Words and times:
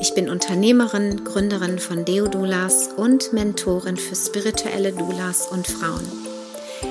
Ich 0.00 0.14
bin 0.14 0.28
Unternehmerin, 0.28 1.24
Gründerin 1.24 1.80
von 1.80 2.04
Deodulas 2.04 2.90
und 2.96 3.32
Mentorin 3.32 3.96
für 3.96 4.14
spirituelle 4.14 4.92
Doulas 4.92 5.48
und 5.48 5.66
Frauen. 5.66 6.06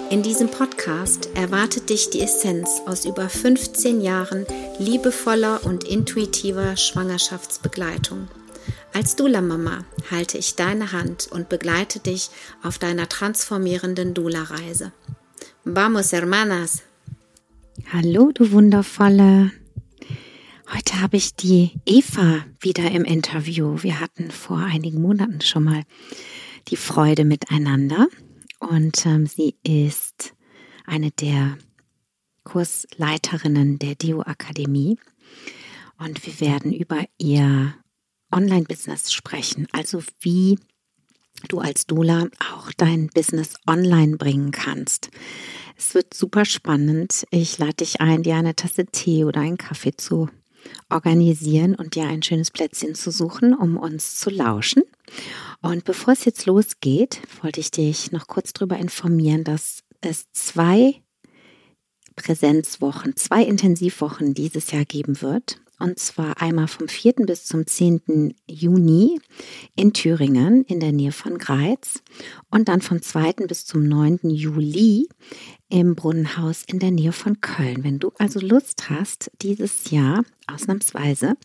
In 0.09 0.23
diesem 0.23 0.49
Podcast 0.49 1.29
erwartet 1.33 1.89
dich 1.89 2.09
die 2.09 2.19
Essenz 2.21 2.81
aus 2.85 3.05
über 3.05 3.29
15 3.29 4.01
Jahren 4.01 4.45
liebevoller 4.77 5.63
und 5.63 5.85
intuitiver 5.85 6.75
Schwangerschaftsbegleitung. 6.75 8.27
Als 8.93 9.15
Dula-Mama 9.15 9.85
halte 10.11 10.37
ich 10.37 10.55
deine 10.55 10.91
Hand 10.91 11.29
und 11.31 11.47
begleite 11.47 11.99
dich 11.99 12.29
auf 12.61 12.77
deiner 12.77 13.07
transformierenden 13.07 14.15
Dula-Reise. 14.15 14.91
Vamos, 15.63 16.11
hermanas! 16.11 16.83
Hallo, 17.93 18.31
du 18.33 18.51
Wundervolle! 18.51 19.51
Heute 20.73 20.99
habe 20.99 21.15
ich 21.15 21.33
die 21.33 21.71
Eva 21.85 22.43
wieder 22.59 22.91
im 22.91 23.05
Interview. 23.05 23.81
Wir 23.83 24.01
hatten 24.01 24.31
vor 24.31 24.57
einigen 24.57 25.01
Monaten 25.01 25.39
schon 25.39 25.63
mal 25.63 25.83
die 26.67 26.75
Freude 26.75 27.23
miteinander 27.23 28.07
und 28.59 29.05
ähm, 29.05 29.27
sie 29.27 29.55
ist 29.63 30.33
eine 30.85 31.11
der 31.11 31.57
Kursleiterinnen 32.43 33.79
der 33.79 33.95
Dio 33.95 34.21
Akademie 34.23 34.99
und 35.99 36.25
wir 36.25 36.41
werden 36.41 36.73
über 36.73 37.05
ihr 37.17 37.73
Online-Business 38.33 39.13
sprechen, 39.13 39.67
also 39.71 40.03
wie 40.19 40.59
du 41.47 41.59
als 41.59 41.85
Doula 41.85 42.27
auch 42.53 42.73
dein 42.75 43.07
Business 43.07 43.53
online 43.67 44.17
bringen 44.17 44.51
kannst. 44.51 45.11
Es 45.77 45.93
wird 45.93 46.13
super 46.13 46.43
spannend. 46.43 47.25
Ich 47.31 47.57
lade 47.57 47.75
dich 47.75 48.01
ein, 48.01 48.23
dir 48.23 48.35
eine 48.35 48.55
Tasse 48.55 48.85
Tee 48.85 49.23
oder 49.23 49.39
einen 49.39 49.57
Kaffee 49.57 49.95
zu 49.95 50.27
organisieren 50.89 51.75
und 51.75 51.95
dir 51.95 52.05
ein 52.07 52.23
schönes 52.23 52.51
Plätzchen 52.51 52.95
zu 52.95 53.11
suchen, 53.11 53.53
um 53.53 53.77
uns 53.77 54.19
zu 54.19 54.29
lauschen. 54.29 54.83
Und 55.61 55.85
bevor 55.85 56.13
es 56.13 56.25
jetzt 56.25 56.45
losgeht, 56.45 57.21
wollte 57.41 57.59
ich 57.59 57.71
dich 57.71 58.11
noch 58.11 58.27
kurz 58.27 58.53
darüber 58.53 58.77
informieren, 58.77 59.43
dass 59.43 59.83
es 60.01 60.31
zwei 60.31 61.01
Präsenzwochen, 62.15 63.15
zwei 63.15 63.43
Intensivwochen 63.43 64.33
dieses 64.33 64.71
Jahr 64.71 64.85
geben 64.85 65.21
wird. 65.21 65.59
Und 65.79 65.99
zwar 65.99 66.41
einmal 66.41 66.67
vom 66.67 66.87
4. 66.87 67.13
bis 67.25 67.45
zum 67.45 67.67
10. 67.67 68.33
Juni 68.47 69.19
in 69.75 69.93
Thüringen 69.93 70.63
in 70.63 70.79
der 70.79 70.91
Nähe 70.91 71.11
von 71.11 71.37
Greiz 71.37 72.01
und 72.49 72.67
dann 72.67 72.81
vom 72.81 73.01
2. 73.01 73.33
bis 73.47 73.65
zum 73.65 73.87
9. 73.87 74.29
Juli 74.29 75.07
im 75.69 75.95
Brunnenhaus 75.95 76.63
in 76.65 76.79
der 76.79 76.91
Nähe 76.91 77.11
von 77.11 77.41
Köln. 77.41 77.83
Wenn 77.83 77.99
du 77.99 78.11
also 78.17 78.39
Lust 78.39 78.89
hast, 78.89 79.31
dieses 79.41 79.91
Jahr 79.91 80.23
ausnahmsweise 80.47 81.35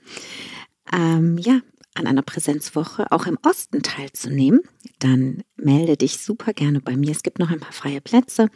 ähm, 0.93 1.39
ja, 1.39 1.61
an 1.95 2.07
einer 2.07 2.23
Präsenzwoche 2.23 3.11
auch 3.11 3.27
im 3.27 3.39
Osten 3.43 3.83
teilzunehmen, 3.83 4.61
dann 4.99 5.43
melde 5.57 5.97
dich 5.97 6.19
super 6.19 6.53
gerne 6.53 6.81
bei 6.81 6.97
mir. 6.97 7.11
Es 7.11 7.23
gibt 7.23 7.39
noch 7.39 7.51
ein 7.51 7.61
paar 7.61 7.73
freie 7.73 8.01
Plätze. 8.01 8.49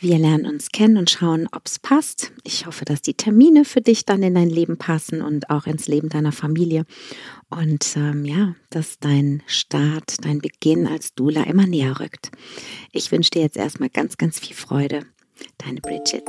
Wir 0.00 0.18
lernen 0.18 0.46
uns 0.46 0.70
kennen 0.70 0.96
und 0.96 1.10
schauen, 1.10 1.48
ob 1.52 1.66
es 1.66 1.78
passt. 1.78 2.32
Ich 2.44 2.66
hoffe, 2.66 2.84
dass 2.84 3.02
die 3.02 3.14
Termine 3.14 3.64
für 3.64 3.80
dich 3.80 4.04
dann 4.06 4.22
in 4.22 4.34
dein 4.34 4.50
Leben 4.50 4.78
passen 4.78 5.22
und 5.22 5.50
auch 5.50 5.66
ins 5.66 5.88
Leben 5.88 6.08
deiner 6.08 6.32
Familie. 6.32 6.84
Und 7.50 7.96
ähm, 7.96 8.24
ja, 8.24 8.54
dass 8.70 8.98
dein 8.98 9.42
Start, 9.46 10.24
dein 10.24 10.38
Beginn 10.38 10.86
als 10.86 11.14
Dula 11.14 11.42
immer 11.42 11.66
näher 11.66 12.00
rückt. 12.00 12.30
Ich 12.92 13.12
wünsche 13.12 13.30
dir 13.30 13.42
jetzt 13.42 13.56
erstmal 13.56 13.90
ganz, 13.90 14.16
ganz 14.16 14.38
viel 14.38 14.56
Freude. 14.56 15.04
Deine 15.58 15.80
Bridget. 15.80 16.24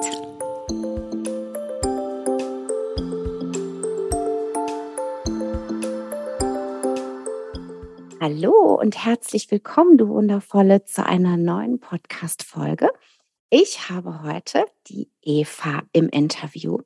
Hallo 8.24 8.76
und 8.80 9.04
herzlich 9.04 9.50
willkommen, 9.50 9.98
du 9.98 10.08
Wundervolle, 10.08 10.86
zu 10.86 11.04
einer 11.04 11.38
neuen 11.38 11.80
Podcast-Folge. 11.80 12.88
Ich 13.54 13.90
habe 13.90 14.24
heute 14.24 14.64
die 14.88 15.10
Eva 15.22 15.84
im 15.92 16.08
Interview. 16.08 16.78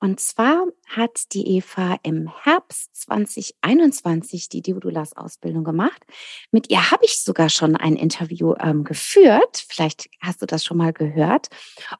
Und 0.00 0.18
zwar 0.18 0.66
hat 0.88 1.32
die 1.32 1.58
Eva 1.58 1.96
im 2.02 2.28
Herbst 2.42 2.96
2021 2.96 4.48
die 4.48 4.60
Deodulas-Ausbildung 4.60 5.62
gemacht. 5.62 6.04
Mit 6.50 6.72
ihr 6.72 6.90
habe 6.90 7.04
ich 7.04 7.22
sogar 7.22 7.48
schon 7.48 7.76
ein 7.76 7.94
Interview 7.94 8.54
ähm, 8.58 8.82
geführt. 8.82 9.64
Vielleicht 9.68 10.10
hast 10.20 10.42
du 10.42 10.46
das 10.46 10.64
schon 10.64 10.78
mal 10.78 10.92
gehört. 10.92 11.50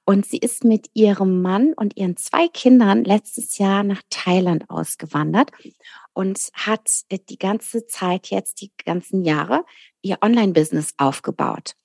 Und 0.05 0.27
sie 0.27 0.39
ist 0.39 0.65
mit 0.65 0.91
ihrem 0.95 1.41
Mann 1.41 1.73
und 1.75 1.97
ihren 1.97 2.17
zwei 2.17 2.49
Kindern 2.49 3.05
letztes 3.05 3.57
Jahr 3.59 3.84
nach 3.84 4.03
Thailand 4.11 4.69
ausgewandert 4.69 5.53
und 6.12 6.51
hat 6.55 6.91
äh, 7.09 7.21
die 7.21 7.39
ganze 7.39 7.87
Zeit 7.87 8.31
jetzt, 8.31 8.62
die 8.62 8.73
ganzen 8.84 9.23
Jahre, 9.23 9.65
ihr 10.03 10.19
Online-Business 10.23 10.95
aufgebaut 10.97 11.77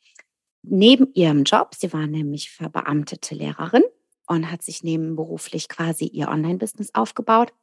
neben 0.64 1.14
ihrem 1.14 1.44
Job, 1.44 1.76
sie 1.76 1.94
war 1.94 2.08
nämlich 2.08 2.50
verbeamtete 2.50 3.36
Lehrerin 3.36 3.84
und 4.28 4.52
hat 4.52 4.64
sich 4.64 4.84
nebenberuflich 4.84 5.70
quasi 5.70 6.06
ihr 6.06 6.30
Online-Business 6.30 6.96
aufgebaut 6.96 7.54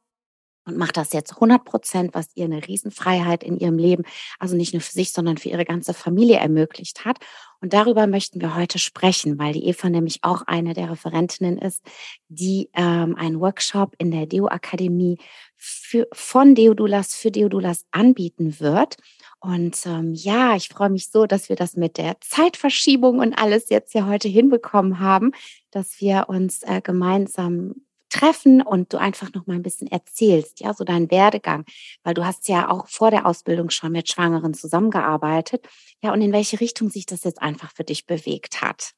und 0.65 0.77
macht 0.77 0.97
das 0.97 1.11
jetzt 1.11 1.33
100 1.33 1.65
Prozent, 1.65 2.13
was 2.13 2.29
ihr 2.35 2.45
eine 2.45 2.65
Riesenfreiheit 2.67 3.43
in 3.43 3.57
ihrem 3.57 3.77
Leben, 3.77 4.03
also 4.37 4.55
nicht 4.55 4.73
nur 4.73 4.81
für 4.81 4.91
sich, 4.91 5.11
sondern 5.11 5.37
für 5.37 5.49
ihre 5.49 5.65
ganze 5.65 5.93
Familie 5.93 6.37
ermöglicht 6.37 7.03
hat. 7.03 7.17
Und 7.61 7.73
darüber 7.73 8.05
möchten 8.05 8.41
wir 8.41 8.55
heute 8.55 8.77
sprechen, 8.77 9.39
weil 9.39 9.53
die 9.53 9.65
Eva 9.65 9.89
nämlich 9.89 10.19
auch 10.23 10.43
eine 10.43 10.73
der 10.73 10.91
Referentinnen 10.91 11.57
ist, 11.57 11.81
die 12.27 12.69
ähm, 12.73 13.15
einen 13.15 13.39
Workshop 13.39 13.95
in 13.97 14.11
der 14.11 14.27
Deo 14.27 14.47
Akademie 14.47 15.17
für, 15.57 16.07
von 16.13 16.53
Deodulas 16.53 17.15
für 17.15 17.31
Deodulas 17.31 17.85
anbieten 17.91 18.59
wird. 18.59 18.97
Und 19.41 19.85
ähm, 19.87 20.13
ja, 20.13 20.55
ich 20.55 20.69
freue 20.69 20.91
mich 20.91 21.09
so, 21.09 21.25
dass 21.25 21.49
wir 21.49 21.55
das 21.55 21.75
mit 21.75 21.97
der 21.97 22.15
Zeitverschiebung 22.21 23.19
und 23.19 23.33
alles 23.33 23.69
jetzt 23.69 23.93
ja 23.95 24.05
heute 24.05 24.27
hinbekommen 24.27 24.99
haben, 24.99 25.31
dass 25.71 25.99
wir 25.99 26.25
uns 26.29 26.61
äh, 26.63 26.79
gemeinsam 26.81 27.73
treffen 28.09 28.61
und 28.61 28.93
du 28.93 28.97
einfach 28.99 29.33
noch 29.33 29.47
mal 29.47 29.55
ein 29.55 29.63
bisschen 29.63 29.87
erzählst, 29.87 30.59
ja, 30.59 30.73
so 30.73 30.83
deinen 30.83 31.09
Werdegang, 31.09 31.65
weil 32.03 32.13
du 32.13 32.25
hast 32.25 32.47
ja 32.49 32.69
auch 32.69 32.87
vor 32.87 33.09
der 33.09 33.25
Ausbildung 33.25 33.69
schon 33.71 33.93
mit 33.93 34.09
Schwangeren 34.09 34.53
zusammengearbeitet, 34.53 35.67
ja, 36.03 36.13
und 36.13 36.21
in 36.21 36.33
welche 36.33 36.59
Richtung 36.59 36.89
sich 36.89 37.05
das 37.05 37.23
jetzt 37.23 37.41
einfach 37.41 37.71
für 37.73 37.83
dich 37.83 38.05
bewegt 38.05 38.61
hat. 38.61 38.91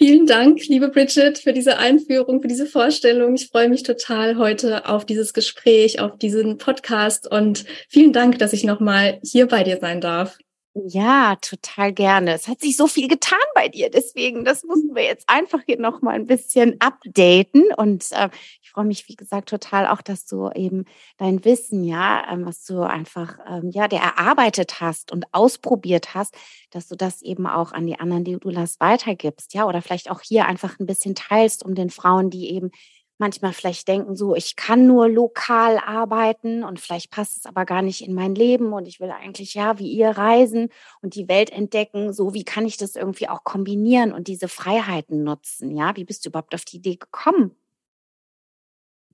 Vielen 0.00 0.26
Dank, 0.26 0.64
liebe 0.68 0.90
Bridget, 0.90 1.38
für 1.38 1.52
diese 1.52 1.78
Einführung, 1.78 2.40
für 2.40 2.46
diese 2.46 2.66
Vorstellung. 2.66 3.34
Ich 3.34 3.48
freue 3.48 3.68
mich 3.68 3.82
total 3.82 4.36
heute 4.36 4.88
auf 4.88 5.04
dieses 5.04 5.32
Gespräch, 5.32 5.98
auf 5.98 6.16
diesen 6.16 6.56
Podcast 6.56 7.28
und 7.28 7.64
vielen 7.88 8.12
Dank, 8.12 8.38
dass 8.38 8.52
ich 8.52 8.62
nochmal 8.62 9.18
hier 9.24 9.48
bei 9.48 9.64
dir 9.64 9.78
sein 9.80 10.00
darf. 10.00 10.38
Ja, 10.76 11.34
total 11.40 11.92
gerne. 11.92 12.34
Es 12.34 12.46
hat 12.46 12.60
sich 12.60 12.76
so 12.76 12.86
viel 12.86 13.08
getan 13.08 13.38
bei 13.54 13.68
dir, 13.68 13.90
deswegen, 13.90 14.44
das 14.44 14.62
mussten 14.64 14.94
wir 14.94 15.02
jetzt 15.02 15.28
einfach 15.28 15.60
hier 15.66 15.78
noch 15.80 16.02
mal 16.02 16.14
ein 16.14 16.26
bisschen 16.26 16.76
updaten. 16.80 17.64
Und 17.76 18.12
äh, 18.12 18.28
ich 18.62 18.70
freue 18.70 18.84
mich, 18.84 19.08
wie 19.08 19.16
gesagt, 19.16 19.48
total 19.48 19.86
auch, 19.88 20.02
dass 20.02 20.24
du 20.26 20.50
eben 20.54 20.84
dein 21.16 21.44
Wissen, 21.44 21.82
ja, 21.84 22.22
ähm, 22.30 22.46
was 22.46 22.64
du 22.64 22.82
einfach, 22.82 23.38
ähm, 23.48 23.70
ja, 23.72 23.88
der 23.88 24.00
erarbeitet 24.00 24.80
hast 24.80 25.10
und 25.10 25.24
ausprobiert 25.32 26.14
hast, 26.14 26.36
dass 26.70 26.86
du 26.86 26.94
das 26.96 27.22
eben 27.22 27.46
auch 27.48 27.72
an 27.72 27.86
die 27.86 27.98
anderen 27.98 28.24
Dulas 28.38 28.78
weitergibst, 28.78 29.54
ja, 29.54 29.66
oder 29.66 29.82
vielleicht 29.82 30.10
auch 30.10 30.20
hier 30.20 30.46
einfach 30.46 30.78
ein 30.78 30.86
bisschen 30.86 31.14
teilst, 31.16 31.64
um 31.64 31.74
den 31.74 31.90
Frauen, 31.90 32.30
die 32.30 32.50
eben 32.52 32.70
manchmal 33.18 33.52
vielleicht 33.52 33.88
denken, 33.88 34.16
so, 34.16 34.34
ich 34.34 34.56
kann 34.56 34.86
nur 34.86 35.08
lokal 35.08 35.78
arbeiten 35.78 36.64
und 36.64 36.80
vielleicht 36.80 37.10
passt 37.10 37.38
es 37.38 37.46
aber 37.46 37.64
gar 37.66 37.82
nicht 37.82 38.06
in 38.06 38.14
mein 38.14 38.34
Leben 38.34 38.72
und 38.72 38.86
ich 38.86 39.00
will 39.00 39.10
eigentlich 39.10 39.54
ja 39.54 39.78
wie 39.78 39.90
ihr 39.90 40.10
reisen 40.10 40.68
und 41.02 41.14
die 41.14 41.28
Welt 41.28 41.50
entdecken. 41.50 42.12
So, 42.12 42.32
wie 42.32 42.44
kann 42.44 42.64
ich 42.66 42.76
das 42.76 42.96
irgendwie 42.96 43.28
auch 43.28 43.44
kombinieren 43.44 44.12
und 44.12 44.28
diese 44.28 44.48
Freiheiten 44.48 45.24
nutzen? 45.24 45.76
Ja, 45.76 45.96
wie 45.96 46.04
bist 46.04 46.24
du 46.24 46.30
überhaupt 46.30 46.54
auf 46.54 46.64
die 46.64 46.76
Idee 46.76 46.96
gekommen? 46.96 47.54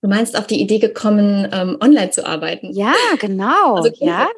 Du 0.02 0.08
meinst 0.08 0.36
auf 0.38 0.46
die 0.46 0.60
Idee 0.60 0.80
gekommen, 0.80 1.48
ähm, 1.50 1.78
online 1.80 2.10
zu 2.10 2.26
arbeiten? 2.26 2.70
Ja, 2.72 2.92
genau. 3.18 3.76
Also 3.76 3.90
ja. 4.04 4.28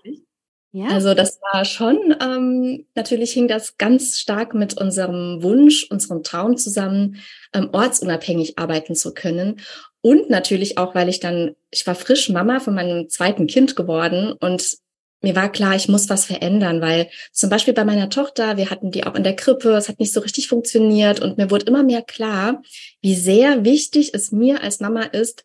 Ja. 0.77 0.89
Also 0.89 1.15
das 1.15 1.41
war 1.41 1.65
schon, 1.65 2.15
ähm, 2.21 2.85
natürlich 2.95 3.33
hing 3.33 3.49
das 3.49 3.79
ganz 3.79 4.19
stark 4.19 4.53
mit 4.53 4.79
unserem 4.79 5.43
Wunsch, 5.43 5.87
unserem 5.89 6.23
Traum 6.23 6.59
zusammen, 6.59 7.17
ähm, 7.55 7.71
ortsunabhängig 7.73 8.59
arbeiten 8.59 8.95
zu 8.95 9.15
können. 9.15 9.59
Und 10.03 10.29
natürlich 10.29 10.77
auch, 10.77 10.95
weil 10.95 11.09
ich 11.09 11.19
dann, 11.19 11.57
ich 11.71 11.87
war 11.87 11.95
frisch 11.95 12.29
Mama 12.29 12.61
von 12.61 12.75
meinem 12.75 13.09
zweiten 13.09 13.47
Kind 13.47 13.75
geworden 13.75 14.35
und 14.39 14.77
mir 15.23 15.35
war 15.35 15.51
klar, 15.51 15.75
ich 15.75 15.89
muss 15.89 16.11
was 16.11 16.27
verändern, 16.27 16.83
weil 16.83 17.09
zum 17.33 17.49
Beispiel 17.49 17.73
bei 17.73 17.87
meiner 17.87 18.11
Tochter, 18.11 18.59
wir 18.59 18.69
hatten 18.69 18.91
die 18.91 19.05
auch 19.05 19.15
in 19.15 19.25
der 19.25 19.35
Krippe, 19.35 19.71
es 19.71 19.89
hat 19.89 19.99
nicht 19.99 20.13
so 20.13 20.21
richtig 20.21 20.47
funktioniert 20.47 21.21
und 21.21 21.39
mir 21.39 21.51
wurde 21.51 21.65
immer 21.65 21.85
mehr 21.85 22.03
klar, 22.03 22.61
wie 23.01 23.15
sehr 23.15 23.65
wichtig 23.65 24.13
es 24.13 24.31
mir 24.31 24.63
als 24.63 24.81
Mama 24.81 25.05
ist, 25.05 25.43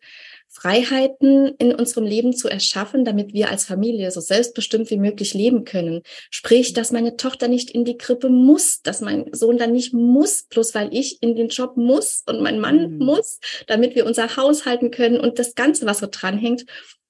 Freiheiten 0.52 1.54
in 1.58 1.74
unserem 1.74 2.04
Leben 2.04 2.34
zu 2.36 2.46
erschaffen, 2.46 3.06
damit 3.06 3.32
wir 3.32 3.50
als 3.50 3.64
Familie 3.64 4.10
so 4.10 4.20
selbstbestimmt 4.20 4.90
wie 4.90 4.98
möglich 4.98 5.32
leben 5.32 5.64
können. 5.64 6.02
Sprich, 6.30 6.74
dass 6.74 6.92
meine 6.92 7.16
Tochter 7.16 7.48
nicht 7.48 7.70
in 7.70 7.86
die 7.86 7.96
Krippe 7.96 8.28
muss, 8.28 8.82
dass 8.82 9.00
mein 9.00 9.32
Sohn 9.32 9.56
dann 9.56 9.72
nicht 9.72 9.94
muss, 9.94 10.42
bloß 10.42 10.74
weil 10.74 10.94
ich 10.94 11.22
in 11.22 11.36
den 11.36 11.48
Job 11.48 11.78
muss 11.78 12.22
und 12.26 12.42
mein 12.42 12.60
Mann 12.60 12.98
mhm. 12.98 12.98
muss, 12.98 13.40
damit 13.66 13.94
wir 13.94 14.04
unser 14.04 14.36
Haus 14.36 14.66
halten 14.66 14.90
können 14.90 15.18
und 15.18 15.38
das 15.38 15.54
Ganze, 15.54 15.86
was 15.86 16.00
so 16.00 16.06
dranhängt. 16.10 16.66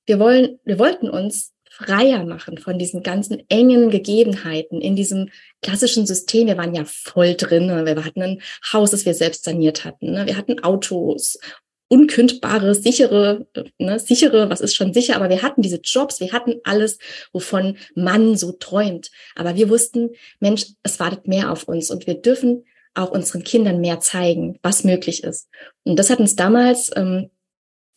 Wir 0.07 0.21
wollen, 0.21 0.61
wir 0.65 0.79
wollten 0.79 1.11
uns 1.11 1.53
freier 1.69 2.25
machen 2.25 2.59
von 2.59 2.79
diesen 2.79 3.03
ganzen 3.03 3.43
engen 3.49 3.91
Gegebenheiten 3.91 4.81
in 4.81 4.95
diesem 4.95 5.31
klassischen 5.63 6.07
System. 6.07 6.47
Wir 6.47 6.59
waren 6.59 6.75
ja 6.75 6.85
voll 6.85 7.35
drin. 7.35 7.69
Wir 7.69 8.05
hatten 8.05 8.23
ein 8.23 8.43
Haus, 8.73 8.93
das 8.93 9.05
wir 9.05 9.15
selbst 9.15 9.45
saniert 9.45 9.85
hatten. 9.85 10.13
Ne? 10.13 10.27
Wir 10.27 10.37
hatten 10.37 10.63
Autos 10.63 11.39
unkündbare, 11.93 12.75
sichere, 12.75 13.47
ne, 13.79 13.99
sichere, 13.99 14.49
was 14.49 14.63
ist 14.63 14.75
schon 14.75 14.95
sicher, 14.95 15.15
aber 15.15 15.29
wir 15.29 15.43
hatten 15.43 15.61
diese 15.61 15.81
Jobs, 15.85 16.21
wir 16.21 16.33
hatten 16.33 16.55
alles, 16.65 16.99
wovon 17.35 17.77
man 17.95 18.35
so 18.35 18.53
träumt. 18.53 19.11
Aber 19.35 19.57
wir 19.57 19.69
wussten, 19.69 20.11
Mensch, 20.41 20.69
es 20.83 20.99
wartet 21.01 21.29
mehr 21.29 21.53
auf 21.53 21.65
uns 21.69 21.91
und 21.91 22.07
wir 22.07 22.15
dürfen 22.15 22.65
auch 22.95 23.11
unseren 23.11 23.45
Kindern 23.45 23.81
mehr 23.83 24.01
zeigen, 24.01 24.59
was 24.63 24.85
möglich 24.85 25.23
ist. 25.23 25.51
Und 25.85 25.99
das 25.99 26.09
hat 26.09 26.19
uns 26.19 26.35
damals 26.35 26.91
ähm, 26.97 27.31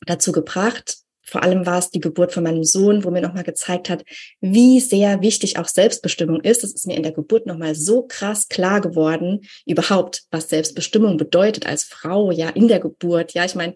dazu 0.05 0.33
gebracht, 0.33 0.97
vor 1.25 1.43
allem 1.43 1.65
war 1.65 1.79
es 1.79 1.89
die 1.89 1.99
Geburt 1.99 2.31
von 2.31 2.43
meinem 2.43 2.63
Sohn, 2.63 3.03
wo 3.03 3.11
mir 3.11 3.21
nochmal 3.21 3.43
gezeigt 3.43 3.89
hat, 3.89 4.03
wie 4.41 4.79
sehr 4.79 5.21
wichtig 5.21 5.57
auch 5.57 5.67
Selbstbestimmung 5.67 6.41
ist. 6.41 6.63
Das 6.63 6.71
ist 6.71 6.85
mir 6.85 6.95
in 6.95 7.03
der 7.03 7.11
Geburt 7.11 7.47
nochmal 7.47 7.75
so 7.75 8.03
krass 8.03 8.47
klar 8.47 8.79
geworden, 8.79 9.41
überhaupt, 9.65 10.23
was 10.31 10.49
Selbstbestimmung 10.49 11.17
bedeutet 11.17 11.65
als 11.65 11.83
Frau, 11.83 12.31
ja, 12.31 12.49
in 12.49 12.67
der 12.67 12.79
Geburt. 12.79 13.33
Ja, 13.33 13.43
ich 13.43 13.55
meine, 13.55 13.75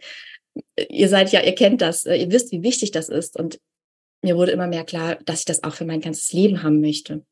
ihr 0.90 1.10
seid 1.10 1.32
ja, 1.32 1.42
ihr 1.42 1.56
kennt 1.56 1.82
das, 1.82 2.06
äh, 2.06 2.16
ihr 2.16 2.32
wisst, 2.32 2.52
wie 2.52 2.64
wichtig 2.64 2.92
das 2.92 3.10
ist. 3.10 3.38
Und 3.38 3.60
mir 4.22 4.36
wurde 4.36 4.52
immer 4.52 4.68
mehr 4.68 4.84
klar, 4.84 5.18
dass 5.26 5.40
ich 5.40 5.46
das 5.46 5.64
auch 5.64 5.74
für 5.74 5.86
mein 5.86 6.02
ganzes 6.02 6.32
Leben 6.34 6.64
haben 6.64 6.82
möchte. 6.82 7.26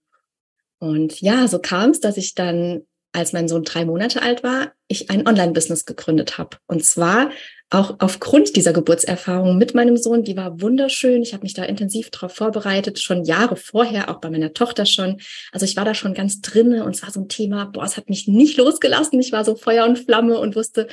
Und 0.79 1.21
ja, 1.21 1.47
so 1.47 1.59
kam 1.59 1.91
es, 1.91 1.99
dass 1.99 2.17
ich 2.17 2.33
dann 2.33 2.85
als 3.17 3.33
mein 3.33 3.47
Sohn 3.47 3.63
drei 3.63 3.83
Monate 3.83 4.21
alt 4.21 4.43
war, 4.43 4.71
ich 4.87 5.09
ein 5.09 5.27
Online-Business 5.27 5.85
gegründet 5.85 6.37
habe. 6.37 6.57
Und 6.67 6.85
zwar 6.85 7.31
auch 7.69 7.95
aufgrund 7.99 8.55
dieser 8.55 8.71
Geburtserfahrung 8.71 9.57
mit 9.57 9.73
meinem 9.73 9.97
Sohn, 9.97 10.23
die 10.23 10.37
war 10.37 10.61
wunderschön. 10.61 11.21
Ich 11.21 11.33
habe 11.33 11.43
mich 11.43 11.53
da 11.53 11.63
intensiv 11.63 12.11
darauf 12.11 12.33
vorbereitet, 12.33 12.99
schon 12.99 13.25
Jahre 13.25 13.57
vorher, 13.57 14.09
auch 14.09 14.21
bei 14.21 14.29
meiner 14.29 14.53
Tochter 14.53 14.85
schon. 14.85 15.19
Also 15.51 15.65
ich 15.65 15.75
war 15.75 15.83
da 15.83 15.93
schon 15.93 16.13
ganz 16.13 16.41
drinne 16.41 16.85
und 16.85 16.95
es 16.95 17.01
war 17.01 17.11
so 17.11 17.19
ein 17.19 17.27
Thema, 17.27 17.65
boah, 17.65 17.83
es 17.83 17.97
hat 17.97 18.07
mich 18.07 18.27
nicht 18.27 18.55
losgelassen. 18.57 19.19
Ich 19.19 19.31
war 19.31 19.43
so 19.43 19.55
Feuer 19.55 19.85
und 19.85 19.97
Flamme 19.97 20.39
und 20.39 20.55
wusste, 20.55 20.87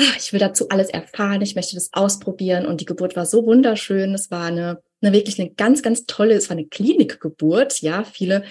ah, 0.00 0.14
ich 0.16 0.32
will 0.32 0.40
dazu 0.40 0.68
alles 0.70 0.88
erfahren, 0.88 1.42
ich 1.42 1.56
möchte 1.56 1.74
das 1.74 1.90
ausprobieren. 1.92 2.66
Und 2.66 2.80
die 2.80 2.86
Geburt 2.86 3.16
war 3.16 3.26
so 3.26 3.44
wunderschön. 3.44 4.14
Es 4.14 4.30
war 4.30 4.46
eine, 4.46 4.80
eine 5.02 5.12
wirklich 5.12 5.38
eine 5.38 5.50
ganz, 5.50 5.82
ganz 5.82 6.06
tolle, 6.06 6.34
es 6.34 6.48
war 6.48 6.56
eine 6.56 6.68
Klinikgeburt. 6.68 7.82
Ja, 7.82 8.04
viele, 8.04 8.44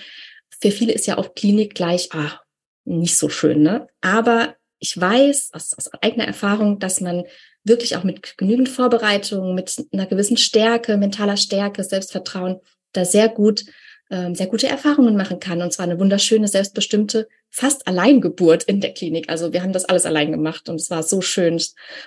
für 0.62 0.72
viele 0.72 0.94
ist 0.94 1.08
ja 1.08 1.18
auch 1.18 1.34
Klinik 1.34 1.74
gleich, 1.74 2.10
ah, 2.14 2.40
nicht 2.86 3.18
so 3.18 3.30
schön, 3.30 3.62
ne? 3.62 3.88
Aber 4.02 4.56
ich 4.80 5.00
weiß 5.00 5.50
aus, 5.54 5.74
aus 5.78 5.94
eigener 6.02 6.26
Erfahrung, 6.26 6.80
dass 6.80 7.02
man 7.02 7.24
wirklich 7.64 7.98
auch 7.98 8.04
mit 8.04 8.38
genügend 8.38 8.70
Vorbereitung, 8.70 9.56
mit 9.56 9.76
einer 9.92 10.06
gewissen 10.06 10.38
Stärke, 10.38 10.98
mentaler 10.98 11.38
Stärke, 11.38 11.84
Selbstvertrauen, 11.84 12.60
da 12.94 13.04
sehr 13.04 13.28
gut, 13.28 13.66
ähm, 14.12 14.36
sehr 14.36 14.48
gute 14.48 14.68
Erfahrungen 14.68 15.18
machen 15.18 15.40
kann. 15.40 15.62
Und 15.62 15.74
zwar 15.74 15.86
eine 15.86 16.00
wunderschöne, 16.00 16.48
selbstbestimmte, 16.48 17.28
fast 17.50 17.88
Alleingeburt 17.88 18.64
in 18.64 18.82
der 18.82 18.94
Klinik. 18.94 19.30
Also 19.30 19.52
wir 19.52 19.64
haben 19.64 19.74
das 19.74 19.86
alles 19.86 20.06
allein 20.06 20.32
gemacht 20.32 20.70
und 20.70 20.76
es 20.76 20.92
war 20.92 21.02
so 21.02 21.22
schön. 21.22 21.60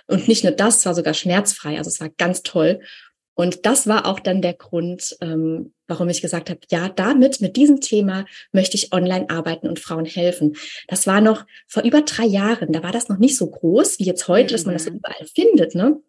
Und 0.07 0.29
nicht 0.29 0.45
nur 0.45 0.53
das, 0.53 0.79
es 0.79 0.87
war 0.87 0.95
sogar 0.95 1.15
schmerzfrei. 1.15 1.77
Also 1.77 1.89
es 1.89 2.01
war 2.01 2.11
ganz 2.11 2.43
toll. 2.43 2.81
Und 3.39 3.67
das 3.67 3.87
war 3.87 4.05
auch 4.07 4.19
dann 4.19 4.43
der 4.43 4.55
Grund, 4.55 5.17
ähm, 5.21 5.73
warum 5.87 6.09
ich 6.09 6.23
gesagt 6.23 6.51
habe, 6.51 6.59
ja, 6.73 6.89
damit, 6.89 7.41
mit 7.41 7.55
diesem 7.55 7.81
Thema 7.81 8.27
möchte 8.51 8.77
ich 8.77 8.93
online 8.93 9.31
arbeiten 9.31 9.69
und 9.69 9.79
Frauen 9.79 10.07
helfen. 10.07 10.57
Das 10.89 11.07
war 11.07 11.21
noch 11.21 11.47
vor 11.69 11.85
über 11.85 12.03
drei 12.03 12.25
Jahren. 12.25 12.73
Da 12.73 12.83
war 12.83 12.91
das 12.91 13.09
noch 13.09 13.19
nicht 13.19 13.37
so 13.37 13.49
groß 13.49 14.01
wie 14.01 14.07
jetzt 14.07 14.27
heute, 14.27 14.55
dass 14.55 14.65
man 14.65 14.75
das 14.75 14.91
mhm. 14.91 14.97
überall 14.97 15.25
findet. 15.33 15.77
Ne? 15.77 16.01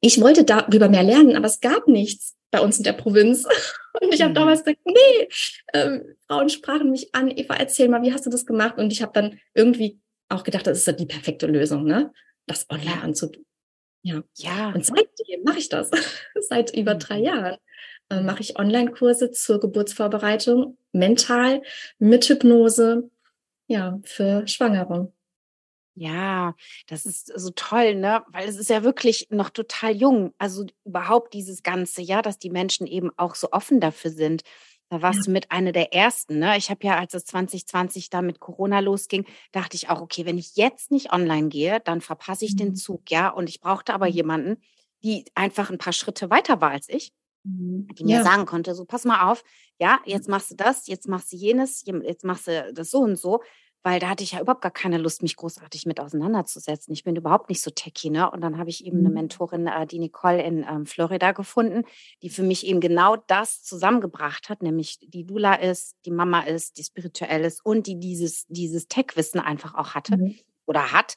Ich 0.00 0.22
wollte 0.22 0.44
darüber 0.44 0.88
mehr 0.88 1.02
lernen, 1.02 1.36
aber 1.36 1.48
es 1.48 1.60
gab 1.60 1.86
nichts 1.86 2.34
bei 2.50 2.60
uns 2.60 2.78
in 2.78 2.84
der 2.84 2.94
Provinz. 2.94 3.44
Und 4.00 4.14
ich 4.14 4.22
habe 4.22 4.30
mhm. 4.30 4.36
damals 4.36 4.64
gesagt, 4.64 4.80
nee, 4.86 5.28
ähm, 5.74 6.16
Frauen 6.26 6.48
sprachen 6.48 6.90
mich 6.90 7.14
an, 7.14 7.30
Eva, 7.30 7.56
erzähl 7.56 7.90
mal, 7.90 8.00
wie 8.00 8.14
hast 8.14 8.24
du 8.24 8.30
das 8.30 8.46
gemacht? 8.46 8.78
Und 8.78 8.90
ich 8.90 9.02
habe 9.02 9.12
dann 9.12 9.38
irgendwie 9.52 10.00
auch 10.30 10.44
gedacht, 10.44 10.66
das 10.66 10.78
ist 10.78 10.86
ja 10.86 10.94
die 10.94 11.04
perfekte 11.04 11.46
Lösung, 11.46 11.84
ne? 11.84 12.10
Das 12.46 12.64
online 12.70 13.02
anzubieten. 13.02 13.44
Ja. 14.04 14.22
ja. 14.36 14.68
Und 14.68 14.84
seitdem 14.84 15.42
mache 15.44 15.58
ich 15.58 15.68
das. 15.68 15.90
Seit 16.48 16.74
über 16.76 16.94
drei 16.94 17.18
mhm. 17.18 17.24
Jahren 17.24 17.56
äh, 18.10 18.20
mache 18.20 18.40
ich 18.40 18.58
Online-Kurse 18.58 19.32
zur 19.32 19.60
Geburtsvorbereitung, 19.60 20.76
mental, 20.92 21.62
mit 21.98 22.24
Hypnose, 22.26 23.10
ja, 23.66 23.98
für 24.04 24.46
Schwangere. 24.46 25.10
Ja, 25.96 26.54
das 26.88 27.06
ist 27.06 27.32
so 27.34 27.50
toll, 27.50 27.94
ne? 27.94 28.24
Weil 28.28 28.48
es 28.48 28.56
ist 28.56 28.68
ja 28.68 28.82
wirklich 28.82 29.28
noch 29.30 29.48
total 29.50 29.94
jung. 29.96 30.34
Also 30.38 30.66
überhaupt 30.84 31.32
dieses 31.32 31.62
Ganze, 31.62 32.02
ja, 32.02 32.20
dass 32.20 32.38
die 32.38 32.50
Menschen 32.50 32.86
eben 32.86 33.10
auch 33.16 33.36
so 33.36 33.52
offen 33.52 33.80
dafür 33.80 34.10
sind. 34.10 34.42
Da 34.90 35.02
warst 35.02 35.20
ja. 35.20 35.24
du 35.24 35.30
mit 35.32 35.50
einer 35.50 35.72
der 35.72 35.92
ersten. 35.94 36.38
Ne? 36.38 36.56
Ich 36.56 36.70
habe 36.70 36.86
ja, 36.86 36.98
als 36.98 37.14
es 37.14 37.24
2020 37.24 38.10
da 38.10 38.22
mit 38.22 38.40
Corona 38.40 38.80
losging, 38.80 39.24
dachte 39.52 39.76
ich 39.76 39.88
auch, 39.88 40.00
okay, 40.00 40.26
wenn 40.26 40.38
ich 40.38 40.56
jetzt 40.56 40.90
nicht 40.90 41.12
online 41.12 41.48
gehe, 41.48 41.80
dann 41.80 42.00
verpasse 42.00 42.44
ich 42.44 42.52
mhm. 42.52 42.58
den 42.58 42.76
Zug, 42.76 43.10
ja. 43.10 43.28
Und 43.28 43.48
ich 43.48 43.60
brauchte 43.60 43.94
aber 43.94 44.06
mhm. 44.06 44.12
jemanden, 44.12 44.56
die 45.02 45.24
einfach 45.34 45.70
ein 45.70 45.78
paar 45.78 45.92
Schritte 45.92 46.30
weiter 46.30 46.60
war 46.60 46.70
als 46.70 46.88
ich, 46.88 47.12
mhm. 47.44 47.88
die 47.94 48.04
mir 48.04 48.18
ja. 48.18 48.22
sagen 48.24 48.46
konnte: 48.46 48.74
so, 48.74 48.84
pass 48.84 49.04
mal 49.04 49.30
auf, 49.30 49.42
ja, 49.78 50.00
jetzt 50.04 50.28
machst 50.28 50.50
du 50.50 50.54
das, 50.54 50.86
jetzt 50.86 51.08
machst 51.08 51.32
du 51.32 51.36
jenes, 51.36 51.84
jetzt 51.86 52.24
machst 52.24 52.46
du 52.46 52.72
das 52.72 52.90
so 52.90 52.98
und 53.00 53.16
so 53.16 53.40
weil 53.84 54.00
da 54.00 54.08
hatte 54.08 54.24
ich 54.24 54.32
ja 54.32 54.40
überhaupt 54.40 54.62
gar 54.62 54.72
keine 54.72 54.96
Lust, 54.96 55.22
mich 55.22 55.36
großartig 55.36 55.84
mit 55.84 56.00
auseinanderzusetzen. 56.00 56.94
Ich 56.94 57.04
bin 57.04 57.16
überhaupt 57.16 57.50
nicht 57.50 57.60
so 57.60 57.70
techy, 57.70 58.08
ne? 58.08 58.30
Und 58.30 58.40
dann 58.40 58.56
habe 58.56 58.70
ich 58.70 58.86
eben 58.86 58.98
eine 58.98 59.10
mhm. 59.10 59.14
Mentorin, 59.14 59.66
äh, 59.66 59.86
die 59.86 59.98
Nicole 59.98 60.42
in 60.42 60.64
ähm, 60.68 60.86
Florida 60.86 61.32
gefunden, 61.32 61.84
die 62.22 62.30
für 62.30 62.42
mich 62.42 62.66
eben 62.66 62.80
genau 62.80 63.16
das 63.16 63.62
zusammengebracht 63.62 64.48
hat, 64.48 64.62
nämlich 64.62 64.98
die 65.00 65.26
Dula 65.26 65.54
ist, 65.54 65.96
die 66.06 66.10
Mama 66.10 66.40
ist, 66.40 66.78
die 66.78 66.84
spirituell 66.84 67.44
ist 67.44 67.64
und 67.64 67.86
die 67.86 68.00
dieses, 68.00 68.46
dieses 68.48 68.88
Tech-Wissen 68.88 69.38
einfach 69.38 69.74
auch 69.74 69.94
hatte 69.94 70.16
mhm. 70.16 70.34
oder 70.64 70.92
hat. 70.92 71.16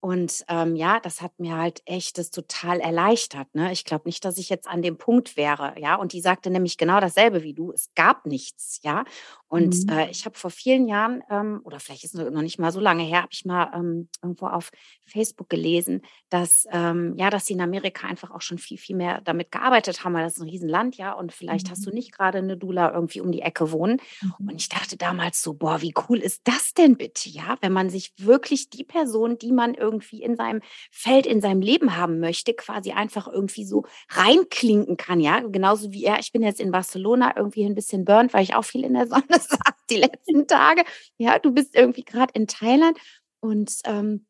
Und 0.00 0.44
ähm, 0.48 0.76
ja, 0.76 1.00
das 1.00 1.22
hat 1.22 1.40
mir 1.40 1.56
halt 1.56 1.82
echt 1.84 2.18
das 2.18 2.30
total 2.30 2.78
erleichtert. 2.78 3.52
Ne? 3.54 3.72
Ich 3.72 3.84
glaube 3.84 4.06
nicht, 4.06 4.24
dass 4.24 4.38
ich 4.38 4.48
jetzt 4.48 4.68
an 4.68 4.80
dem 4.80 4.96
Punkt 4.96 5.36
wäre. 5.36 5.74
Ja, 5.76 5.96
und 5.96 6.12
die 6.12 6.20
sagte 6.20 6.50
nämlich 6.50 6.76
genau 6.76 7.00
dasselbe 7.00 7.42
wie 7.42 7.52
du. 7.52 7.72
Es 7.72 7.90
gab 7.96 8.24
nichts. 8.24 8.78
Ja, 8.84 9.04
und 9.48 9.74
mhm. 9.74 9.88
äh, 9.88 10.10
ich 10.10 10.24
habe 10.24 10.38
vor 10.38 10.50
vielen 10.50 10.86
Jahren, 10.86 11.22
ähm, 11.30 11.60
oder 11.64 11.80
vielleicht 11.80 12.04
ist 12.04 12.14
es 12.14 12.30
noch 12.30 12.42
nicht 12.42 12.58
mal 12.58 12.70
so 12.70 12.80
lange 12.80 13.02
her, 13.02 13.22
habe 13.22 13.32
ich 13.32 13.44
mal 13.44 13.72
ähm, 13.74 14.08
irgendwo 14.22 14.46
auf 14.46 14.70
Facebook 15.04 15.48
gelesen, 15.48 16.02
dass 16.28 16.66
ähm, 16.70 17.14
ja, 17.16 17.28
dass 17.30 17.46
sie 17.46 17.54
in 17.54 17.60
Amerika 17.60 18.06
einfach 18.06 18.30
auch 18.30 18.42
schon 18.42 18.58
viel, 18.58 18.78
viel 18.78 18.94
mehr 18.94 19.20
damit 19.22 19.50
gearbeitet 19.50 20.04
haben, 20.04 20.14
weil 20.14 20.22
das 20.22 20.34
ist 20.34 20.42
ein 20.42 20.48
Riesenland, 20.48 20.96
ja. 20.96 21.12
Und 21.12 21.32
vielleicht 21.32 21.66
mhm. 21.66 21.70
hast 21.72 21.86
du 21.86 21.90
mhm. 21.90 21.96
nicht 21.96 22.12
gerade 22.12 22.38
eine 22.38 22.56
Dula 22.56 22.92
irgendwie 22.92 23.20
um 23.20 23.32
die 23.32 23.42
Ecke 23.42 23.72
wohnen. 23.72 24.00
Mhm. 24.20 24.48
Und 24.50 24.60
ich 24.60 24.68
dachte 24.68 24.96
damals 24.96 25.42
so, 25.42 25.54
boah, 25.54 25.80
wie 25.82 25.94
cool 26.08 26.18
ist 26.18 26.42
das 26.44 26.74
denn 26.74 26.96
bitte, 26.96 27.30
ja, 27.30 27.56
wenn 27.62 27.72
man 27.72 27.90
sich 27.90 28.12
wirklich 28.18 28.70
die 28.70 28.84
Person, 28.84 29.38
die 29.38 29.52
man 29.52 29.74
irgendwie 29.74 29.87
in 29.90 30.36
seinem 30.36 30.60
Feld, 30.90 31.26
in 31.26 31.40
seinem 31.40 31.60
Leben 31.60 31.96
haben 31.96 32.20
möchte, 32.20 32.54
quasi 32.54 32.92
einfach 32.92 33.28
irgendwie 33.28 33.64
so 33.64 33.84
reinklinken 34.10 34.96
kann, 34.96 35.20
ja. 35.20 35.40
Genauso 35.40 35.92
wie 35.92 36.04
er, 36.04 36.18
ich 36.18 36.32
bin 36.32 36.42
jetzt 36.42 36.60
in 36.60 36.70
Barcelona 36.70 37.36
irgendwie 37.36 37.64
ein 37.64 37.74
bisschen 37.74 38.04
burnt, 38.04 38.32
weil 38.32 38.42
ich 38.42 38.54
auch 38.54 38.64
viel 38.64 38.84
in 38.84 38.94
der 38.94 39.06
Sonne 39.08 39.26
gesagt 39.26 39.78
die 39.90 39.96
letzten 39.96 40.46
Tage. 40.46 40.84
Ja, 41.16 41.38
du 41.38 41.52
bist 41.52 41.74
irgendwie 41.74 42.04
gerade 42.04 42.32
in 42.34 42.46
Thailand 42.46 42.98
und 43.40 43.72
ähm, 43.84 44.26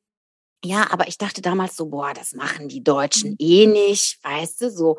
ja, 0.65 0.91
aber 0.91 1.07
ich 1.07 1.19
dachte 1.19 1.41
damals 1.41 1.77
so, 1.77 1.87
boah, 1.87 2.13
das 2.15 2.33
machen 2.33 2.69
die 2.69 2.83
Deutschen 2.83 3.31
mhm. 3.31 3.37
eh 3.39 3.67
nicht, 3.67 4.19
weißt 4.25 4.63
du, 4.63 4.71
so. 4.71 4.99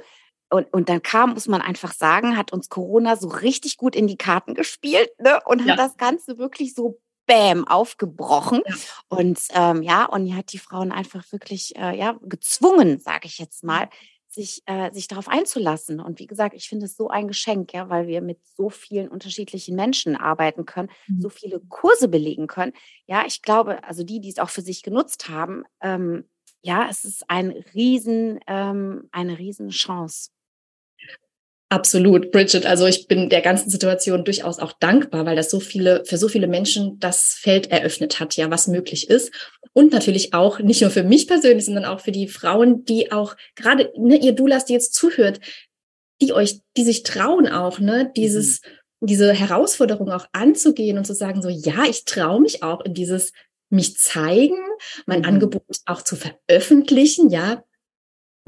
Und, 0.49 0.71
und 0.73 0.89
dann 0.89 1.01
kam, 1.03 1.33
muss 1.33 1.47
man 1.47 1.61
einfach 1.61 1.93
sagen, 1.93 2.35
hat 2.35 2.51
uns 2.51 2.69
Corona 2.69 3.15
so 3.15 3.27
richtig 3.27 3.77
gut 3.77 3.95
in 3.95 4.07
die 4.07 4.17
Karten 4.17 4.55
gespielt 4.55 5.11
ne? 5.19 5.39
und 5.45 5.59
ja. 5.63 5.73
hat 5.73 5.79
das 5.79 5.97
Ganze 5.97 6.39
wirklich 6.39 6.73
so 6.73 6.99
Bäm 7.29 7.67
aufgebrochen. 7.67 8.61
Ja. 8.65 8.75
Und 9.07 9.39
ähm, 9.53 9.83
ja, 9.83 10.05
und 10.05 10.35
hat 10.35 10.51
die 10.51 10.57
Frauen 10.57 10.91
einfach 10.91 11.23
wirklich 11.31 11.75
äh, 11.77 11.95
ja, 11.95 12.17
gezwungen, 12.23 12.99
sage 12.99 13.27
ich 13.27 13.37
jetzt 13.37 13.63
mal, 13.63 13.87
sich, 14.27 14.63
äh, 14.65 14.91
sich 14.91 15.07
darauf 15.07 15.27
einzulassen. 15.27 15.99
Und 15.99 16.19
wie 16.19 16.25
gesagt, 16.25 16.55
ich 16.55 16.67
finde 16.67 16.87
es 16.87 16.97
so 16.97 17.07
ein 17.07 17.27
Geschenk, 17.27 17.71
ja, 17.73 17.87
weil 17.89 18.07
wir 18.07 18.21
mit 18.21 18.39
so 18.57 18.71
vielen 18.71 19.09
unterschiedlichen 19.09 19.75
Menschen 19.75 20.15
arbeiten 20.15 20.65
können, 20.65 20.89
mhm. 21.07 21.21
so 21.21 21.29
viele 21.29 21.59
Kurse 21.59 22.07
belegen 22.07 22.47
können. 22.47 22.73
Ja, 23.05 23.23
ich 23.27 23.43
glaube, 23.43 23.83
also 23.83 24.03
die, 24.03 24.19
die 24.19 24.29
es 24.29 24.39
auch 24.39 24.49
für 24.49 24.61
sich 24.61 24.81
genutzt 24.81 25.29
haben, 25.29 25.65
ähm, 25.81 26.25
ja, 26.61 26.87
es 26.89 27.05
ist 27.05 27.29
ein 27.29 27.51
riesen, 27.73 28.39
ähm, 28.47 29.07
eine 29.11 29.37
riesen 29.37 29.69
Chance. 29.69 30.31
Absolut, 31.71 32.31
Bridget. 32.31 32.65
Also 32.65 32.87
ich 32.87 33.07
bin 33.07 33.29
der 33.29 33.41
ganzen 33.41 33.69
Situation 33.69 34.25
durchaus 34.25 34.57
auch 34.57 34.73
dankbar, 34.73 35.27
weil 35.27 35.35
das 35.35 35.51
so 35.51 35.59
viele, 35.59 36.03
für 36.03 36.17
so 36.17 36.27
viele 36.27 36.47
Menschen 36.47 36.99
das 36.99 37.37
Feld 37.39 37.69
eröffnet 37.69 38.19
hat, 38.19 38.35
ja, 38.35 38.49
was 38.49 38.67
möglich 38.67 39.07
ist. 39.07 39.31
Und 39.73 39.93
natürlich 39.93 40.33
auch 40.33 40.57
nicht 40.59 40.81
nur 40.81 40.89
für 40.89 41.03
mich 41.03 41.27
persönlich, 41.27 41.65
sondern 41.65 41.85
auch 41.85 41.99
für 41.99 42.11
die 42.11 42.27
Frauen, 42.27 42.85
die 42.85 43.11
auch 43.11 43.35
gerade, 43.55 43.91
ne, 43.95 44.17
ihr 44.17 44.31
Dulas, 44.31 44.65
die 44.65 44.73
jetzt 44.73 44.95
zuhört, 44.95 45.39
die 46.21 46.33
euch, 46.33 46.61
die 46.75 46.83
sich 46.83 47.03
trauen 47.03 47.47
auch, 47.47 47.77
ne, 47.77 48.11
dieses, 48.17 48.61
mhm. 48.99 49.05
diese 49.05 49.31
Herausforderung 49.31 50.09
auch 50.09 50.25
anzugehen 50.31 50.97
und 50.97 51.05
zu 51.05 51.13
sagen, 51.13 51.43
so, 51.43 51.49
ja, 51.49 51.83
ich 51.87 52.03
traue 52.03 52.41
mich 52.41 52.63
auch 52.63 52.81
in 52.81 52.95
dieses 52.95 53.31
mich 53.69 53.95
zeigen, 53.95 54.57
mein 55.05 55.19
mhm. 55.19 55.25
Angebot 55.25 55.63
auch 55.85 56.01
zu 56.01 56.15
veröffentlichen, 56.15 57.29
ja, 57.29 57.63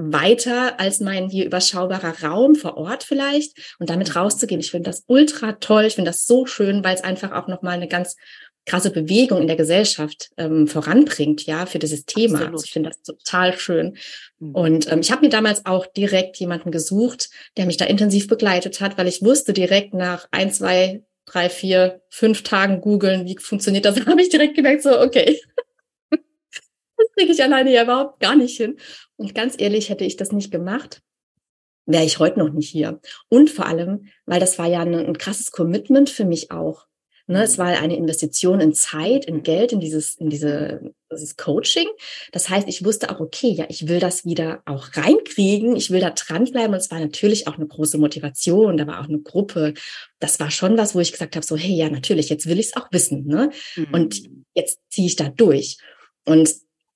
weiter 0.02 0.80
als 0.80 1.00
mein 1.00 1.30
hier 1.30 1.46
überschaubarer 1.46 2.24
Raum 2.24 2.56
vor 2.56 2.78
Ort 2.78 3.04
vielleicht 3.04 3.76
und 3.80 3.90
damit 3.90 4.16
rauszugehen. 4.16 4.62
Ich 4.62 4.72
finde 4.72 4.90
das 4.90 5.04
ultra 5.08 5.54
toll. 5.54 5.86
Ich 5.86 5.96
finde 5.96 6.12
das 6.12 6.26
so 6.26 6.46
schön, 6.46 6.84
weil 6.84 6.96
es 6.96 7.04
einfach 7.04 7.32
auch 7.32 7.48
nochmal 7.48 7.74
eine 7.74 7.88
ganz 7.88 8.16
krasse 8.66 8.92
Bewegung 8.92 9.42
in 9.42 9.48
der 9.48 9.56
Gesellschaft 9.56 10.30
ähm, 10.38 10.68
voranbringt, 10.68 11.46
ja, 11.46 11.66
für 11.66 11.80
dieses 11.80 12.06
Thema. 12.06 12.52
Also 12.52 12.64
ich 12.64 12.72
finde 12.72 12.90
das 12.90 13.02
total 13.02 13.58
schön. 13.58 13.98
Mhm. 14.40 14.56
Und 14.56 14.92
ähm, 14.92 15.00
ich 15.00 15.12
habe 15.12 15.22
mir 15.22 15.30
damals 15.30 15.66
auch 15.66 15.88
direkt 15.88 16.38
jemanden 16.38 16.72
gesucht, 16.72 17.30
der 17.58 17.66
mich 17.66 17.78
da 17.78 17.86
intensiv 17.86 18.28
begleitet 18.28 18.80
hat, 18.80 18.98
weil 18.98 19.08
ich 19.08 19.24
wusste 19.24 19.54
direkt 19.54 19.94
nach 19.94 20.28
ein, 20.32 20.52
zwei, 20.52 21.04
drei, 21.26 21.50
vier, 21.50 22.02
fünf 22.10 22.44
Tagen 22.44 22.82
googeln, 22.82 23.26
wie 23.26 23.38
funktioniert 23.38 23.86
das, 23.86 24.00
habe 24.06 24.22
ich 24.22 24.30
direkt 24.30 24.56
gemerkt, 24.56 24.84
so, 24.84 25.00
okay, 25.00 25.40
kriege 27.22 27.34
ich 27.34 27.44
alleine 27.44 27.72
ja 27.72 27.84
überhaupt 27.84 28.20
gar 28.20 28.36
nicht 28.36 28.58
hin. 28.58 28.78
Und 29.16 29.36
ganz 29.36 29.56
ehrlich, 29.58 29.90
hätte 29.90 30.06
ich 30.06 30.18
das 30.18 30.32
nicht 30.32 30.52
gemacht, 30.52 31.02
wäre 31.86 32.04
ich 32.04 32.20
heute 32.20 32.40
noch 32.40 32.52
nicht 32.52 32.70
hier. 32.70 33.00
Und 33.30 33.50
vor 33.50 33.68
allem, 33.68 34.08
weil 34.26 34.40
das 34.40 34.58
war 34.58 34.68
ja 34.68 34.82
ein, 34.82 34.96
ein 34.96 35.18
krasses 35.18 35.52
Commitment 35.52 36.10
für 36.10 36.26
mich 36.26 36.52
auch. 36.52 36.88
Ne, 37.28 37.44
es 37.44 37.58
war 37.58 37.68
eine 37.68 37.96
Investition 37.96 38.60
in 38.60 38.74
Zeit, 38.74 39.26
in 39.26 39.44
Geld, 39.44 39.72
in 39.72 39.80
dieses, 39.80 40.16
in 40.16 40.30
diese, 40.30 40.92
dieses 41.12 41.38
Coaching. 41.38 41.88
Das 42.32 42.50
heißt, 42.50 42.68
ich 42.68 42.84
wusste 42.84 43.10
auch, 43.10 43.20
okay, 43.20 43.50
ja, 43.50 43.66
ich 43.70 43.88
will 43.88 44.00
das 44.00 44.26
wieder 44.26 44.64
auch 44.66 44.90
reinkriegen. 44.96 45.76
Ich 45.76 45.92
will 45.92 46.02
da 46.02 46.10
dranbleiben. 46.10 46.74
Und 46.74 46.80
es 46.80 46.92
war 46.92 47.00
natürlich 47.00 47.48
auch 47.48 47.56
eine 47.56 47.68
große 47.68 48.00
Motivation. 48.00 48.76
Da 48.76 48.88
war 48.88 49.00
auch 49.00 49.08
eine 49.08 49.20
Gruppe. 49.20 49.76
Das 50.20 50.40
war 50.40 50.50
schon 50.50 50.78
was, 50.78 50.96
wo 50.96 51.00
ich 51.00 51.12
gesagt 51.12 51.36
habe, 51.36 51.46
so, 51.46 51.56
hey, 51.56 51.76
ja, 51.76 51.90
natürlich, 51.90 52.30
jetzt 52.30 52.48
will 52.48 52.60
ich 52.60 52.68
es 52.68 52.76
auch 52.76 52.92
wissen. 52.92 53.28
Ne? 53.28 53.52
Mhm. 53.76 53.88
Und 53.94 54.24
jetzt 54.56 54.80
ziehe 54.90 55.08
ich 55.08 55.16
da 55.16 55.30
durch. 55.30 55.78
Und 56.26 56.50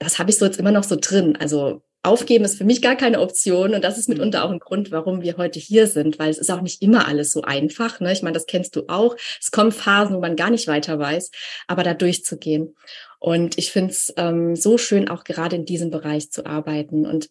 das 0.05 0.19
habe 0.19 0.29
ich 0.29 0.37
so 0.37 0.45
jetzt 0.45 0.59
immer 0.59 0.71
noch 0.71 0.83
so 0.83 0.97
drin. 0.99 1.35
Also 1.35 1.81
Aufgeben 2.05 2.45
ist 2.45 2.57
für 2.57 2.65
mich 2.65 2.83
gar 2.83 2.95
keine 2.95 3.19
Option 3.19 3.73
und 3.73 3.83
das 3.83 3.97
ist 3.97 4.07
mitunter 4.07 4.45
auch 4.45 4.51
ein 4.51 4.59
Grund, 4.59 4.91
warum 4.91 5.23
wir 5.23 5.37
heute 5.37 5.59
hier 5.59 5.87
sind, 5.87 6.19
weil 6.19 6.29
es 6.29 6.37
ist 6.37 6.51
auch 6.51 6.61
nicht 6.61 6.83
immer 6.83 7.07
alles 7.07 7.31
so 7.31 7.41
einfach. 7.41 7.99
Ne? 7.99 8.13
Ich 8.13 8.21
meine, 8.21 8.35
das 8.35 8.45
kennst 8.45 8.75
du 8.75 8.83
auch. 8.87 9.15
Es 9.41 9.49
kommen 9.49 9.71
Phasen, 9.71 10.15
wo 10.15 10.19
man 10.19 10.35
gar 10.35 10.51
nicht 10.51 10.67
weiter 10.67 10.99
weiß, 10.99 11.31
aber 11.67 11.81
da 11.81 11.95
durchzugehen. 11.95 12.75
Und 13.19 13.57
ich 13.57 13.71
finde 13.71 13.91
es 13.91 14.13
ähm, 14.17 14.55
so 14.55 14.77
schön, 14.77 15.09
auch 15.09 15.23
gerade 15.23 15.55
in 15.55 15.65
diesem 15.65 15.89
Bereich 15.89 16.31
zu 16.31 16.45
arbeiten. 16.45 17.07
Und 17.07 17.29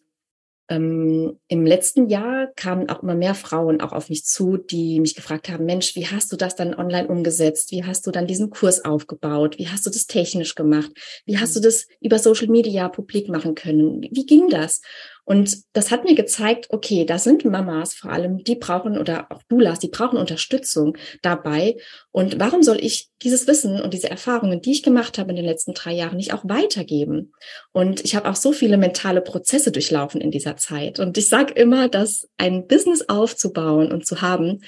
ähm, 0.67 1.39
Im 1.47 1.65
letzten 1.65 2.09
Jahr 2.09 2.47
kamen 2.55 2.89
auch 2.89 3.03
immer 3.03 3.13
mehr 3.13 3.35
Frauen 3.35 3.81
auch 3.81 3.93
auf 3.93 4.09
mich 4.09 4.25
zu, 4.25 4.57
die 4.57 4.99
mich 4.99 5.15
gefragt 5.15 5.47
haben, 5.49 5.65
Mensch, 5.65 5.95
wie 5.95 6.07
hast 6.07 6.31
du 6.31 6.37
das 6.37 6.55
dann 6.55 6.73
online 6.73 7.07
umgesetzt? 7.07 7.71
Wie 7.71 7.83
hast 7.83 8.07
du 8.07 8.11
dann 8.11 8.25
diesen 8.25 8.49
Kurs 8.49 8.83
aufgebaut? 8.83 9.59
Wie 9.59 9.67
hast 9.67 9.85
du 9.85 9.91
das 9.91 10.07
technisch 10.07 10.55
gemacht? 10.55 10.91
Wie 11.25 11.37
hast 11.37 11.55
du 11.55 11.59
das 11.59 11.85
über 12.01 12.17
Social 12.17 12.47
Media 12.47 12.89
publik 12.89 13.29
machen 13.29 13.53
können? 13.53 14.01
Wie 14.09 14.25
ging 14.25 14.49
das? 14.49 14.81
Und 15.25 15.57
das 15.73 15.89
hat 15.91 16.03
mir 16.03 16.13
gezeigt, 16.13 16.67
okay, 16.69 17.03
da 17.03 17.17
sind 17.17 17.43
Mamas 17.43 17.95
vor 17.95 18.11
allem, 18.11 18.43
die 18.43 18.55
brauchen 18.55 18.97
oder 18.97 19.31
auch 19.31 19.41
Doulas, 19.49 19.79
die 19.79 19.89
brauchen 19.89 20.19
Unterstützung 20.19 20.95
dabei. 21.23 21.77
Und 22.11 22.39
warum 22.39 22.61
soll 22.61 22.77
ich 22.79 23.09
dieses 23.23 23.47
Wissen 23.47 23.81
und 23.81 23.93
diese 23.93 24.09
Erfahrungen, 24.09 24.61
die 24.61 24.71
ich 24.71 24.83
gemacht 24.83 25.17
habe 25.17 25.31
in 25.31 25.35
den 25.35 25.45
letzten 25.45 25.73
drei 25.73 25.93
Jahren, 25.93 26.17
nicht 26.17 26.33
auch 26.33 26.43
weitergeben? 26.45 27.33
Und 27.71 28.05
ich 28.05 28.15
habe 28.15 28.29
auch 28.29 28.35
so 28.35 28.51
viele 28.51 28.77
mentale 28.77 29.21
Prozesse 29.21 29.71
durchlaufen 29.71 30.21
in 30.21 30.29
dieser 30.29 30.57
Zeit. 30.57 30.99
Und 30.99 31.17
ich 31.17 31.27
sage 31.27 31.53
immer, 31.53 31.89
dass 31.89 32.27
ein 32.37 32.67
Business 32.67 33.09
aufzubauen 33.09 33.91
und 33.91 34.05
zu 34.05 34.21
haben, 34.21 34.61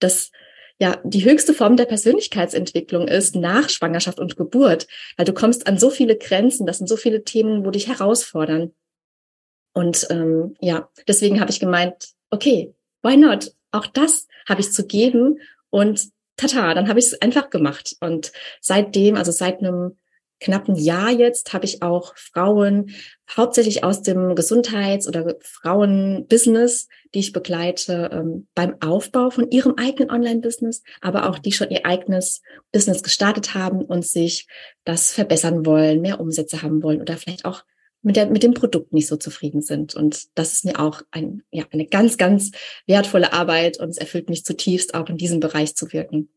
das 0.00 0.32
ja 0.80 0.98
die 1.04 1.24
höchste 1.24 1.54
Form 1.54 1.76
der 1.76 1.84
Persönlichkeitsentwicklung 1.84 3.06
ist 3.06 3.36
nach 3.36 3.68
Schwangerschaft 3.68 4.18
und 4.18 4.36
Geburt, 4.36 4.88
weil 5.16 5.26
du 5.26 5.34
kommst 5.34 5.68
an 5.68 5.78
so 5.78 5.90
viele 5.90 6.16
Grenzen, 6.16 6.66
das 6.66 6.78
sind 6.78 6.88
so 6.88 6.96
viele 6.96 7.22
Themen, 7.22 7.64
wo 7.64 7.70
dich 7.70 7.86
herausfordern. 7.86 8.72
Und 9.72 10.06
ähm, 10.10 10.56
ja, 10.60 10.88
deswegen 11.06 11.40
habe 11.40 11.50
ich 11.50 11.60
gemeint, 11.60 12.10
okay, 12.30 12.74
why 13.02 13.16
not? 13.16 13.52
Auch 13.70 13.86
das 13.86 14.26
habe 14.48 14.60
ich 14.60 14.72
zu 14.72 14.86
geben 14.86 15.38
und 15.70 16.08
tata, 16.36 16.74
dann 16.74 16.88
habe 16.88 16.98
ich 16.98 17.06
es 17.06 17.22
einfach 17.22 17.50
gemacht. 17.50 17.96
Und 18.00 18.32
seitdem, 18.60 19.16
also 19.16 19.30
seit 19.30 19.60
einem 19.60 19.96
knappen 20.40 20.74
Jahr 20.74 21.10
jetzt, 21.10 21.52
habe 21.52 21.66
ich 21.66 21.82
auch 21.82 22.16
Frauen 22.16 22.90
hauptsächlich 23.36 23.84
aus 23.84 24.02
dem 24.02 24.34
Gesundheits- 24.34 25.06
oder 25.06 25.36
Frauenbusiness, 25.40 26.88
die 27.14 27.20
ich 27.20 27.32
begleite 27.32 28.10
ähm, 28.12 28.48
beim 28.54 28.80
Aufbau 28.80 29.30
von 29.30 29.50
ihrem 29.50 29.74
eigenen 29.76 30.10
Online-Business, 30.10 30.82
aber 31.02 31.28
auch 31.28 31.38
die 31.38 31.52
schon 31.52 31.70
ihr 31.70 31.84
eigenes 31.84 32.40
Business 32.72 33.02
gestartet 33.02 33.54
haben 33.54 33.82
und 33.82 34.06
sich 34.06 34.48
das 34.84 35.12
verbessern 35.12 35.66
wollen, 35.66 36.00
mehr 36.00 36.20
Umsätze 36.20 36.62
haben 36.62 36.82
wollen 36.82 37.02
oder 37.02 37.16
vielleicht 37.18 37.44
auch 37.44 37.62
mit, 38.02 38.16
der, 38.16 38.26
mit 38.26 38.42
dem 38.42 38.54
Produkt 38.54 38.92
nicht 38.92 39.06
so 39.06 39.16
zufrieden 39.16 39.62
sind. 39.62 39.94
Und 39.94 40.36
das 40.38 40.52
ist 40.52 40.64
mir 40.64 40.78
auch 40.80 41.02
ein, 41.10 41.42
ja, 41.50 41.64
eine 41.70 41.86
ganz, 41.86 42.16
ganz 42.16 42.50
wertvolle 42.86 43.32
Arbeit 43.32 43.78
und 43.78 43.90
es 43.90 43.98
erfüllt 43.98 44.28
mich 44.28 44.44
zutiefst, 44.44 44.94
auch 44.94 45.08
in 45.08 45.16
diesem 45.16 45.40
Bereich 45.40 45.76
zu 45.76 45.92
wirken. 45.92 46.30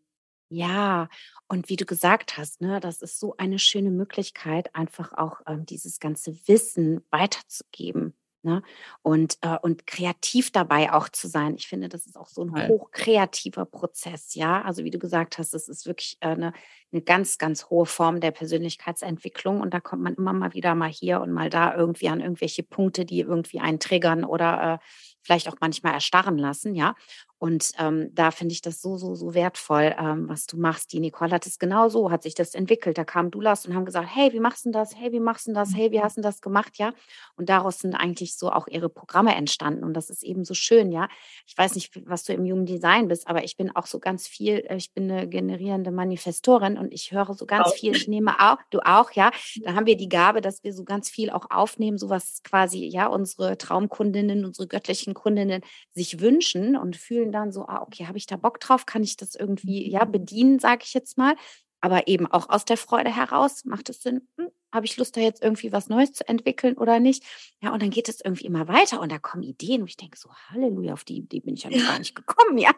Ja, 0.49 1.09
und 1.47 1.69
wie 1.69 1.75
du 1.75 1.85
gesagt 1.85 2.37
hast, 2.37 2.61
ne, 2.61 2.79
das 2.79 3.01
ist 3.01 3.19
so 3.19 3.35
eine 3.37 3.59
schöne 3.59 3.91
Möglichkeit, 3.91 4.73
einfach 4.75 5.13
auch 5.13 5.41
ähm, 5.47 5.65
dieses 5.65 5.99
ganze 5.99 6.35
Wissen 6.47 7.01
weiterzugeben. 7.09 8.13
Ne? 8.43 8.61
Und, 9.01 9.37
äh, 9.41 9.57
und 9.61 9.87
kreativ 9.87 10.51
dabei 10.51 10.91
auch 10.91 11.07
zu 11.07 11.29
sein. 11.29 11.55
Ich 11.55 11.67
finde, 11.67 11.87
das 11.87 12.05
ist 12.05 12.17
auch 12.17 12.27
so 12.27 12.43
ein 12.43 12.67
hochkreativer 12.67 13.65
Prozess, 13.65 14.35
ja. 14.35 14.61
Also 14.63 14.83
wie 14.83 14.91
du 14.91 14.99
gesagt 14.99 15.37
hast, 15.37 15.53
es 15.53 15.69
ist 15.69 15.85
wirklich 15.85 16.17
äh, 16.19 16.27
eine, 16.27 16.51
eine 16.91 17.01
ganz, 17.01 17.37
ganz 17.37 17.69
hohe 17.69 17.85
Form 17.85 18.19
der 18.19 18.31
Persönlichkeitsentwicklung. 18.31 19.61
Und 19.61 19.73
da 19.73 19.79
kommt 19.79 20.03
man 20.03 20.15
immer 20.15 20.33
mal 20.33 20.53
wieder 20.53 20.75
mal 20.75 20.89
hier 20.89 21.21
und 21.21 21.31
mal 21.31 21.49
da 21.49 21.73
irgendwie 21.73 22.09
an 22.09 22.19
irgendwelche 22.19 22.63
Punkte, 22.63 23.05
die 23.05 23.21
irgendwie 23.21 23.61
einen 23.61 23.79
triggern 23.79 24.25
oder 24.25 24.73
äh, 24.73 24.85
vielleicht 25.21 25.47
auch 25.47 25.55
manchmal 25.61 25.93
erstarren 25.93 26.37
lassen, 26.37 26.75
ja. 26.75 26.95
Und 27.43 27.73
ähm, 27.77 28.09
da 28.15 28.31
finde 28.31 28.53
ich 28.53 28.61
das 28.61 28.81
so, 28.81 28.95
so, 28.95 29.15
so 29.15 29.33
wertvoll, 29.33 29.93
ähm, 29.99 30.29
was 30.29 30.45
du 30.45 30.55
machst. 30.55 30.93
Die 30.93 31.01
Nicole 31.01 31.31
hat 31.31 31.45
es 31.45 31.59
genau 31.59 31.89
so, 31.89 32.09
hat 32.09 32.23
sich 32.23 32.35
das 32.35 32.55
entwickelt. 32.55 32.97
Da 32.97 33.03
kamen 33.03 33.31
Dulas 33.31 33.65
und 33.65 33.75
haben 33.75 33.83
gesagt, 33.83 34.07
hey, 34.09 34.31
wie 34.31 34.39
machst 34.39 34.65
du 34.65 34.71
das? 34.71 34.95
Hey, 34.95 35.11
wie 35.11 35.19
machst 35.19 35.47
du 35.47 35.51
das? 35.51 35.75
Hey, 35.75 35.91
wie 35.91 35.99
hast 35.99 36.15
du 36.15 36.21
das 36.21 36.39
gemacht? 36.39 36.77
Ja. 36.77 36.93
Und 37.35 37.49
daraus 37.49 37.79
sind 37.79 37.95
eigentlich 37.95 38.37
so 38.37 38.49
auch 38.49 38.69
ihre 38.69 38.87
Programme 38.87 39.35
entstanden. 39.35 39.83
Und 39.83 39.93
das 39.93 40.09
ist 40.09 40.23
eben 40.23 40.45
so 40.45 40.53
schön, 40.53 40.93
ja. 40.93 41.09
Ich 41.45 41.57
weiß 41.57 41.75
nicht, 41.75 41.91
was 42.07 42.23
du 42.23 42.31
im 42.31 42.45
Human 42.45 42.65
Design 42.65 43.09
bist, 43.09 43.27
aber 43.27 43.43
ich 43.43 43.57
bin 43.57 43.75
auch 43.75 43.87
so 43.87 43.99
ganz 43.99 44.25
viel, 44.25 44.63
äh, 44.69 44.77
ich 44.77 44.93
bin 44.93 45.11
eine 45.11 45.27
generierende 45.27 45.91
Manifestorin 45.91 46.77
und 46.77 46.93
ich 46.93 47.11
höre 47.11 47.33
so 47.33 47.45
ganz 47.45 47.67
auch. 47.67 47.73
viel. 47.73 47.93
Ich 47.93 48.07
nehme 48.07 48.39
auch, 48.39 48.59
du 48.69 48.79
auch, 48.79 49.11
ja. 49.11 49.31
Da 49.63 49.75
haben 49.75 49.85
wir 49.85 49.97
die 49.97 50.07
Gabe, 50.07 50.39
dass 50.39 50.63
wir 50.63 50.71
so 50.71 50.85
ganz 50.85 51.09
viel 51.09 51.29
auch 51.29 51.51
aufnehmen, 51.51 51.97
so 51.97 52.09
was 52.09 52.41
quasi, 52.43 52.85
ja, 52.85 53.07
unsere 53.07 53.57
Traumkundinnen, 53.57 54.45
unsere 54.45 54.69
göttlichen 54.69 55.13
Kundinnen 55.13 55.61
sich 55.91 56.21
wünschen 56.21 56.77
und 56.77 56.95
fühlen 56.95 57.32
dann 57.33 57.51
so, 57.51 57.65
ah, 57.67 57.81
okay, 57.81 58.07
habe 58.07 58.17
ich 58.17 58.25
da 58.25 58.37
Bock 58.37 58.59
drauf? 58.59 58.85
Kann 58.85 59.03
ich 59.03 59.17
das 59.17 59.35
irgendwie 59.35 59.89
ja 59.89 60.05
mhm. 60.05 60.11
bedienen, 60.11 60.59
sage 60.59 60.83
ich 60.85 60.93
jetzt 60.93 61.17
mal? 61.17 61.35
Aber 61.81 62.07
eben 62.07 62.27
auch 62.27 62.49
aus 62.49 62.63
der 62.63 62.77
Freude 62.77 63.13
heraus, 63.13 63.65
macht 63.65 63.89
es 63.89 64.01
Sinn, 64.01 64.27
hm, 64.37 64.49
habe 64.73 64.85
ich 64.85 64.95
Lust, 64.95 65.17
da 65.17 65.21
jetzt 65.21 65.43
irgendwie 65.43 65.73
was 65.73 65.89
Neues 65.89 66.13
zu 66.13 66.27
entwickeln 66.27 66.77
oder 66.77 67.01
nicht? 67.01 67.23
Ja, 67.61 67.73
und 67.73 67.81
dann 67.81 67.89
geht 67.89 68.07
es 68.07 68.21
irgendwie 68.23 68.45
immer 68.45 68.69
weiter 68.69 69.01
und 69.01 69.11
da 69.11 69.19
kommen 69.19 69.43
Ideen 69.43 69.81
und 69.81 69.89
ich 69.89 69.97
denke 69.97 70.17
so, 70.17 70.29
Halleluja, 70.49 70.93
auf 70.93 71.03
die 71.03 71.17
Idee 71.17 71.41
bin 71.41 71.55
ich 71.55 71.63
ja, 71.63 71.69
ja. 71.71 71.85
gar 71.85 71.99
nicht 71.99 72.15
gekommen, 72.15 72.57
ja. 72.57 72.71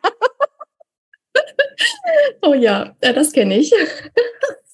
oh 2.41 2.55
ja, 2.55 2.95
das 2.99 3.31
kenne 3.31 3.59
ich. 3.59 3.71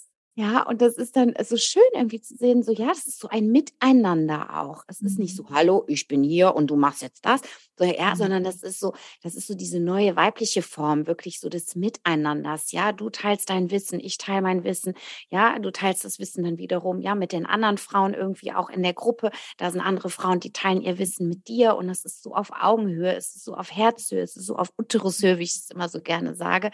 Ja, 0.41 0.63
und 0.63 0.81
das 0.81 0.95
ist 0.95 1.15
dann 1.17 1.36
so 1.43 1.55
schön 1.55 1.83
irgendwie 1.93 2.19
zu 2.19 2.36
sehen, 2.36 2.63
so 2.63 2.71
ja, 2.71 2.88
das 2.88 3.05
ist 3.05 3.19
so 3.19 3.27
ein 3.27 3.51
Miteinander 3.51 4.60
auch. 4.60 4.83
Es 4.88 5.00
ist 5.00 5.19
nicht 5.19 5.36
so, 5.36 5.43
mhm. 5.43 5.50
hallo, 5.51 5.83
ich 5.88 6.07
bin 6.07 6.24
hier 6.24 6.55
und 6.55 6.71
du 6.71 6.75
machst 6.75 7.03
jetzt 7.03 7.24
das, 7.27 7.41
so, 7.77 7.86
ja, 7.86 8.12
mhm. 8.12 8.15
sondern 8.15 8.43
das 8.43 8.63
ist 8.63 8.79
so, 8.79 8.95
das 9.21 9.36
ist 9.36 9.45
so 9.45 9.53
diese 9.53 9.79
neue 9.79 10.15
weibliche 10.15 10.63
Form, 10.63 11.05
wirklich 11.05 11.39
so 11.39 11.48
des 11.48 11.75
Miteinanders. 11.75 12.71
Ja, 12.71 12.91
du 12.91 13.12
teilst 13.12 13.51
dein 13.51 13.69
Wissen, 13.69 14.00
ich 14.00 14.17
teile 14.17 14.41
mein 14.41 14.63
Wissen. 14.63 14.95
Ja, 15.29 15.60
du 15.60 15.71
teilst 15.71 16.05
das 16.05 16.17
Wissen 16.17 16.43
dann 16.43 16.57
wiederum, 16.57 17.01
ja, 17.01 17.13
mit 17.13 17.33
den 17.33 17.45
anderen 17.45 17.77
Frauen 17.77 18.15
irgendwie 18.15 18.51
auch 18.51 18.71
in 18.71 18.81
der 18.81 18.93
Gruppe. 18.93 19.29
Da 19.57 19.69
sind 19.69 19.81
andere 19.81 20.10
Frauen, 20.10 20.39
die 20.39 20.51
teilen 20.51 20.81
ihr 20.81 20.98
Wissen 20.98 21.29
mit 21.29 21.48
dir 21.50 21.75
und 21.75 21.88
das 21.88 22.03
ist 22.03 22.24
so 22.24 22.33
auf 22.33 22.50
Augenhöhe, 22.51 23.15
es 23.15 23.36
ist 23.36 23.43
so 23.43 23.53
auf 23.53 23.71
Herzhöhe, 23.71 24.24
es 24.24 24.36
ist 24.36 24.48
so 24.48 24.55
auf 24.55 24.74
Uterushöhe, 24.79 25.38
wie 25.38 25.43
ich 25.43 25.55
es 25.55 25.69
immer 25.69 25.88
so 25.88 26.01
gerne 26.01 26.33
sage. 26.33 26.71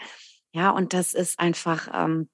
Ja, 0.52 0.70
und 0.70 0.94
das 0.94 1.12
ist 1.12 1.38
einfach, 1.38 1.90
ähm, 1.92 2.30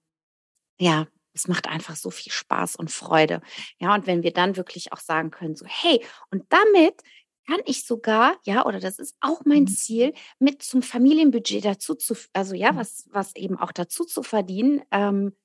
ja, 0.79 1.09
es 1.35 1.49
macht 1.49 1.69
einfach 1.69 1.97
so 1.97 2.11
viel 2.11 2.33
Spaß 2.33 2.77
und 2.77 2.91
Freude. 2.91 3.41
Ja, 3.79 3.95
und 3.95 4.07
wenn 4.07 4.23
wir 4.23 4.33
dann 4.33 4.57
wirklich 4.57 4.93
auch 4.93 5.01
sagen 5.01 5.31
können, 5.31 5.57
so, 5.57 5.67
hey, 5.67 6.03
und 6.31 6.45
damit 6.49 7.03
kann 7.47 7.61
ich 7.67 7.85
sogar, 7.85 8.37
ja, 8.45 8.65
oder 8.65 8.81
das 8.81 8.99
ist 8.99 9.17
auch 9.21 9.43
mein 9.45 9.63
mhm. 9.63 9.69
Ziel, 9.69 10.15
mit 10.39 10.63
zum 10.63 10.83
Familienbudget 10.83 11.65
dazu 11.65 11.95
zu, 11.95 12.15
also 12.33 12.55
ja, 12.55 12.73
mhm. 12.73 12.77
was, 12.77 13.09
was 13.11 13.37
eben 13.37 13.59
auch 13.59 13.73
dazu 13.73 14.05
zu 14.05 14.23
verdienen. 14.23 14.83
Ähm, 14.91 15.37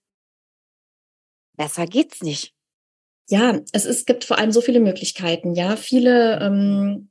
besser 1.58 1.86
geht's 1.86 2.22
nicht. 2.22 2.54
Ja, 3.30 3.60
es, 3.74 3.86
ist, 3.86 4.00
es 4.00 4.06
gibt 4.06 4.24
vor 4.24 4.38
allem 4.38 4.52
so 4.52 4.62
viele 4.62 4.80
Möglichkeiten. 4.80 5.54
Ja, 5.54 5.76
viele 5.76 6.40
ähm, 6.40 7.09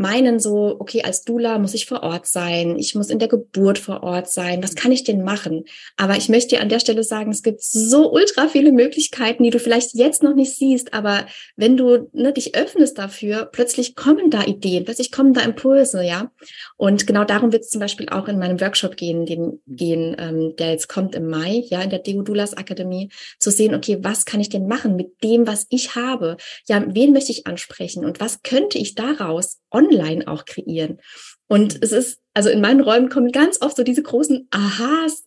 meinen 0.00 0.40
so, 0.40 0.76
okay, 0.78 1.02
als 1.02 1.24
Dula 1.24 1.58
muss 1.58 1.74
ich 1.74 1.84
vor 1.84 2.02
Ort 2.02 2.26
sein, 2.26 2.78
ich 2.78 2.94
muss 2.94 3.10
in 3.10 3.18
der 3.18 3.28
Geburt 3.28 3.78
vor 3.78 4.02
Ort 4.02 4.30
sein, 4.30 4.62
was 4.62 4.74
kann 4.74 4.92
ich 4.92 5.04
denn 5.04 5.22
machen? 5.22 5.64
Aber 5.98 6.16
ich 6.16 6.30
möchte 6.30 6.56
dir 6.56 6.62
an 6.62 6.70
der 6.70 6.80
Stelle 6.80 7.04
sagen, 7.04 7.30
es 7.30 7.42
gibt 7.42 7.62
so 7.62 8.10
ultra 8.10 8.48
viele 8.48 8.72
Möglichkeiten, 8.72 9.42
die 9.42 9.50
du 9.50 9.58
vielleicht 9.58 9.94
jetzt 9.94 10.22
noch 10.22 10.34
nicht 10.34 10.56
siehst, 10.56 10.94
aber 10.94 11.26
wenn 11.54 11.76
du 11.76 12.08
ne, 12.12 12.32
dich 12.32 12.54
öffnest 12.54 12.96
dafür, 12.96 13.44
plötzlich 13.44 13.94
kommen 13.94 14.30
da 14.30 14.44
Ideen, 14.44 14.84
plötzlich 14.84 15.12
kommen 15.12 15.34
da 15.34 15.42
Impulse, 15.42 16.02
ja. 16.02 16.32
Und 16.78 17.06
genau 17.06 17.24
darum 17.24 17.52
wird 17.52 17.64
es 17.64 17.70
zum 17.70 17.80
Beispiel 17.80 18.08
auch 18.08 18.26
in 18.26 18.38
meinem 18.38 18.60
Workshop 18.60 18.96
gehen, 18.96 19.26
den 19.26 19.60
gehen, 19.66 20.16
ähm, 20.18 20.56
der 20.56 20.70
jetzt 20.70 20.88
kommt 20.88 21.14
im 21.14 21.28
Mai, 21.28 21.64
ja, 21.68 21.82
in 21.82 21.90
der 21.90 21.98
Deodulas 21.98 22.56
Akademie, 22.56 23.10
zu 23.38 23.50
sehen, 23.50 23.74
okay, 23.74 23.98
was 24.00 24.24
kann 24.24 24.40
ich 24.40 24.48
denn 24.48 24.66
machen 24.66 24.96
mit 24.96 25.22
dem, 25.22 25.46
was 25.46 25.66
ich 25.68 25.94
habe? 25.94 26.38
Ja, 26.66 26.82
wen 26.88 27.12
möchte 27.12 27.32
ich 27.32 27.46
ansprechen 27.46 28.06
und 28.06 28.18
was 28.18 28.42
könnte 28.42 28.78
ich 28.78 28.94
daraus 28.94 29.60
online 29.70 29.89
auch 30.26 30.44
kreieren. 30.44 31.00
Und 31.48 31.82
es 31.82 31.92
ist, 31.92 32.20
also 32.34 32.48
in 32.50 32.60
meinen 32.60 32.80
Räumen 32.80 33.08
kommen 33.08 33.32
ganz 33.32 33.60
oft 33.60 33.76
so 33.76 33.82
diese 33.82 34.02
großen 34.02 34.48
Aha's, 34.50 35.24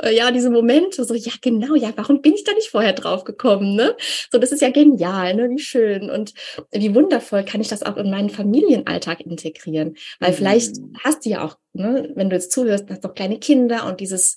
äh, 0.00 0.14
ja, 0.14 0.30
diese 0.30 0.50
Momente, 0.50 1.04
so, 1.04 1.14
ja, 1.14 1.32
genau, 1.42 1.74
ja, 1.74 1.92
warum 1.96 2.22
bin 2.22 2.34
ich 2.34 2.44
da 2.44 2.52
nicht 2.52 2.68
vorher 2.68 2.92
drauf 2.92 3.24
gekommen, 3.24 3.74
ne? 3.74 3.96
So, 4.30 4.38
das 4.38 4.52
ist 4.52 4.62
ja 4.62 4.70
genial, 4.70 5.34
ne? 5.34 5.50
Wie 5.50 5.58
schön 5.58 6.10
und 6.10 6.34
wie 6.70 6.94
wundervoll 6.94 7.44
kann 7.44 7.60
ich 7.60 7.68
das 7.68 7.82
auch 7.82 7.96
in 7.96 8.10
meinen 8.10 8.30
Familienalltag 8.30 9.20
integrieren? 9.20 9.96
Weil 10.20 10.32
vielleicht 10.32 10.76
mhm. 10.76 10.94
hast 11.02 11.24
du 11.24 11.30
ja 11.30 11.44
auch, 11.44 11.56
ne, 11.72 12.12
wenn 12.14 12.30
du 12.30 12.36
jetzt 12.36 12.52
zuhörst, 12.52 12.88
hast 12.90 13.04
doch 13.04 13.14
kleine 13.14 13.38
Kinder 13.38 13.86
und 13.86 14.00
dieses 14.00 14.36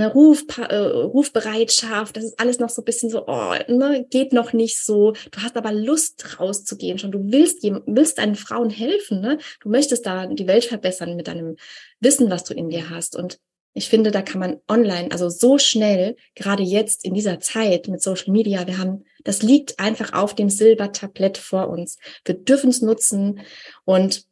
eine 0.00 0.12
Ruf, 0.12 0.44
äh, 0.58 0.76
Rufbereitschaft, 0.76 2.16
das 2.16 2.24
ist 2.24 2.40
alles 2.40 2.58
noch 2.58 2.68
so 2.68 2.82
ein 2.82 2.84
bisschen 2.84 3.10
so, 3.10 3.26
oh, 3.26 3.54
ne, 3.68 4.06
geht 4.08 4.32
noch 4.32 4.52
nicht 4.52 4.82
so. 4.82 5.12
Du 5.30 5.42
hast 5.42 5.56
aber 5.56 5.72
Lust 5.72 6.40
rauszugehen 6.40 6.98
schon. 6.98 7.12
Du 7.12 7.30
willst, 7.30 7.62
willst 7.62 8.18
deinen 8.18 8.36
Frauen 8.36 8.70
helfen, 8.70 9.20
ne? 9.20 9.38
Du 9.60 9.68
möchtest 9.68 10.06
da 10.06 10.26
die 10.26 10.46
Welt 10.46 10.64
verbessern 10.64 11.16
mit 11.16 11.28
deinem 11.28 11.56
Wissen, 12.00 12.30
was 12.30 12.44
du 12.44 12.54
in 12.54 12.70
dir 12.70 12.90
hast. 12.90 13.16
Und 13.16 13.38
ich 13.72 13.88
finde, 13.88 14.10
da 14.10 14.22
kann 14.22 14.40
man 14.40 14.60
online, 14.68 15.12
also 15.12 15.28
so 15.28 15.58
schnell, 15.58 16.16
gerade 16.34 16.62
jetzt 16.62 17.04
in 17.04 17.14
dieser 17.14 17.38
Zeit 17.38 17.86
mit 17.86 18.02
Social 18.02 18.32
Media, 18.32 18.66
wir 18.66 18.78
haben, 18.78 19.04
das 19.22 19.42
liegt 19.42 19.78
einfach 19.78 20.12
auf 20.12 20.34
dem 20.34 20.50
Silbertablett 20.50 21.38
vor 21.38 21.68
uns. 21.68 21.98
Wir 22.24 22.34
dürfen 22.34 22.70
es 22.70 22.82
nutzen 22.82 23.40
und 23.84 24.24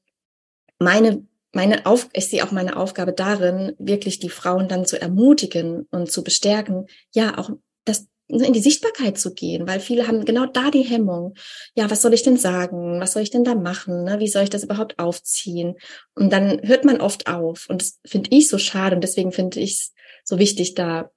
meine 0.80 1.26
meine 1.52 1.86
Auf 1.86 2.08
ich 2.12 2.28
sehe 2.28 2.44
auch 2.44 2.52
meine 2.52 2.76
Aufgabe 2.76 3.12
darin, 3.12 3.74
wirklich 3.78 4.18
die 4.18 4.28
Frauen 4.28 4.68
dann 4.68 4.86
zu 4.86 5.00
ermutigen 5.00 5.86
und 5.90 6.10
zu 6.10 6.22
bestärken, 6.22 6.86
ja, 7.14 7.38
auch 7.38 7.50
das 7.84 8.06
in 8.28 8.52
die 8.52 8.60
Sichtbarkeit 8.60 9.18
zu 9.18 9.32
gehen, 9.32 9.66
weil 9.66 9.80
viele 9.80 10.06
haben 10.06 10.26
genau 10.26 10.44
da 10.44 10.70
die 10.70 10.82
Hemmung. 10.82 11.34
Ja, 11.74 11.90
was 11.90 12.02
soll 12.02 12.12
ich 12.12 12.22
denn 12.22 12.36
sagen? 12.36 13.00
Was 13.00 13.14
soll 13.14 13.22
ich 13.22 13.30
denn 13.30 13.44
da 13.44 13.54
machen? 13.54 14.04
Ne? 14.04 14.18
Wie 14.20 14.28
soll 14.28 14.42
ich 14.42 14.50
das 14.50 14.64
überhaupt 14.64 14.98
aufziehen? 14.98 15.76
Und 16.14 16.30
dann 16.30 16.60
hört 16.62 16.84
man 16.84 17.00
oft 17.00 17.26
auf. 17.26 17.66
Und 17.70 17.80
das 17.80 17.98
finde 18.04 18.28
ich 18.30 18.48
so 18.48 18.58
schade. 18.58 18.94
Und 18.94 19.02
deswegen 19.02 19.32
finde 19.32 19.60
ich 19.60 19.72
es 19.72 19.92
so 20.24 20.38
wichtig, 20.38 20.74
da 20.74 21.10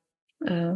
äh, 0.46 0.72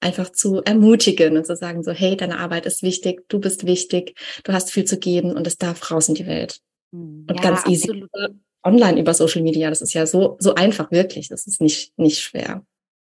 einfach 0.00 0.30
zu 0.30 0.60
ermutigen 0.62 1.38
und 1.38 1.46
zu 1.46 1.56
sagen, 1.56 1.82
so, 1.82 1.92
hey, 1.92 2.18
deine 2.18 2.38
Arbeit 2.38 2.66
ist 2.66 2.82
wichtig, 2.82 3.26
du 3.28 3.40
bist 3.40 3.64
wichtig, 3.64 4.14
du 4.44 4.52
hast 4.52 4.70
viel 4.70 4.84
zu 4.84 4.98
geben 4.98 5.34
und 5.34 5.46
es 5.46 5.56
darf 5.56 5.90
raus 5.90 6.08
in 6.08 6.16
die 6.16 6.26
Welt. 6.26 6.60
Hm, 6.92 7.26
und 7.30 7.36
ja, 7.36 7.42
ganz 7.42 7.66
easy. 7.66 7.88
Absolut 7.88 8.10
online 8.64 9.00
über 9.00 9.14
Social 9.14 9.42
Media. 9.42 9.68
Das 9.68 9.82
ist 9.82 9.92
ja 9.92 10.06
so, 10.06 10.36
so 10.38 10.54
einfach 10.54 10.90
wirklich. 10.90 11.28
Das 11.28 11.46
ist 11.46 11.60
nicht, 11.60 11.96
nicht 11.98 12.20
schwer. 12.20 12.62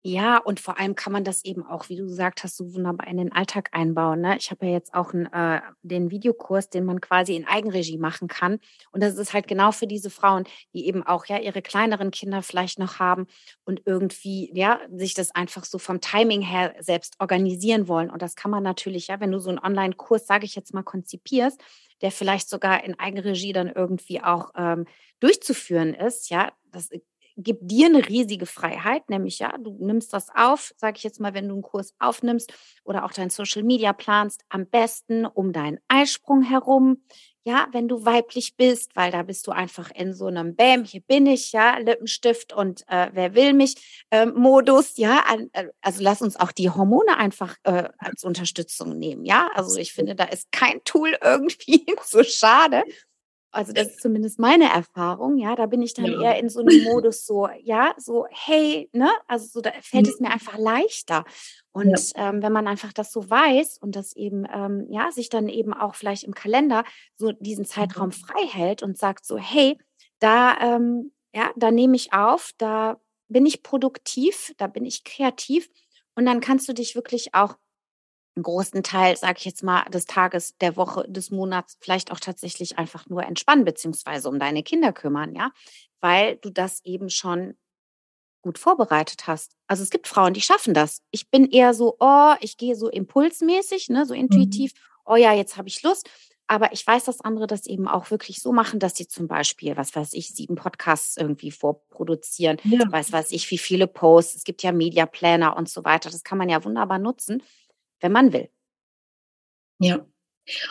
Ja, 0.04 0.38
und 0.38 0.58
vor 0.58 0.80
allem 0.80 0.96
kann 0.96 1.12
man 1.12 1.22
das 1.22 1.44
eben 1.44 1.64
auch, 1.64 1.88
wie 1.88 1.94
du 1.94 2.06
gesagt 2.06 2.42
hast, 2.42 2.56
so 2.56 2.74
wunderbar 2.74 3.06
in 3.06 3.18
den 3.18 3.30
Alltag 3.30 3.68
einbauen. 3.70 4.20
Ne? 4.20 4.36
Ich 4.36 4.50
habe 4.50 4.66
ja 4.66 4.72
jetzt 4.72 4.94
auch 4.94 5.14
einen, 5.14 5.26
äh, 5.26 5.60
den 5.82 6.10
Videokurs, 6.10 6.68
den 6.68 6.84
man 6.84 7.00
quasi 7.00 7.36
in 7.36 7.46
Eigenregie 7.46 7.98
machen 7.98 8.26
kann. 8.26 8.58
Und 8.90 9.00
das 9.00 9.16
ist 9.16 9.32
halt 9.32 9.46
genau 9.46 9.70
für 9.70 9.86
diese 9.86 10.10
Frauen, 10.10 10.42
die 10.74 10.88
eben 10.88 11.06
auch 11.06 11.26
ja 11.26 11.38
ihre 11.38 11.62
kleineren 11.62 12.10
Kinder 12.10 12.42
vielleicht 12.42 12.80
noch 12.80 12.98
haben 12.98 13.28
und 13.64 13.82
irgendwie 13.84 14.50
ja 14.54 14.80
sich 14.90 15.14
das 15.14 15.32
einfach 15.36 15.64
so 15.64 15.78
vom 15.78 16.00
Timing 16.00 16.42
her 16.42 16.74
selbst 16.80 17.14
organisieren 17.20 17.86
wollen. 17.86 18.10
Und 18.10 18.22
das 18.22 18.34
kann 18.34 18.50
man 18.50 18.64
natürlich, 18.64 19.06
ja, 19.06 19.20
wenn 19.20 19.30
du 19.30 19.38
so 19.38 19.50
einen 19.50 19.60
Online-Kurs, 19.60 20.26
sage 20.26 20.46
ich 20.46 20.56
jetzt 20.56 20.74
mal, 20.74 20.82
konzipierst, 20.82 21.62
der 22.02 22.10
vielleicht 22.10 22.48
sogar 22.48 22.84
in 22.84 22.98
Eigenregie 22.98 23.52
dann 23.52 23.68
irgendwie 23.68 24.22
auch 24.22 24.50
ähm, 24.56 24.86
durchzuführen 25.20 25.94
ist, 25.94 26.30
ja, 26.30 26.52
das 26.70 26.90
gibt 27.36 27.70
dir 27.70 27.86
eine 27.86 28.06
riesige 28.08 28.46
Freiheit, 28.46 29.08
nämlich 29.08 29.38
ja, 29.38 29.56
du 29.56 29.76
nimmst 29.80 30.12
das 30.12 30.28
auf, 30.34 30.72
sage 30.76 30.98
ich 30.98 31.04
jetzt 31.04 31.20
mal, 31.20 31.34
wenn 31.34 31.48
du 31.48 31.54
einen 31.54 31.62
Kurs 31.62 31.94
aufnimmst 31.98 32.52
oder 32.84 33.04
auch 33.04 33.12
dein 33.12 33.30
Social 33.30 33.62
Media 33.62 33.92
planst, 33.92 34.44
am 34.48 34.66
besten 34.66 35.24
um 35.26 35.52
deinen 35.52 35.78
Eisprung 35.88 36.42
herum, 36.42 37.04
ja, 37.44 37.68
wenn 37.72 37.88
du 37.88 38.04
weiblich 38.04 38.56
bist, 38.56 38.94
weil 38.94 39.10
da 39.10 39.22
bist 39.22 39.46
du 39.46 39.50
einfach 39.50 39.90
in 39.90 40.14
so 40.14 40.26
einem 40.26 40.54
Bäm, 40.54 40.84
hier 40.84 41.00
bin 41.00 41.26
ich, 41.26 41.52
ja, 41.52 41.78
Lippenstift 41.78 42.52
und 42.52 42.84
äh, 42.88 43.10
wer 43.12 43.34
will 43.34 43.52
mich 43.52 44.04
äh, 44.10 44.26
Modus, 44.26 44.96
ja, 44.96 45.24
äh, 45.52 45.68
also 45.80 46.02
lass 46.02 46.22
uns 46.22 46.36
auch 46.36 46.52
die 46.52 46.70
Hormone 46.70 47.16
einfach 47.16 47.56
äh, 47.64 47.88
als 47.98 48.24
Unterstützung 48.24 48.98
nehmen, 48.98 49.24
ja, 49.24 49.50
also 49.54 49.78
ich 49.78 49.92
finde, 49.92 50.14
da 50.14 50.24
ist 50.24 50.52
kein 50.52 50.82
Tool 50.84 51.16
irgendwie 51.22 51.84
so 52.04 52.22
schade. 52.22 52.84
Also 53.52 53.72
das 53.74 53.88
ist 53.88 54.00
zumindest 54.00 54.38
meine 54.38 54.72
Erfahrung, 54.72 55.36
ja, 55.36 55.54
da 55.54 55.66
bin 55.66 55.82
ich 55.82 55.92
dann 55.92 56.06
ja. 56.06 56.22
eher 56.22 56.38
in 56.38 56.48
so 56.48 56.60
einem 56.60 56.82
Modus 56.84 57.26
so, 57.26 57.48
ja, 57.62 57.94
so, 57.98 58.26
hey, 58.30 58.88
ne, 58.92 59.10
also 59.28 59.46
so, 59.46 59.60
da 59.60 59.72
fällt 59.82 60.06
mhm. 60.06 60.12
es 60.12 60.20
mir 60.20 60.30
einfach 60.30 60.56
leichter. 60.56 61.24
Und 61.70 62.14
ja. 62.14 62.30
ähm, 62.30 62.42
wenn 62.42 62.52
man 62.52 62.66
einfach 62.66 62.94
das 62.94 63.12
so 63.12 63.28
weiß 63.28 63.76
und 63.78 63.94
das 63.94 64.16
eben, 64.16 64.46
ähm, 64.50 64.86
ja, 64.88 65.12
sich 65.12 65.28
dann 65.28 65.48
eben 65.48 65.74
auch 65.74 65.94
vielleicht 65.94 66.24
im 66.24 66.34
Kalender 66.34 66.84
so 67.16 67.32
diesen 67.32 67.66
Zeitraum 67.66 68.06
mhm. 68.06 68.12
frei 68.12 68.46
hält 68.46 68.82
und 68.82 68.96
sagt 68.96 69.26
so, 69.26 69.36
hey, 69.36 69.78
da, 70.18 70.56
ähm, 70.58 71.12
ja, 71.34 71.50
da 71.56 71.70
nehme 71.70 71.96
ich 71.96 72.14
auf, 72.14 72.52
da 72.56 73.00
bin 73.28 73.44
ich 73.44 73.62
produktiv, 73.62 74.54
da 74.56 74.66
bin 74.66 74.86
ich 74.86 75.04
kreativ 75.04 75.68
und 76.14 76.24
dann 76.24 76.40
kannst 76.40 76.68
du 76.68 76.72
dich 76.72 76.94
wirklich 76.94 77.34
auch 77.34 77.56
einen 78.34 78.44
großen 78.44 78.82
Teil, 78.82 79.16
sage 79.16 79.38
ich 79.38 79.44
jetzt 79.44 79.62
mal, 79.62 79.84
des 79.90 80.06
Tages, 80.06 80.56
der 80.60 80.76
Woche, 80.76 81.04
des 81.08 81.30
Monats 81.30 81.76
vielleicht 81.80 82.12
auch 82.12 82.20
tatsächlich 82.20 82.78
einfach 82.78 83.08
nur 83.08 83.24
entspannen 83.24 83.64
beziehungsweise 83.64 84.28
um 84.28 84.38
deine 84.38 84.62
Kinder 84.62 84.92
kümmern, 84.92 85.34
ja, 85.34 85.50
weil 86.00 86.36
du 86.36 86.50
das 86.50 86.84
eben 86.84 87.10
schon 87.10 87.54
gut 88.42 88.58
vorbereitet 88.58 89.26
hast. 89.26 89.56
Also 89.66 89.82
es 89.82 89.90
gibt 89.90 90.08
Frauen, 90.08 90.34
die 90.34 90.40
schaffen 90.40 90.74
das. 90.74 91.02
Ich 91.10 91.30
bin 91.30 91.46
eher 91.46 91.74
so, 91.74 91.96
oh, 92.00 92.34
ich 92.40 92.56
gehe 92.56 92.74
so 92.74 92.88
impulsmäßig, 92.88 93.88
ne, 93.88 94.04
so 94.04 94.14
mhm. 94.14 94.20
intuitiv. 94.20 94.72
Oh 95.04 95.16
ja, 95.16 95.32
jetzt 95.32 95.56
habe 95.56 95.68
ich 95.68 95.82
Lust. 95.82 96.08
Aber 96.48 96.72
ich 96.72 96.86
weiß, 96.86 97.04
dass 97.04 97.20
andere 97.20 97.46
das 97.46 97.66
eben 97.66 97.88
auch 97.88 98.10
wirklich 98.10 98.40
so 98.42 98.52
machen, 98.52 98.78
dass 98.78 98.96
sie 98.96 99.06
zum 99.06 99.26
Beispiel, 99.26 99.76
was 99.76 99.94
weiß 99.94 100.12
ich, 100.12 100.34
sieben 100.34 100.56
Podcasts 100.56 101.16
irgendwie 101.16 101.50
vorproduzieren. 101.50 102.58
Ja. 102.64 102.80
Weiß 102.90 103.12
weiß 103.12 103.30
ich, 103.30 103.50
wie 103.50 103.58
viele 103.58 103.86
Posts. 103.86 104.34
Es 104.34 104.44
gibt 104.44 104.62
ja 104.62 104.72
Media 104.72 105.06
Planner 105.06 105.56
und 105.56 105.68
so 105.70 105.84
weiter. 105.84 106.10
Das 106.10 106.24
kann 106.24 106.36
man 106.36 106.48
ja 106.48 106.62
wunderbar 106.64 106.98
nutzen, 106.98 107.42
wenn 108.02 108.12
man 108.12 108.32
will. 108.32 108.48
Ja. 109.78 110.06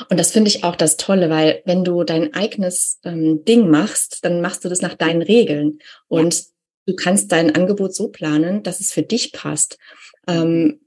Und 0.09 0.19
das 0.19 0.31
finde 0.31 0.49
ich 0.49 0.63
auch 0.63 0.75
das 0.75 0.97
Tolle, 0.97 1.29
weil 1.29 1.61
wenn 1.65 1.83
du 1.83 2.03
dein 2.03 2.33
eigenes 2.33 2.99
ähm, 3.03 3.45
Ding 3.45 3.69
machst, 3.69 4.23
dann 4.25 4.41
machst 4.41 4.65
du 4.65 4.69
das 4.69 4.81
nach 4.81 4.95
deinen 4.95 5.21
Regeln. 5.21 5.79
Und 6.07 6.33
ja 6.33 6.45
du 6.85 6.95
kannst 6.95 7.31
dein 7.31 7.55
Angebot 7.55 7.93
so 7.93 8.09
planen, 8.09 8.63
dass 8.63 8.79
es 8.79 8.91
für 8.91 9.03
dich 9.03 9.31
passt. 9.31 9.77
Ähm, 10.27 10.81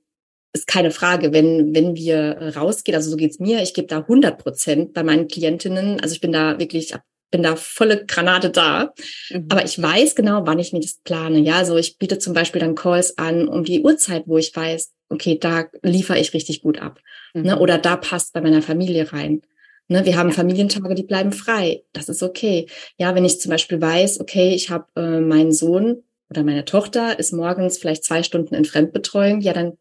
ist 0.53 0.67
keine 0.67 0.91
Frage, 0.91 1.33
wenn, 1.33 1.75
wenn 1.75 1.97
wir 1.97 2.55
rausgehen, 2.57 2.95
also 2.95 3.11
so 3.11 3.17
geht's 3.17 3.41
mir, 3.41 3.63
ich 3.63 3.75
gebe 3.75 3.89
da 3.89 3.99
100 3.99 4.39
Prozent 4.39 4.93
bei 4.93 5.03
meinen 5.03 5.27
Klientinnen, 5.27 6.01
also 6.01 6.15
ich 6.15 6.21
bin 6.21 6.31
da 6.31 6.61
wirklich, 6.61 6.95
bin 7.33 7.43
da 7.43 7.57
volle 7.57 8.07
Granate 8.07 8.51
da, 8.51 8.93
mhm. 9.31 9.47
aber 9.49 9.65
ich 9.65 9.83
weiß 9.83 10.15
genau, 10.15 10.47
wann 10.47 10.61
ich 10.61 10.73
mir 10.73 10.79
das 10.79 11.01
plane, 11.03 11.41
ja, 11.41 11.57
also 11.57 11.77
ich 11.77 11.99
biete 11.99 12.21
zum 12.21 12.35
Beispiel 12.35 12.61
dann 12.61 12.77
Calls 12.77 13.19
an 13.19 13.49
um 13.49 13.65
die 13.65 13.83
Uhrzeit, 13.83 14.25
wo 14.27 14.39
ich 14.39 14.55
weiß, 14.55 14.93
okay, 15.15 15.39
da 15.39 15.67
liefere 15.83 16.19
ich 16.19 16.35
richtig 16.35 16.63
gut 16.63 16.81
ab, 16.81 17.01
ne, 17.33 17.41
mhm. 17.41 17.47
ne, 17.47 17.59
oder 17.59 17.79
da 17.79 17.97
passt 17.97 18.33
bei 18.33 18.41
meiner 18.41 18.63
Familie 18.63 19.13
rein. 19.13 19.43
Ne, 19.89 20.05
wir 20.05 20.17
haben 20.17 20.31
ja. 20.31 20.35
Familientage, 20.35 20.95
die 20.95 21.03
bleiben 21.03 21.33
frei. 21.33 21.85
Das 21.93 22.09
ist 22.09 22.23
okay. 22.23 22.69
Ja, 22.97 23.15
wenn 23.15 23.25
ich 23.25 23.41
zum 23.41 23.51
Beispiel 23.51 23.81
weiß, 23.81 24.19
okay, 24.21 24.55
ich 24.55 24.71
habe 24.71 24.87
äh, 24.97 25.21
meinen 25.21 25.53
Sohn 25.53 26.03
oder 26.31 26.43
meine 26.43 26.65
Tochter 26.65 27.19
ist 27.19 27.33
morgens 27.33 27.77
vielleicht 27.77 28.05
zwei 28.05 28.23
Stunden 28.23 28.55
in 28.55 28.65
Fremdbetreuung, 28.65 29.43
ja, 29.43 29.53
dann 29.53 29.77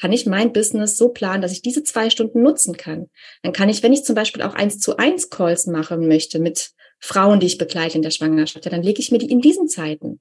kann 0.00 0.12
ich 0.12 0.26
mein 0.26 0.52
Business 0.52 0.96
so 0.96 1.08
planen, 1.08 1.42
dass 1.42 1.50
ich 1.50 1.60
diese 1.60 1.82
zwei 1.82 2.08
Stunden 2.08 2.42
nutzen 2.42 2.76
kann. 2.76 3.08
Dann 3.42 3.52
kann 3.52 3.68
ich, 3.68 3.82
wenn 3.82 3.92
ich 3.92 4.04
zum 4.04 4.14
Beispiel 4.14 4.42
auch 4.42 4.54
eins 4.54 4.78
zu 4.78 4.96
eins 4.96 5.28
Calls 5.28 5.66
machen 5.66 6.06
möchte 6.06 6.38
mit 6.38 6.70
Frauen, 7.00 7.40
die 7.40 7.46
ich 7.46 7.58
begleite 7.58 7.96
in 7.96 8.02
der 8.02 8.10
Schwangerschaft, 8.10 8.64
ja, 8.64 8.70
dann 8.70 8.84
lege 8.84 9.00
ich 9.00 9.10
mir 9.10 9.18
die 9.18 9.30
in 9.30 9.40
diesen 9.40 9.68
Zeiten. 9.68 10.20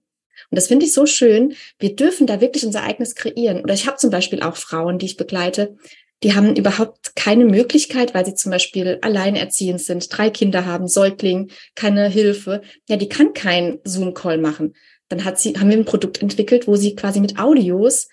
Und 0.49 0.55
das 0.55 0.67
finde 0.67 0.85
ich 0.85 0.93
so 0.93 1.05
schön. 1.05 1.55
Wir 1.79 1.95
dürfen 1.95 2.27
da 2.27 2.41
wirklich 2.41 2.65
unser 2.65 2.83
eigenes 2.83 3.15
kreieren. 3.15 3.61
Oder 3.61 3.73
ich 3.73 3.87
habe 3.87 3.97
zum 3.97 4.09
Beispiel 4.09 4.41
auch 4.41 4.55
Frauen, 4.55 4.97
die 4.99 5.05
ich 5.05 5.17
begleite, 5.17 5.77
die 6.23 6.33
haben 6.33 6.55
überhaupt 6.55 7.15
keine 7.15 7.45
Möglichkeit, 7.45 8.13
weil 8.15 8.25
sie 8.25 8.33
zum 8.33 8.51
Beispiel 8.51 8.97
alleinerziehend 9.01 9.81
sind, 9.81 10.07
drei 10.15 10.29
Kinder 10.29 10.65
haben, 10.65 10.87
Säugling, 10.87 11.51
keine 11.75 12.09
Hilfe. 12.09 12.61
Ja, 12.89 12.97
die 12.97 13.09
kann 13.09 13.33
kein 13.33 13.79
Zoom-Call 13.83 14.39
machen. 14.39 14.73
Dann 15.09 15.23
hat 15.23 15.39
sie, 15.39 15.53
haben 15.53 15.69
wir 15.69 15.77
ein 15.77 15.85
Produkt 15.85 16.21
entwickelt, 16.21 16.67
wo 16.67 16.75
sie 16.75 16.95
quasi 16.95 17.19
mit 17.19 17.39
Audios 17.39 18.07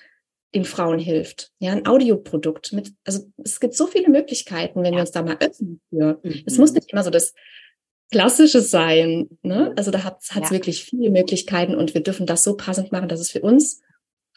den 0.55 0.65
Frauen 0.65 0.99
hilft. 0.99 1.51
Ja, 1.59 1.73
ein 1.73 1.87
Audioprodukt 1.87 2.73
mit, 2.73 2.93
also 3.05 3.27
es 3.43 3.59
gibt 3.59 3.75
so 3.75 3.87
viele 3.87 4.09
Möglichkeiten, 4.09 4.83
wenn 4.83 4.93
ja. 4.93 4.99
wir 4.99 5.01
uns 5.01 5.11
da 5.11 5.23
mal 5.23 5.37
öffnen 5.41 5.81
für. 5.91 6.21
Mhm. 6.23 6.43
Es 6.47 6.59
muss 6.59 6.73
nicht 6.73 6.93
immer 6.93 7.03
so 7.03 7.11
das 7.11 7.35
Klassische 8.11 8.61
sein, 8.61 9.29
ne? 9.43 9.73
Also 9.77 9.91
da 9.91 10.05
hat 10.05 10.23
es 10.23 10.35
ja. 10.35 10.51
wirklich 10.51 10.85
viele 10.85 11.11
Möglichkeiten 11.11 11.75
und 11.75 11.95
wir 11.95 12.03
dürfen 12.03 12.27
das 12.27 12.45
so 12.45 12.57
passend 12.57 12.93
machen, 12.93 13.09
dass 13.09 13.21
es 13.21 13.31
für 13.31 13.41
uns 13.41 13.83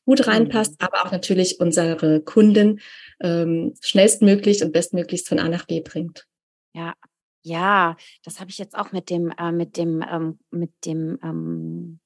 gut 0.06 0.26
reinpasst, 0.26 0.80
mhm. 0.80 0.88
aber 0.88 1.06
auch 1.06 1.12
natürlich 1.12 1.60
unsere 1.60 2.22
Kunden 2.22 2.80
ähm, 3.20 3.74
schnellstmöglich 3.82 4.64
und 4.64 4.72
bestmöglichst 4.72 5.28
von 5.28 5.40
A 5.40 5.50
nach 5.50 5.66
B 5.66 5.82
bringt. 5.82 6.26
Ja, 6.74 6.94
ja, 7.44 7.96
das 8.24 8.40
habe 8.40 8.50
ich 8.50 8.58
jetzt 8.58 8.78
auch 8.78 8.92
mit 8.92 9.10
dem, 9.10 9.32
äh, 9.38 9.52
mit 9.52 9.78
dem, 9.78 10.04
ähm, 10.10 10.40
mit 10.50 10.72
dem 10.86 11.20
ähm, 11.24 12.00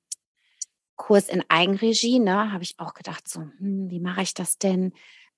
Kurs 0.95 1.30
in 1.30 1.43
Eigenregie, 1.47 2.19
ne, 2.19 2.52
habe 2.52 2.63
ich 2.63 2.76
auch 2.80 2.93
gedacht, 2.93 3.28
so, 3.28 3.41
hm, 3.41 3.89
wie 3.89 4.00
mache 4.00 4.21
ich 4.21 4.34
das 4.34 4.58
denn? 4.58 4.93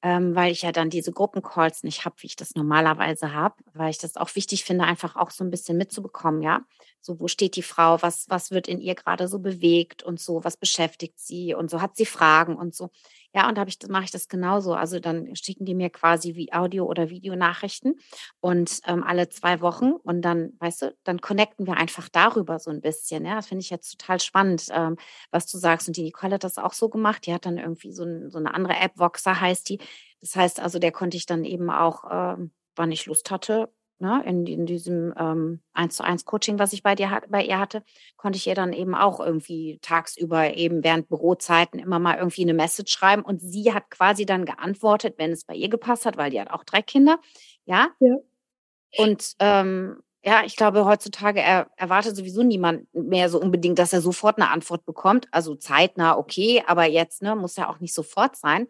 Ähm, 0.06 0.36
weil 0.36 0.52
ich 0.52 0.64
ja 0.64 0.74
dann 0.74 0.90
diese 0.90 1.14
Gruppencalls 1.14 1.84
nicht 1.84 2.04
habe, 2.04 2.16
wie 2.20 2.28
ich 2.28 2.36
das 2.36 2.56
normalerweise 2.56 3.34
habe, 3.34 3.56
weil 3.74 3.90
ich 3.90 4.00
das 4.00 4.18
auch 4.18 4.36
wichtig 4.36 4.66
finde, 4.66 4.84
einfach 4.84 5.16
auch 5.16 5.32
so 5.32 5.46
ein 5.46 5.50
bisschen 5.50 5.78
mitzubekommen, 5.78 6.42
ja. 6.42 6.62
So, 7.00 7.20
wo 7.22 7.30
steht 7.30 7.56
die 7.56 7.62
Frau, 7.64 8.02
was, 8.02 8.26
was 8.30 8.52
wird 8.52 8.68
in 8.68 8.82
ihr 8.82 8.96
gerade 8.96 9.30
so 9.30 9.40
bewegt 9.40 10.04
und 10.04 10.20
so, 10.20 10.44
was 10.44 10.58
beschäftigt 10.58 11.20
sie 11.20 11.54
und 11.56 11.70
so, 11.72 11.82
hat 11.82 11.96
sie 11.96 12.06
Fragen 12.06 12.58
und 12.58 12.76
so. 12.76 12.90
Ja, 13.36 13.50
und 13.50 13.58
da 13.58 13.66
ich, 13.66 13.80
mache 13.90 14.04
ich 14.06 14.12
das 14.12 14.28
genauso. 14.28 14.74
Also 14.76 15.00
dann 15.00 15.36
schicken 15.36 15.66
die 15.66 15.74
mir 15.74 15.90
quasi 15.90 16.36
wie 16.36 16.54
Audio- 16.54 16.86
oder 16.86 17.10
Videonachrichten 17.10 17.96
und 18.42 18.80
ähm, 18.86 19.04
alle 19.04 19.30
zwei 19.30 19.60
Wochen 19.62 19.94
und 19.94 20.22
dann, 20.22 20.54
weißt 20.60 20.82
du, 20.84 20.96
dann 21.04 21.20
connecten 21.20 21.66
wir 21.66 21.78
einfach 21.78 22.10
darüber 22.10 22.60
so 22.60 22.70
ein 22.70 22.82
bisschen. 22.82 23.26
Ja, 23.26 23.36
das 23.36 23.48
finde 23.48 23.62
ich 23.64 23.70
jetzt 23.72 23.98
total 23.98 24.20
spannend, 24.20 24.68
ähm, 24.72 24.98
was 25.32 25.48
du 25.48 25.58
sagst. 25.58 25.88
Und 25.88 25.98
die 25.98 26.04
Nicole 26.04 26.36
hat 26.36 26.44
das 26.44 26.58
auch 26.60 26.74
so 26.74 26.90
gemacht. 26.90 27.26
Die 27.26 27.34
hat 27.34 27.46
dann 27.46 27.58
irgendwie 27.58 27.92
so, 27.92 28.04
ein, 28.04 28.30
so 28.30 28.38
eine 28.38 28.54
andere 28.54 28.76
App, 28.76 28.92
Voxer 28.98 29.40
heißt 29.42 29.68
die. 29.70 29.80
Das 30.22 30.36
heißt 30.36 30.60
also, 30.60 30.78
der 30.80 30.92
konnte 30.92 31.18
ich 31.18 31.26
dann 31.26 31.44
eben 31.44 31.70
auch, 31.72 32.04
ähm, 32.12 32.52
wann 32.76 32.92
ich 32.92 33.06
Lust 33.08 33.32
hatte, 33.32 33.70
ne, 34.00 34.24
in, 34.26 34.46
in 34.46 34.66
diesem 34.66 35.14
ähm, 35.18 35.62
1 35.74 35.96
zu 35.96 36.04
1 36.04 36.26
Coaching, 36.26 36.60
was 36.60 36.74
ich 36.74 36.84
bei 36.84 36.96
dir 36.96 37.22
bei 37.30 37.44
ihr 37.44 37.60
hatte, 37.60 37.84
konnte 38.18 38.38
ich 38.38 38.48
ihr 38.48 38.56
dann 38.56 38.74
eben 38.74 38.96
auch 38.96 39.20
irgendwie 39.20 39.80
tagsüber 39.82 40.56
eben 40.56 40.84
während 40.84 41.10
Bürozeiten 41.10 41.80
immer 41.80 42.00
mal 42.00 42.18
irgendwie 42.18 42.44
eine 42.44 42.54
Message 42.54 42.92
schreiben 42.92 43.24
und 43.24 43.40
sie 43.42 43.74
hat 43.74 43.90
quasi 43.90 44.26
dann 44.26 44.46
geantwortet, 44.46 45.16
wenn 45.18 45.32
es 45.32 45.46
bei 45.46 45.56
ihr 45.56 45.70
gepasst 45.70 46.06
hat, 46.06 46.18
weil 46.18 46.32
die 46.32 46.40
hat 46.40 46.52
auch 46.52 46.64
drei 46.64 46.82
Kinder, 46.82 47.20
ja. 47.66 47.90
ja. 48.00 48.16
Und 48.98 49.34
ähm, 49.40 50.04
ja, 50.26 50.44
ich 50.46 50.56
glaube, 50.56 50.86
heutzutage 50.86 51.42
er, 51.42 51.68
erwartet 51.76 52.16
sowieso 52.16 52.44
niemand 52.44 52.88
mehr 52.94 53.30
so 53.30 53.42
unbedingt, 53.42 53.78
dass 53.78 53.92
er 53.92 54.00
sofort 54.00 54.38
eine 54.38 54.52
Antwort 54.52 54.86
bekommt. 54.86 55.28
Also 55.32 55.54
zeitnah, 55.56 56.18
okay, 56.18 56.64
aber 56.66 56.86
jetzt 56.86 57.22
ne, 57.22 57.36
muss 57.36 57.58
ja 57.58 57.70
auch 57.70 57.82
nicht 57.82 57.94
sofort 57.94 58.38
sein. 58.38 58.68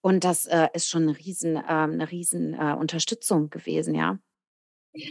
Und 0.00 0.24
das 0.24 0.46
äh, 0.46 0.68
ist 0.72 0.88
schon 0.88 1.02
eine 1.02 1.18
riesen, 1.18 1.56
äh, 1.56 1.60
eine 1.60 2.10
riesen 2.10 2.54
äh, 2.54 2.74
Unterstützung 2.78 3.50
gewesen, 3.50 3.94
ja. 3.94 4.18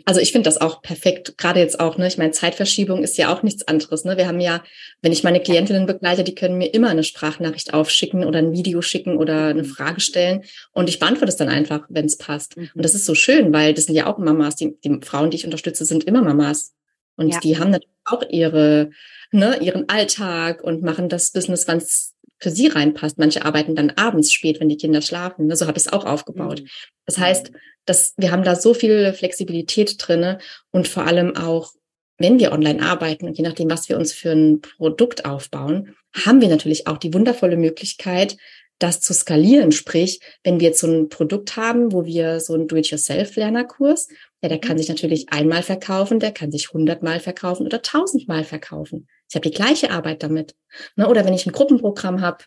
Also 0.05 0.21
ich 0.21 0.31
finde 0.31 0.47
das 0.47 0.61
auch 0.61 0.81
perfekt, 0.81 1.37
gerade 1.37 1.59
jetzt 1.59 1.79
auch, 1.79 1.97
ne? 1.97 2.07
Ich 2.07 2.17
meine, 2.17 2.31
Zeitverschiebung 2.31 3.03
ist 3.03 3.17
ja 3.17 3.33
auch 3.33 3.43
nichts 3.43 3.67
anderes. 3.67 4.05
Ne? 4.05 4.15
Wir 4.15 4.27
haben 4.27 4.39
ja, 4.39 4.63
wenn 5.01 5.11
ich 5.11 5.23
meine 5.23 5.41
Klientinnen 5.41 5.85
begleite, 5.85 6.23
die 6.23 6.35
können 6.35 6.57
mir 6.57 6.73
immer 6.73 6.89
eine 6.89 7.03
Sprachnachricht 7.03 7.73
aufschicken 7.73 8.23
oder 8.23 8.39
ein 8.39 8.53
Video 8.53 8.81
schicken 8.81 9.17
oder 9.17 9.47
eine 9.47 9.63
mhm. 9.63 9.67
Frage 9.67 9.99
stellen. 9.99 10.43
Und 10.71 10.87
ich 10.87 10.99
beantworte 10.99 11.29
es 11.29 11.35
dann 11.35 11.49
einfach, 11.49 11.85
wenn 11.89 12.05
es 12.05 12.17
passt. 12.17 12.55
Mhm. 12.55 12.69
Und 12.75 12.85
das 12.85 12.95
ist 12.95 13.05
so 13.05 13.13
schön, 13.13 13.51
weil 13.51 13.73
das 13.73 13.85
sind 13.85 13.95
ja 13.95 14.07
auch 14.07 14.17
Mamas. 14.17 14.55
Die, 14.55 14.77
die 14.83 14.99
Frauen, 15.03 15.31
die 15.31 15.37
ich 15.37 15.45
unterstütze, 15.45 15.83
sind 15.83 16.05
immer 16.05 16.21
Mamas. 16.21 16.73
Und 17.17 17.33
ja. 17.33 17.39
die 17.41 17.59
haben 17.59 17.71
natürlich 17.71 17.93
auch 18.05 18.23
ihre, 18.29 18.89
ne, 19.31 19.57
ihren 19.61 19.89
Alltag 19.89 20.63
und 20.63 20.81
machen 20.81 21.09
das 21.09 21.31
Business, 21.31 21.67
wann 21.67 21.77
es 21.77 22.12
für 22.43 22.51
sie 22.51 22.67
reinpasst. 22.67 23.17
Manche 23.17 23.45
arbeiten 23.45 23.75
dann 23.75 23.91
abends 23.91 24.31
spät, 24.31 24.59
wenn 24.59 24.69
die 24.69 24.77
Kinder 24.77 25.01
schlafen. 25.01 25.47
Ne? 25.47 25.55
So 25.55 25.65
habe 25.65 25.77
ich 25.77 25.85
es 25.85 25.93
auch 25.93 26.05
aufgebaut. 26.05 26.61
Mhm. 26.61 26.67
Das 27.05 27.17
heißt, 27.17 27.51
dass 27.85 28.13
wir 28.17 28.31
haben 28.31 28.43
da 28.43 28.55
so 28.55 28.73
viel 28.73 29.13
Flexibilität 29.13 29.95
drinne 29.97 30.37
und 30.71 30.87
vor 30.87 31.05
allem 31.05 31.35
auch, 31.35 31.71
wenn 32.19 32.39
wir 32.39 32.51
online 32.51 32.83
arbeiten 32.83 33.25
und 33.25 33.37
je 33.37 33.43
nachdem, 33.43 33.69
was 33.69 33.89
wir 33.89 33.97
uns 33.97 34.13
für 34.13 34.31
ein 34.31 34.61
Produkt 34.61 35.25
aufbauen, 35.25 35.95
haben 36.13 36.41
wir 36.41 36.47
natürlich 36.47 36.85
auch 36.85 36.97
die 36.97 37.13
wundervolle 37.13 37.57
Möglichkeit, 37.57 38.37
das 38.79 38.99
zu 38.99 39.13
skalieren. 39.13 39.71
Sprich, 39.71 40.19
wenn 40.43 40.59
wir 40.59 40.67
jetzt 40.67 40.79
so 40.79 40.87
ein 40.87 41.09
Produkt 41.09 41.55
haben, 41.55 41.91
wo 41.91 42.05
wir 42.05 42.39
so 42.39 42.53
einen 42.53 42.67
Do-it-yourself-Lernerkurs, 42.67 44.09
ja, 44.41 44.49
der 44.49 44.59
kann 44.59 44.77
sich 44.77 44.89
natürlich 44.89 45.29
einmal 45.29 45.63
verkaufen, 45.63 46.19
der 46.19 46.31
kann 46.31 46.51
sich 46.51 46.71
hundertmal 46.71 47.19
verkaufen 47.19 47.65
oder 47.65 47.81
tausendmal 47.81 48.43
verkaufen. 48.43 49.07
Ich 49.33 49.35
habe 49.35 49.49
die 49.49 49.55
gleiche 49.55 49.89
Arbeit 49.89 50.21
damit. 50.21 50.55
Ne? 50.95 51.09
Oder 51.09 51.25
wenn 51.25 51.33
ich 51.33 51.47
ein 51.47 51.53
Gruppenprogramm 51.53 52.21
habe, 52.21 52.43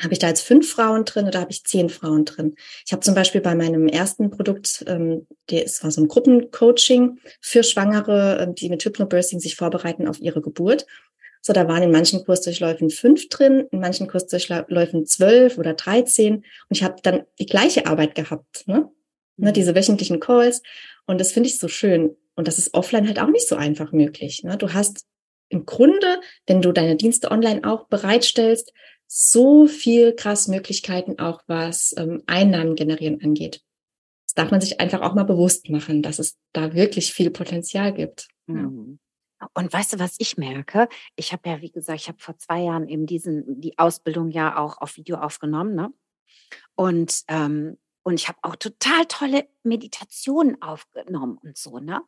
habe 0.00 0.12
ich 0.12 0.18
da 0.18 0.26
jetzt 0.26 0.40
fünf 0.40 0.68
Frauen 0.68 1.04
drin 1.04 1.28
oder 1.28 1.38
habe 1.38 1.52
ich 1.52 1.62
zehn 1.62 1.90
Frauen 1.90 2.24
drin? 2.24 2.56
Ich 2.84 2.90
habe 2.90 3.02
zum 3.02 3.14
Beispiel 3.14 3.40
bei 3.40 3.54
meinem 3.54 3.86
ersten 3.86 4.28
Produkt, 4.30 4.84
ähm, 4.88 5.28
es 5.48 5.84
war 5.84 5.92
so 5.92 6.00
ein 6.00 6.08
Gruppencoaching 6.08 7.20
für 7.40 7.62
Schwangere, 7.62 8.40
ähm, 8.40 8.56
die 8.56 8.68
mit 8.68 8.84
Hypnobirthing 8.84 9.38
sich 9.38 9.54
vorbereiten 9.54 10.08
auf 10.08 10.18
ihre 10.20 10.40
Geburt. 10.40 10.86
So, 11.40 11.52
da 11.52 11.68
waren 11.68 11.84
in 11.84 11.92
manchen 11.92 12.24
Kursdurchläufen 12.24 12.90
fünf 12.90 13.28
drin, 13.28 13.68
in 13.70 13.78
manchen 13.78 14.08
Kursdurchläufen 14.08 15.06
zwölf 15.06 15.56
oder 15.56 15.74
dreizehn. 15.74 16.34
Und 16.34 16.44
ich 16.70 16.82
habe 16.82 16.96
dann 17.04 17.22
die 17.38 17.46
gleiche 17.46 17.86
Arbeit 17.86 18.16
gehabt, 18.16 18.66
ne? 18.66 18.90
ne 19.36 19.50
mhm. 19.50 19.52
diese 19.54 19.76
wöchentlichen 19.76 20.18
Calls. 20.18 20.62
Und 21.06 21.20
das 21.20 21.30
finde 21.30 21.48
ich 21.48 21.60
so 21.60 21.68
schön. 21.68 22.16
Und 22.34 22.48
das 22.48 22.58
ist 22.58 22.74
offline 22.74 23.06
halt 23.06 23.20
auch 23.20 23.30
nicht 23.30 23.46
so 23.46 23.54
einfach 23.54 23.92
möglich. 23.92 24.42
Ne? 24.42 24.56
Du 24.56 24.72
hast 24.72 25.06
im 25.52 25.66
Grunde, 25.66 26.20
wenn 26.46 26.62
du 26.62 26.72
deine 26.72 26.96
Dienste 26.96 27.30
online 27.30 27.62
auch 27.64 27.86
bereitstellst, 27.88 28.72
so 29.06 29.66
viel 29.66 30.14
krass 30.14 30.48
Möglichkeiten 30.48 31.18
auch 31.18 31.42
was 31.46 31.94
ähm, 31.98 32.22
Einnahmen 32.26 32.74
generieren 32.74 33.20
angeht. 33.22 33.62
Das 34.26 34.34
darf 34.34 34.50
man 34.50 34.62
sich 34.62 34.80
einfach 34.80 35.02
auch 35.02 35.14
mal 35.14 35.24
bewusst 35.24 35.68
machen, 35.68 36.02
dass 36.02 36.18
es 36.18 36.38
da 36.54 36.72
wirklich 36.74 37.12
viel 37.12 37.30
Potenzial 37.30 37.92
gibt. 37.92 38.28
Mhm. 38.46 38.98
Und 39.54 39.72
weißt 39.72 39.92
du, 39.92 39.98
was 39.98 40.14
ich 40.18 40.38
merke? 40.38 40.88
Ich 41.16 41.32
habe 41.32 41.48
ja, 41.48 41.60
wie 41.60 41.70
gesagt, 41.70 42.00
ich 42.00 42.08
habe 42.08 42.18
vor 42.20 42.38
zwei 42.38 42.62
Jahren 42.62 42.88
eben 42.88 43.06
diesen, 43.06 43.60
die 43.60 43.78
Ausbildung 43.78 44.30
ja 44.30 44.56
auch 44.56 44.78
auf 44.78 44.96
Video 44.96 45.16
aufgenommen, 45.18 45.74
ne? 45.74 45.92
Und, 46.74 47.22
ähm, 47.28 47.76
und 48.04 48.14
ich 48.14 48.28
habe 48.28 48.38
auch 48.42 48.56
total 48.56 49.04
tolle 49.06 49.48
Meditationen 49.62 50.60
aufgenommen 50.62 51.38
und 51.42 51.56
so, 51.56 51.78
ne? 51.78 52.00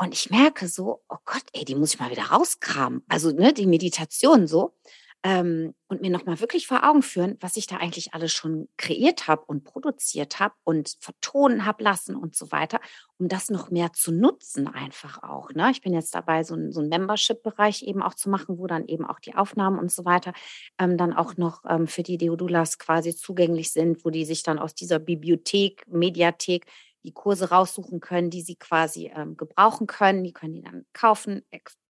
Und 0.00 0.14
ich 0.14 0.30
merke 0.30 0.66
so, 0.66 1.02
oh 1.10 1.18
Gott, 1.26 1.44
ey, 1.52 1.66
die 1.66 1.74
muss 1.74 1.92
ich 1.92 2.00
mal 2.00 2.10
wieder 2.10 2.30
rauskramen. 2.30 3.04
Also, 3.06 3.32
ne, 3.32 3.52
die 3.52 3.66
Meditation 3.66 4.46
so 4.46 4.74
ähm, 5.22 5.74
und 5.88 6.00
mir 6.00 6.10
nochmal 6.10 6.40
wirklich 6.40 6.66
vor 6.66 6.88
Augen 6.88 7.02
führen, 7.02 7.36
was 7.40 7.58
ich 7.58 7.66
da 7.66 7.76
eigentlich 7.76 8.14
alles 8.14 8.32
schon 8.32 8.70
kreiert 8.78 9.28
habe 9.28 9.44
und 9.44 9.64
produziert 9.64 10.40
habe 10.40 10.54
und 10.64 10.96
vertonen 11.00 11.66
habe 11.66 11.84
lassen 11.84 12.16
und 12.16 12.34
so 12.34 12.50
weiter, 12.50 12.80
um 13.18 13.28
das 13.28 13.50
noch 13.50 13.70
mehr 13.70 13.92
zu 13.92 14.10
nutzen 14.10 14.68
einfach 14.68 15.22
auch. 15.22 15.50
Ne? 15.52 15.70
Ich 15.70 15.82
bin 15.82 15.92
jetzt 15.92 16.14
dabei, 16.14 16.44
so, 16.44 16.54
ein, 16.54 16.72
so 16.72 16.80
einen 16.80 16.88
Membership-Bereich 16.88 17.82
eben 17.82 18.00
auch 18.00 18.14
zu 18.14 18.30
machen, 18.30 18.58
wo 18.58 18.66
dann 18.66 18.86
eben 18.86 19.04
auch 19.04 19.20
die 19.20 19.34
Aufnahmen 19.34 19.78
und 19.78 19.92
so 19.92 20.06
weiter 20.06 20.32
ähm, 20.78 20.96
dann 20.96 21.12
auch 21.12 21.36
noch 21.36 21.62
ähm, 21.68 21.86
für 21.86 22.02
die 22.02 22.16
Deodulas 22.16 22.78
quasi 22.78 23.14
zugänglich 23.14 23.70
sind, 23.70 24.02
wo 24.06 24.08
die 24.08 24.24
sich 24.24 24.42
dann 24.42 24.58
aus 24.58 24.74
dieser 24.74 24.98
Bibliothek, 24.98 25.84
Mediathek 25.88 26.64
die 27.04 27.12
Kurse 27.12 27.50
raussuchen 27.50 28.00
können, 28.00 28.30
die 28.30 28.42
sie 28.42 28.56
quasi 28.56 29.10
ähm, 29.14 29.36
gebrauchen 29.36 29.86
können. 29.86 30.24
Die 30.24 30.32
können 30.32 30.54
die 30.54 30.62
dann 30.62 30.86
kaufen. 30.92 31.44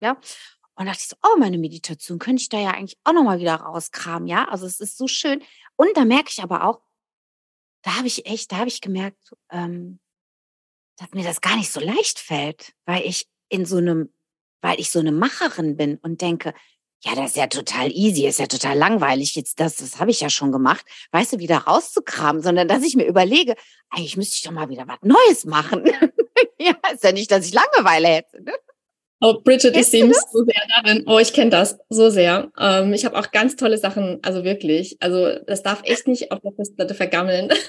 Ja, 0.01 0.19
und 0.77 0.87
dachte 0.87 0.99
ich 1.01 1.09
so, 1.09 1.17
oh, 1.23 1.39
meine 1.39 1.59
Meditation 1.59 2.19
könnte 2.19 2.43
ich 2.43 2.49
da 2.51 2.59
ja 2.59 2.71
eigentlich 2.73 2.99
auch 3.05 3.15
nochmal 3.15 3.41
wieder 3.41 3.55
rauskramen, 3.55 4.29
ja. 4.29 4.47
Also 4.49 4.67
es 4.67 4.79
ist 4.79 4.99
so 4.99 5.09
schön. 5.09 5.43
Und 5.77 5.97
da 5.97 6.05
merke 6.05 6.29
ich 6.31 6.43
aber 6.43 6.65
auch, 6.65 6.83
da 7.83 7.97
habe 7.97 8.07
ich 8.07 8.27
echt, 8.27 8.53
da 8.53 8.57
habe 8.57 8.69
ich 8.69 8.81
gemerkt, 8.81 9.35
ähm, 9.51 10.01
dass 10.99 11.13
mir 11.13 11.25
das 11.25 11.41
gar 11.41 11.57
nicht 11.57 11.73
so 11.73 11.81
leicht 11.81 12.19
fällt, 12.19 12.75
weil 12.85 13.03
ich 13.07 13.27
in 13.49 13.65
so 13.65 13.77
einem, 13.77 14.13
weil 14.61 14.79
ich 14.79 14.91
so 14.91 14.99
eine 14.99 15.13
Macherin 15.13 15.77
bin 15.77 15.97
und 15.99 16.21
denke, 16.21 16.53
ja, 17.07 17.15
das 17.15 17.31
ist 17.31 17.37
ja 17.37 17.47
total 17.47 17.93
easy, 17.93 18.27
ist 18.27 18.41
ja 18.41 18.47
total 18.47 18.77
langweilig. 18.77 19.37
Jetzt, 19.37 19.61
das, 19.61 19.77
das 19.77 20.01
habe 20.01 20.11
ich 20.11 20.21
ja 20.21 20.29
schon 20.29 20.51
gemacht, 20.51 20.85
weißt 21.13 21.35
du, 21.35 21.39
wieder 21.39 21.59
rauszukramen, 21.59 22.43
sondern 22.43 22.67
dass 22.67 22.83
ich 22.83 22.97
mir 22.97 23.07
überlege, 23.07 23.55
eigentlich 23.91 24.17
müsste 24.17 24.35
ich 24.35 24.43
doch 24.43 24.51
mal 24.51 24.69
wieder 24.69 24.89
was 24.89 24.99
Neues 25.03 25.45
machen. 25.45 25.85
ja, 26.59 26.75
ist 26.93 27.05
ja 27.05 27.13
nicht, 27.13 27.31
dass 27.31 27.47
ich 27.47 27.55
Langeweile 27.55 28.09
hätte. 28.09 28.43
Ne? 28.43 28.53
Oh, 29.21 29.41
Bridget, 29.41 29.73
Kennst 29.73 29.95
ich 29.95 30.01
sehe 30.01 30.05
mich 30.05 30.17
so 30.33 30.45
sehr 30.45 30.83
darin. 30.83 31.05
Oh, 31.07 31.21
ich 31.21 31.33
kenne 31.33 31.51
das 31.51 31.79
so 31.89 32.11
sehr. 32.11 32.51
Ähm, 32.59 32.93
ich 32.93 33.05
habe 33.05 33.17
auch 33.17 33.31
ganz 33.31 33.55
tolle 33.55 33.79
Sachen, 33.79 34.19
also 34.23 34.43
wirklich. 34.43 34.97
Also 35.01 35.39
das 35.47 35.63
darf 35.63 35.83
echt 35.85 36.09
nicht 36.09 36.33
auf 36.33 36.41
der 36.41 36.53
Festplatte 36.53 36.95
vergammeln. 36.95 37.53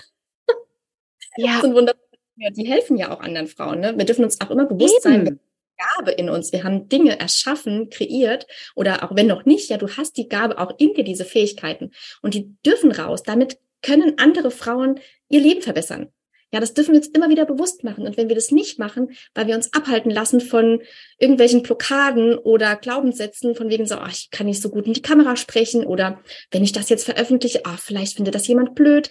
Ja. 1.39 1.51
Das 1.51 1.61
sind 1.61 1.75
wundervolle 1.75 2.01
Die 2.49 2.67
helfen 2.67 2.97
ja 2.97 3.11
auch 3.11 3.19
anderen 3.19 3.45
Frauen. 3.45 3.79
Ne? 3.79 3.95
Wir 3.95 4.05
dürfen 4.05 4.23
uns 4.23 4.41
auch 4.41 4.49
immer 4.49 4.65
bewusst 4.65 5.05
Eben. 5.05 5.25
sein, 5.25 5.39
Gabe 5.77 6.11
in 6.11 6.29
uns. 6.29 6.51
Wir 6.51 6.63
haben 6.63 6.89
Dinge 6.89 7.19
erschaffen, 7.19 7.89
kreiert 7.89 8.47
oder 8.75 9.03
auch 9.03 9.15
wenn 9.15 9.27
noch 9.27 9.45
nicht, 9.45 9.69
ja, 9.69 9.77
du 9.77 9.87
hast 9.89 10.17
die 10.17 10.27
Gabe 10.27 10.57
auch 10.57 10.73
in 10.77 10.93
dir, 10.93 11.03
diese 11.03 11.25
Fähigkeiten. 11.25 11.91
Und 12.21 12.33
die 12.33 12.55
dürfen 12.65 12.91
raus. 12.91 13.23
Damit 13.23 13.57
können 13.81 14.17
andere 14.17 14.51
Frauen 14.51 14.99
ihr 15.29 15.41
Leben 15.41 15.61
verbessern. 15.61 16.11
Ja, 16.51 16.61
das 16.61 16.73
dürfen 16.73 16.93
wir 16.93 17.01
uns 17.01 17.09
immer 17.09 17.29
wieder 17.29 17.45
bewusst 17.45 17.83
machen. 17.83 18.07
Und 18.07 18.15
wenn 18.15 18.29
wir 18.29 18.35
das 18.35 18.51
nicht 18.51 18.79
machen, 18.79 19.11
weil 19.33 19.47
wir 19.47 19.55
uns 19.55 19.73
abhalten 19.73 20.09
lassen 20.09 20.39
von 20.39 20.81
irgendwelchen 21.19 21.61
Blockaden 21.61 22.37
oder 22.37 22.77
Glaubenssätzen, 22.77 23.53
von 23.53 23.69
wegen 23.69 23.85
so, 23.85 23.97
oh, 23.97 24.07
ich 24.09 24.31
kann 24.31 24.45
nicht 24.45 24.61
so 24.61 24.69
gut 24.69 24.85
in 24.85 24.93
die 24.93 25.01
Kamera 25.01 25.35
sprechen 25.35 25.85
oder 25.85 26.21
wenn 26.51 26.63
ich 26.63 26.71
das 26.71 26.87
jetzt 26.87 27.03
veröffentliche, 27.03 27.63
oh, 27.67 27.75
vielleicht 27.77 28.15
findet 28.15 28.33
das 28.33 28.47
jemand 28.47 28.75
blöd, 28.75 29.09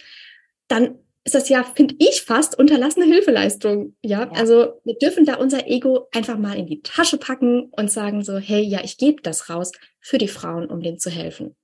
dann 0.67 0.97
ist 1.27 1.35
das 1.35 1.49
ja, 1.49 1.65
finde 1.75 1.93
ich, 1.99 2.21
fast 2.21 2.57
unterlassene 2.57 3.05
Hilfeleistung. 3.05 3.97
Ja? 4.01 4.21
ja, 4.21 4.31
also 4.31 4.79
wir 4.85 4.97
dürfen 4.97 5.25
da 5.25 5.35
unser 5.35 5.67
Ego 5.67 6.07
einfach 6.13 6.37
mal 6.37 6.57
in 6.57 6.67
die 6.67 6.81
Tasche 6.81 7.17
packen 7.17 7.69
und 7.71 7.91
sagen 7.91 8.23
so, 8.23 8.37
hey, 8.37 8.61
ja, 8.61 8.79
ich 8.81 8.97
gebe 8.97 9.21
das 9.21 9.49
raus 9.49 9.73
für 9.99 10.17
die 10.17 10.29
Frauen, 10.29 10.67
um 10.67 10.79
denen 10.79 10.99
zu 10.99 11.09
helfen. 11.09 11.57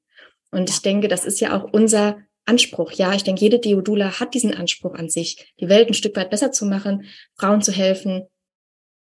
Und 0.51 0.69
ich 0.69 0.81
denke, 0.81 1.07
das 1.07 1.23
ist 1.23 1.39
ja 1.39 1.57
auch 1.57 1.71
unser 1.71 2.17
Anspruch. 2.45 2.91
Ja, 2.91 3.13
ich 3.13 3.23
denke, 3.23 3.39
jede 3.39 3.57
Deodula 3.57 4.19
hat 4.19 4.33
diesen 4.33 4.53
Anspruch 4.53 4.95
an 4.95 5.07
sich, 5.07 5.53
die 5.61 5.69
Welt 5.69 5.87
ein 5.87 5.93
Stück 5.93 6.17
weit 6.17 6.29
besser 6.29 6.51
zu 6.51 6.65
machen, 6.65 7.05
Frauen 7.37 7.61
zu 7.61 7.71
helfen, 7.71 8.27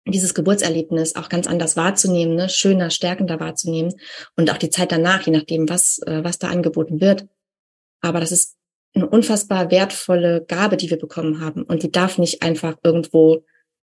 dieses 0.06 0.34
Geburtserlebnis 0.34 1.16
auch 1.16 1.30
ganz 1.30 1.48
anders 1.48 1.78
wahrzunehmen, 1.78 2.36
ne? 2.36 2.50
schöner, 2.50 2.90
stärkender 2.90 3.40
wahrzunehmen 3.40 3.94
und 4.36 4.52
auch 4.52 4.58
die 4.58 4.70
Zeit 4.70 4.92
danach, 4.92 5.26
je 5.26 5.32
nachdem, 5.32 5.70
was, 5.70 6.00
äh, 6.06 6.22
was 6.22 6.38
da 6.38 6.50
angeboten 6.50 7.00
wird. 7.00 7.28
Aber 8.02 8.20
das 8.20 8.34
ist 8.34 8.59
eine 8.94 9.10
unfassbar 9.10 9.72
wertvolle 9.72 10.46
Gabe, 10.46 10.78
die 10.78 10.90
wir 10.90 10.98
bekommen 10.98 11.42
haben. 11.42 11.64
Und 11.64 11.84
die 11.84 11.92
darf 11.92 12.18
nicht 12.18 12.42
einfach 12.42 12.78
irgendwo 12.84 13.46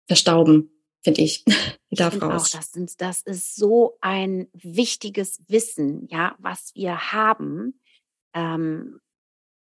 verstauben, 0.08 0.72
finde 1.02 1.22
ich. 1.22 1.44
Die 1.90 1.96
darf 1.96 2.16
ich 2.16 2.22
raus. 2.22 2.54
Auch, 2.54 2.60
das, 2.60 2.72
sind, 2.74 3.00
das 3.00 3.22
ist 3.22 3.56
so 3.56 3.98
ein 4.02 4.50
wichtiges 4.52 5.42
Wissen, 5.48 6.06
ja, 6.10 6.36
was 6.38 6.72
wir 6.76 7.14
haben. 7.14 7.80
Ähm, 8.34 9.00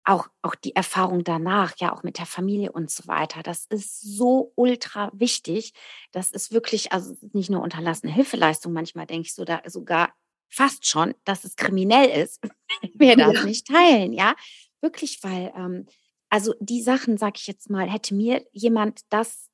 auch, 0.05 0.27
auch 0.41 0.53
die 0.53 0.75
Erfahrung 0.75 1.23
danach, 1.23 1.73
ja, 1.77 1.93
auch 1.93 2.03
mit 2.03 2.19
der 2.19 2.25
Familie 2.25 2.71
und 2.71 2.91
so 2.91 3.07
weiter. 3.07 3.41
Das 3.41 3.65
ist 3.65 4.01
so 4.01 4.51
ultra 4.55 5.11
wichtig. 5.13 5.73
Das 6.11 6.31
ist 6.31 6.51
wirklich, 6.51 6.91
also 6.91 7.15
nicht 7.31 7.49
nur 7.49 7.61
unterlassene 7.61 8.11
Hilfeleistung. 8.11 8.73
Manchmal 8.73 9.07
denke 9.07 9.27
ich 9.27 9.33
so 9.33 9.45
da 9.45 9.61
sogar 9.65 10.13
fast 10.49 10.87
schon, 10.87 11.15
dass 11.23 11.45
es 11.45 11.55
kriminell 11.55 12.09
ist, 12.09 12.39
wenn 12.81 12.99
wir 12.99 13.15
das 13.15 13.33
ja. 13.33 13.43
nicht 13.45 13.67
teilen, 13.67 14.13
ja. 14.13 14.35
Wirklich, 14.83 15.23
weil, 15.23 15.53
ähm, 15.55 15.85
also 16.29 16.53
die 16.59 16.81
Sachen, 16.81 17.17
sag 17.17 17.39
ich 17.39 17.47
jetzt 17.47 17.69
mal, 17.69 17.89
hätte 17.89 18.13
mir 18.13 18.45
jemand 18.51 19.01
das 19.09 19.49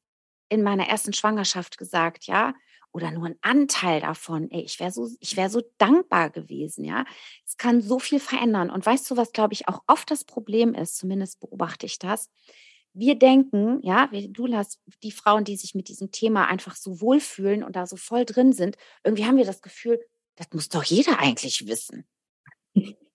in 0.49 0.63
meiner 0.63 0.87
ersten 0.87 1.13
Schwangerschaft 1.13 1.77
gesagt, 1.77 2.25
ja, 2.25 2.55
oder 2.91 3.11
nur 3.11 3.27
ein 3.27 3.37
Anteil 3.41 4.01
davon, 4.01 4.49
ey, 4.49 4.63
ich 4.63 4.79
wäre 4.79 4.91
so, 4.91 5.07
ich 5.19 5.37
wäre 5.37 5.51
so 5.51 5.61
dankbar 5.77 6.31
gewesen, 6.31 6.83
ja. 6.83 7.05
Es 7.45 7.57
kann 7.57 7.81
so 7.81 7.99
viel 7.99 8.19
verändern. 8.19 8.71
Und 8.71 8.83
weißt 8.83 9.11
du, 9.11 9.17
was, 9.17 9.31
glaube 9.31 9.53
ich, 9.53 9.67
auch 9.67 9.83
oft 9.85 10.09
das 10.09 10.25
Problem 10.25 10.73
ist, 10.73 10.97
zumindest 10.97 11.39
beobachte 11.39 11.85
ich 11.85 11.99
das. 11.99 12.31
Wir 12.93 13.13
denken, 13.13 13.79
ja, 13.83 14.07
du 14.07 14.51
hast 14.51 14.81
die 15.03 15.11
Frauen, 15.11 15.43
die 15.43 15.57
sich 15.57 15.75
mit 15.75 15.89
diesem 15.89 16.11
Thema 16.11 16.47
einfach 16.47 16.75
so 16.75 17.01
wohlfühlen 17.01 17.63
und 17.63 17.75
da 17.75 17.85
so 17.85 17.97
voll 17.97 18.25
drin 18.25 18.51
sind, 18.51 18.77
irgendwie 19.03 19.25
haben 19.25 19.37
wir 19.37 19.45
das 19.45 19.61
Gefühl, 19.61 19.99
das 20.37 20.47
muss 20.53 20.69
doch 20.69 20.83
jeder 20.83 21.19
eigentlich 21.19 21.67
wissen. 21.67 22.07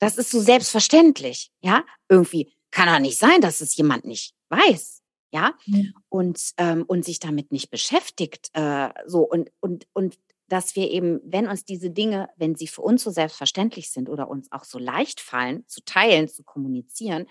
Das 0.05 0.19
ist 0.19 0.31
so 0.31 0.41
selbstverständlich, 0.41 1.51
ja. 1.63 1.85
Irgendwie 2.09 2.53
kann 2.71 2.89
doch 2.89 2.99
nicht 2.99 3.19
sein, 3.19 3.41
dass 3.41 3.61
es 3.61 3.77
jemand 3.77 4.05
nicht 4.05 4.35
weiß 4.49 5.05
ja, 5.35 5.53
mhm. 5.67 5.93
und, 6.09 6.53
ähm, 6.59 6.85
und 6.87 7.05
sich 7.05 7.19
damit 7.19 7.51
nicht 7.51 7.69
beschäftigt, 7.69 8.51
äh, 8.53 8.91
so 9.05 9.29
und, 9.29 9.51
und, 9.59 9.89
und 9.93 10.17
dass 10.47 10.77
wir 10.77 10.89
eben, 10.93 11.21
wenn 11.25 11.49
uns 11.49 11.65
diese 11.65 11.91
Dinge, 11.91 12.29
wenn 12.37 12.55
sie 12.55 12.69
für 12.69 12.83
uns 12.83 13.03
so 13.03 13.11
selbstverständlich 13.11 13.91
sind 13.91 14.09
oder 14.09 14.29
uns 14.29 14.53
auch 14.53 14.63
so 14.63 14.79
leicht 14.79 15.21
fallen, 15.21 15.67
zu 15.67 15.85
teilen, 15.85 16.29
zu 16.29 16.45
kommunizieren, 16.45 17.27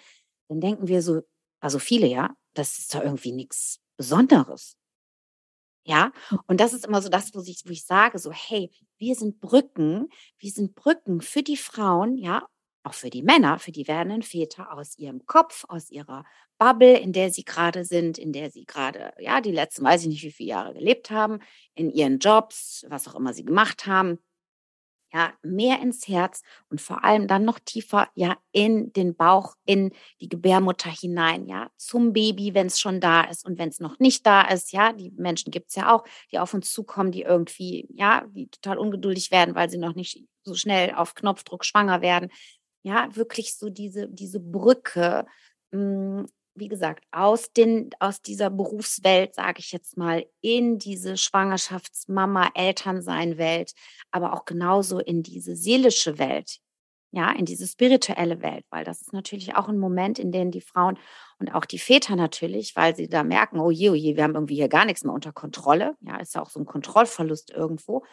dann 0.49 0.59
denken 0.59 0.89
wir 0.89 1.01
so, 1.01 1.21
also 1.61 1.79
viele, 1.79 2.07
ja, 2.07 2.35
das 2.53 2.77
ist 2.77 2.93
doch 2.93 3.01
irgendwie 3.01 3.31
nichts 3.31 3.79
Besonderes. 3.95 4.75
Ja, 5.85 6.11
und 6.47 6.59
das 6.59 6.73
ist 6.73 6.85
immer 6.85 7.01
so 7.01 7.07
das, 7.07 7.33
wo 7.33 7.41
ich, 7.41 7.63
wo 7.65 7.69
ich 7.69 7.85
sage, 7.85 8.19
so, 8.19 8.33
hey, 8.33 8.69
wir 8.97 9.15
sind 9.15 9.39
Brücken, 9.39 10.09
wir 10.39 10.51
sind 10.51 10.75
Brücken 10.75 11.21
für 11.21 11.41
die 11.41 11.57
Frauen, 11.57 12.17
ja, 12.17 12.45
auch 12.83 12.93
für 12.93 13.09
die 13.09 13.23
Männer, 13.23 13.59
für 13.59 13.71
die 13.71 13.87
werdenden 13.87 14.21
Väter 14.23 14.71
aus 14.73 14.97
ihrem 14.97 15.25
Kopf, 15.25 15.65
aus 15.67 15.89
ihrer 15.89 16.25
Bubble, 16.57 16.97
in 16.97 17.13
der 17.13 17.31
sie 17.31 17.45
gerade 17.45 17.85
sind, 17.85 18.17
in 18.17 18.33
der 18.33 18.51
sie 18.51 18.65
gerade, 18.65 19.13
ja, 19.19 19.41
die 19.41 19.51
letzten, 19.51 19.83
weiß 19.83 20.01
ich 20.03 20.07
nicht, 20.07 20.23
wie 20.23 20.31
viele 20.31 20.49
Jahre 20.49 20.73
gelebt 20.73 21.09
haben, 21.11 21.39
in 21.75 21.89
ihren 21.89 22.19
Jobs, 22.19 22.85
was 22.89 23.07
auch 23.07 23.15
immer 23.15 23.33
sie 23.33 23.45
gemacht 23.45 23.85
haben, 23.87 24.19
ja, 25.13 25.31
mehr 25.43 25.79
ins 25.79 26.07
Herz 26.07 26.41
und 26.69 26.81
vor 26.81 27.03
allem 27.03 27.27
dann 27.27 27.45
noch 27.45 27.59
tiefer, 27.59 28.09
ja, 28.15 28.37
in 28.51 28.91
den 28.93 29.15
Bauch, 29.15 29.55
in 29.65 29.91
die 30.21 30.27
Gebärmutter 30.29 30.89
hinein, 30.89 31.45
ja, 31.47 31.69
zum 31.77 32.13
Baby, 32.13 32.53
wenn 32.55 32.67
es 32.67 32.79
schon 32.79 32.99
da 32.99 33.21
ist 33.21 33.45
und 33.45 33.59
wenn 33.59 33.69
es 33.69 33.79
noch 33.79 33.99
nicht 33.99 34.25
da 34.25 34.41
ist, 34.41 34.71
ja, 34.73 34.91
die 34.91 35.11
Menschen 35.11 35.51
gibt 35.51 35.69
es 35.69 35.75
ja 35.75 35.93
auch, 35.93 36.03
die 36.31 36.39
auf 36.39 36.53
uns 36.55 36.71
zukommen, 36.73 37.11
die 37.11 37.21
irgendwie, 37.21 37.87
ja, 37.93 38.25
die 38.29 38.47
total 38.49 38.79
ungeduldig 38.79 39.29
werden, 39.31 39.53
weil 39.55 39.69
sie 39.69 39.77
noch 39.77 39.93
nicht 39.95 40.23
so 40.43 40.55
schnell 40.55 40.93
auf 40.95 41.13
Knopfdruck 41.15 41.63
schwanger 41.63 42.01
werden 42.01 42.29
ja, 42.83 43.15
wirklich 43.15 43.55
so 43.55 43.69
diese, 43.69 44.07
diese 44.09 44.39
Brücke, 44.39 45.25
hm, 45.71 46.27
wie 46.55 46.67
gesagt, 46.67 47.05
aus, 47.11 47.51
den, 47.51 47.89
aus 47.99 48.21
dieser 48.21 48.49
Berufswelt, 48.49 49.33
sage 49.33 49.59
ich 49.59 49.71
jetzt 49.71 49.97
mal, 49.97 50.25
in 50.41 50.77
diese 50.77 51.17
Schwangerschaftsmama, 51.17 52.51
Elternsein-Welt, 52.53 53.73
aber 54.11 54.33
auch 54.33 54.45
genauso 54.45 54.99
in 54.99 55.23
diese 55.23 55.55
seelische 55.55 56.19
Welt, 56.19 56.59
ja, 57.11 57.31
in 57.31 57.45
diese 57.45 57.67
spirituelle 57.67 58.41
Welt, 58.41 58.65
weil 58.69 58.83
das 58.83 59.01
ist 59.01 59.13
natürlich 59.13 59.55
auch 59.55 59.67
ein 59.67 59.79
Moment, 59.79 60.19
in 60.19 60.31
dem 60.31 60.51
die 60.51 60.61
Frauen 60.61 60.99
und 61.39 61.53
auch 61.53 61.65
die 61.65 61.79
Väter 61.79 62.15
natürlich, 62.15 62.75
weil 62.75 62.95
sie 62.95 63.07
da 63.07 63.23
merken, 63.23 63.59
oh 63.59 63.71
je, 63.71 63.89
oh 63.89 63.95
je, 63.95 64.15
wir 64.15 64.23
haben 64.23 64.35
irgendwie 64.35 64.55
hier 64.55 64.67
gar 64.69 64.85
nichts 64.85 65.03
mehr 65.03 65.13
unter 65.13 65.31
Kontrolle, 65.31 65.95
ja, 66.01 66.17
ist 66.17 66.35
ja 66.35 66.41
auch 66.41 66.49
so 66.49 66.59
ein 66.59 66.65
Kontrollverlust 66.65 67.51
irgendwo, 67.51 68.03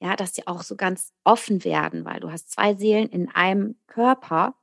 ja, 0.00 0.16
dass 0.16 0.34
sie 0.34 0.46
auch 0.46 0.62
so 0.62 0.76
ganz 0.76 1.12
offen 1.24 1.64
werden, 1.64 2.04
weil 2.04 2.20
du 2.20 2.30
hast 2.30 2.50
zwei 2.50 2.74
Seelen 2.74 3.08
in 3.08 3.28
einem 3.30 3.76
Körper 3.86 4.54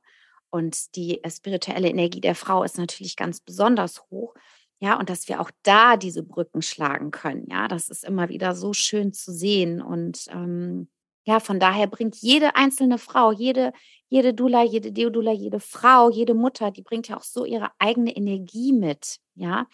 und 0.50 0.96
die 0.96 1.22
äh, 1.22 1.30
spirituelle 1.30 1.88
Energie 1.88 2.20
der 2.20 2.34
Frau 2.34 2.62
ist 2.64 2.78
natürlich 2.78 3.16
ganz 3.16 3.40
besonders 3.40 4.02
hoch. 4.10 4.34
Ja, 4.78 4.98
und 4.98 5.08
dass 5.08 5.28
wir 5.28 5.40
auch 5.40 5.50
da 5.62 5.96
diese 5.96 6.22
Brücken 6.22 6.60
schlagen 6.60 7.10
können. 7.10 7.46
Ja, 7.50 7.66
das 7.66 7.88
ist 7.88 8.04
immer 8.04 8.28
wieder 8.28 8.54
so 8.54 8.72
schön 8.74 9.12
zu 9.12 9.32
sehen. 9.32 9.80
Und 9.80 10.26
ähm, 10.30 10.88
ja, 11.24 11.40
von 11.40 11.58
daher 11.58 11.86
bringt 11.86 12.16
jede 12.16 12.56
einzelne 12.56 12.98
Frau, 12.98 13.32
jede, 13.32 13.72
jede 14.08 14.34
Dula, 14.34 14.62
jede 14.64 14.92
Deodula, 14.92 15.32
jede 15.32 15.60
Frau, 15.60 16.10
jede 16.10 16.34
Mutter, 16.34 16.70
die 16.70 16.82
bringt 16.82 17.08
ja 17.08 17.16
auch 17.16 17.22
so 17.22 17.44
ihre 17.44 17.70
eigene 17.78 18.14
Energie 18.14 18.72
mit. 18.72 19.16
Ja, 19.34 19.66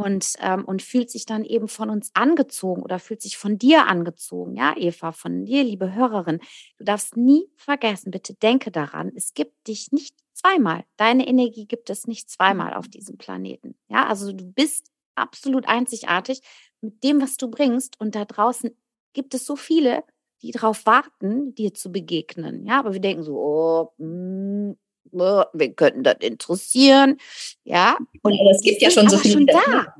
und, 0.00 0.34
ähm, 0.40 0.64
und 0.64 0.82
fühlt 0.82 1.10
sich 1.10 1.26
dann 1.26 1.44
eben 1.44 1.68
von 1.68 1.90
uns 1.90 2.10
angezogen 2.14 2.82
oder 2.82 2.98
fühlt 2.98 3.22
sich 3.22 3.36
von 3.36 3.58
dir 3.58 3.86
angezogen. 3.86 4.56
Ja, 4.56 4.74
Eva, 4.76 5.12
von 5.12 5.44
dir, 5.44 5.62
liebe 5.64 5.94
Hörerin. 5.94 6.40
Du 6.78 6.84
darfst 6.84 7.16
nie 7.16 7.48
vergessen, 7.56 8.10
bitte 8.10 8.34
denke 8.34 8.70
daran, 8.70 9.12
es 9.14 9.34
gibt 9.34 9.68
dich 9.68 9.92
nicht 9.92 10.16
zweimal. 10.32 10.84
Deine 10.96 11.26
Energie 11.26 11.66
gibt 11.66 11.90
es 11.90 12.06
nicht 12.06 12.30
zweimal 12.30 12.74
auf 12.74 12.88
diesem 12.88 13.18
Planeten. 13.18 13.76
Ja, 13.88 14.06
also 14.06 14.32
du 14.32 14.44
bist 14.44 14.90
absolut 15.14 15.68
einzigartig 15.68 16.40
mit 16.80 17.04
dem, 17.04 17.20
was 17.20 17.36
du 17.36 17.48
bringst. 17.50 18.00
Und 18.00 18.14
da 18.14 18.24
draußen 18.24 18.70
gibt 19.12 19.34
es 19.34 19.46
so 19.46 19.56
viele, 19.56 20.04
die 20.42 20.52
darauf 20.52 20.86
warten, 20.86 21.54
dir 21.54 21.74
zu 21.74 21.92
begegnen. 21.92 22.64
Ja, 22.66 22.78
aber 22.78 22.92
wir 22.92 23.00
denken 23.00 23.22
so, 23.22 23.36
oh, 23.36 23.92
mh, 23.98 24.74
wir 25.12 25.72
könnten 25.74 26.02
das 26.02 26.16
interessieren. 26.20 27.18
Ja, 27.64 27.96
und 28.22 28.34
ja, 28.34 28.50
es 28.50 28.62
gibt 28.62 28.82
ja 28.82 28.90
schon 28.90 29.08
so 29.08 29.18
viele. 29.18 29.34
Schon 29.34 29.46
da. 29.46 29.94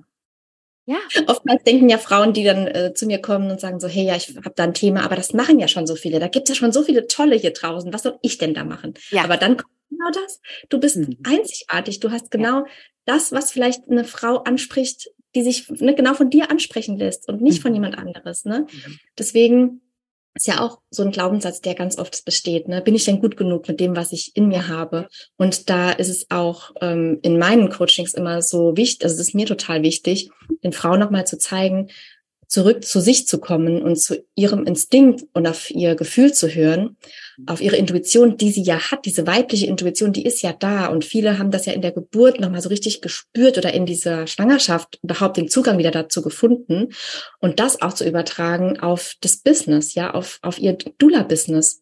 Ja. 0.86 0.98
Oftmals 1.28 1.62
denken 1.62 1.88
ja 1.88 1.98
Frauen, 1.98 2.32
die 2.32 2.42
dann 2.42 2.66
äh, 2.66 2.92
zu 2.94 3.06
mir 3.06 3.20
kommen 3.20 3.48
und 3.48 3.60
sagen 3.60 3.78
so, 3.78 3.86
hey, 3.86 4.06
ja, 4.06 4.16
ich 4.16 4.34
habe 4.36 4.52
da 4.56 4.64
ein 4.64 4.74
Thema, 4.74 5.04
aber 5.04 5.14
das 5.14 5.32
machen 5.32 5.60
ja 5.60 5.68
schon 5.68 5.86
so 5.86 5.94
viele. 5.94 6.18
Da 6.18 6.26
gibt 6.26 6.48
es 6.48 6.56
ja 6.56 6.58
schon 6.58 6.72
so 6.72 6.82
viele 6.82 7.06
tolle 7.06 7.36
hier 7.36 7.52
draußen. 7.52 7.92
Was 7.92 8.02
soll 8.02 8.18
ich 8.22 8.38
denn 8.38 8.54
da 8.54 8.64
machen? 8.64 8.94
Ja. 9.10 9.22
Aber 9.22 9.36
dann 9.36 9.56
kommt 9.56 9.72
genau 9.88 10.10
das. 10.10 10.40
Du 10.68 10.80
bist 10.80 10.96
mhm. 10.96 11.18
einzigartig. 11.22 12.00
Du 12.00 12.10
hast 12.10 12.32
genau 12.32 12.60
ja. 12.60 12.66
das, 13.04 13.30
was 13.30 13.52
vielleicht 13.52 13.88
eine 13.88 14.04
Frau 14.04 14.38
anspricht, 14.38 15.10
die 15.36 15.42
sich 15.42 15.68
ne, 15.68 15.94
genau 15.94 16.14
von 16.14 16.28
dir 16.28 16.50
ansprechen 16.50 16.98
lässt 16.98 17.28
und 17.28 17.40
nicht 17.40 17.58
mhm. 17.58 17.62
von 17.62 17.74
jemand 17.74 17.96
anderes. 17.96 18.44
Ne? 18.44 18.66
Mhm. 18.70 18.98
Deswegen 19.16 19.82
ist 20.34 20.46
ja 20.46 20.60
auch 20.60 20.80
so 20.90 21.02
ein 21.02 21.10
Glaubenssatz, 21.10 21.60
der 21.60 21.74
ganz 21.74 21.98
oft 21.98 22.24
besteht. 22.24 22.68
Ne? 22.68 22.80
Bin 22.82 22.94
ich 22.94 23.04
denn 23.04 23.20
gut 23.20 23.36
genug 23.36 23.66
mit 23.68 23.80
dem, 23.80 23.96
was 23.96 24.12
ich 24.12 24.36
in 24.36 24.48
mir 24.48 24.68
habe? 24.68 25.08
Und 25.36 25.68
da 25.68 25.90
ist 25.90 26.08
es 26.08 26.30
auch 26.30 26.70
ähm, 26.80 27.18
in 27.22 27.38
meinen 27.38 27.68
Coachings 27.68 28.14
immer 28.14 28.40
so 28.40 28.76
wichtig, 28.76 29.04
also 29.04 29.14
es 29.14 29.28
ist 29.28 29.34
mir 29.34 29.46
total 29.46 29.82
wichtig, 29.82 30.30
den 30.62 30.72
Frauen 30.72 31.00
nochmal 31.00 31.26
zu 31.26 31.36
zeigen, 31.38 31.88
zurück 32.46 32.84
zu 32.84 33.00
sich 33.00 33.26
zu 33.26 33.38
kommen 33.38 33.82
und 33.82 33.96
zu 33.96 34.24
ihrem 34.34 34.66
Instinkt 34.66 35.24
und 35.34 35.46
auf 35.46 35.70
ihr 35.70 35.94
Gefühl 35.94 36.32
zu 36.32 36.48
hören, 36.48 36.96
auf 37.46 37.60
ihre 37.60 37.76
Intuition, 37.76 38.36
die 38.36 38.50
sie 38.50 38.62
ja 38.62 38.90
hat, 38.90 39.04
diese 39.04 39.26
weibliche 39.26 39.66
Intuition, 39.66 40.12
die 40.12 40.24
ist 40.24 40.42
ja 40.42 40.52
da 40.52 40.86
und 40.86 41.04
viele 41.04 41.38
haben 41.38 41.50
das 41.50 41.66
ja 41.66 41.72
in 41.72 41.82
der 41.82 41.92
Geburt 41.92 42.40
nochmal 42.40 42.62
so 42.62 42.68
richtig 42.68 43.00
gespürt 43.00 43.58
oder 43.58 43.72
in 43.72 43.86
dieser 43.86 44.26
Schwangerschaft 44.26 44.98
überhaupt 45.02 45.36
den 45.36 45.48
Zugang 45.48 45.78
wieder 45.78 45.90
dazu 45.90 46.22
gefunden 46.22 46.88
und 47.38 47.60
das 47.60 47.82
auch 47.82 47.92
zu 47.92 48.06
übertragen 48.06 48.80
auf 48.80 49.14
das 49.20 49.38
Business, 49.38 49.94
ja, 49.94 50.12
auf, 50.12 50.38
auf 50.42 50.58
ihr 50.58 50.74
Dula-Business. 50.98 51.80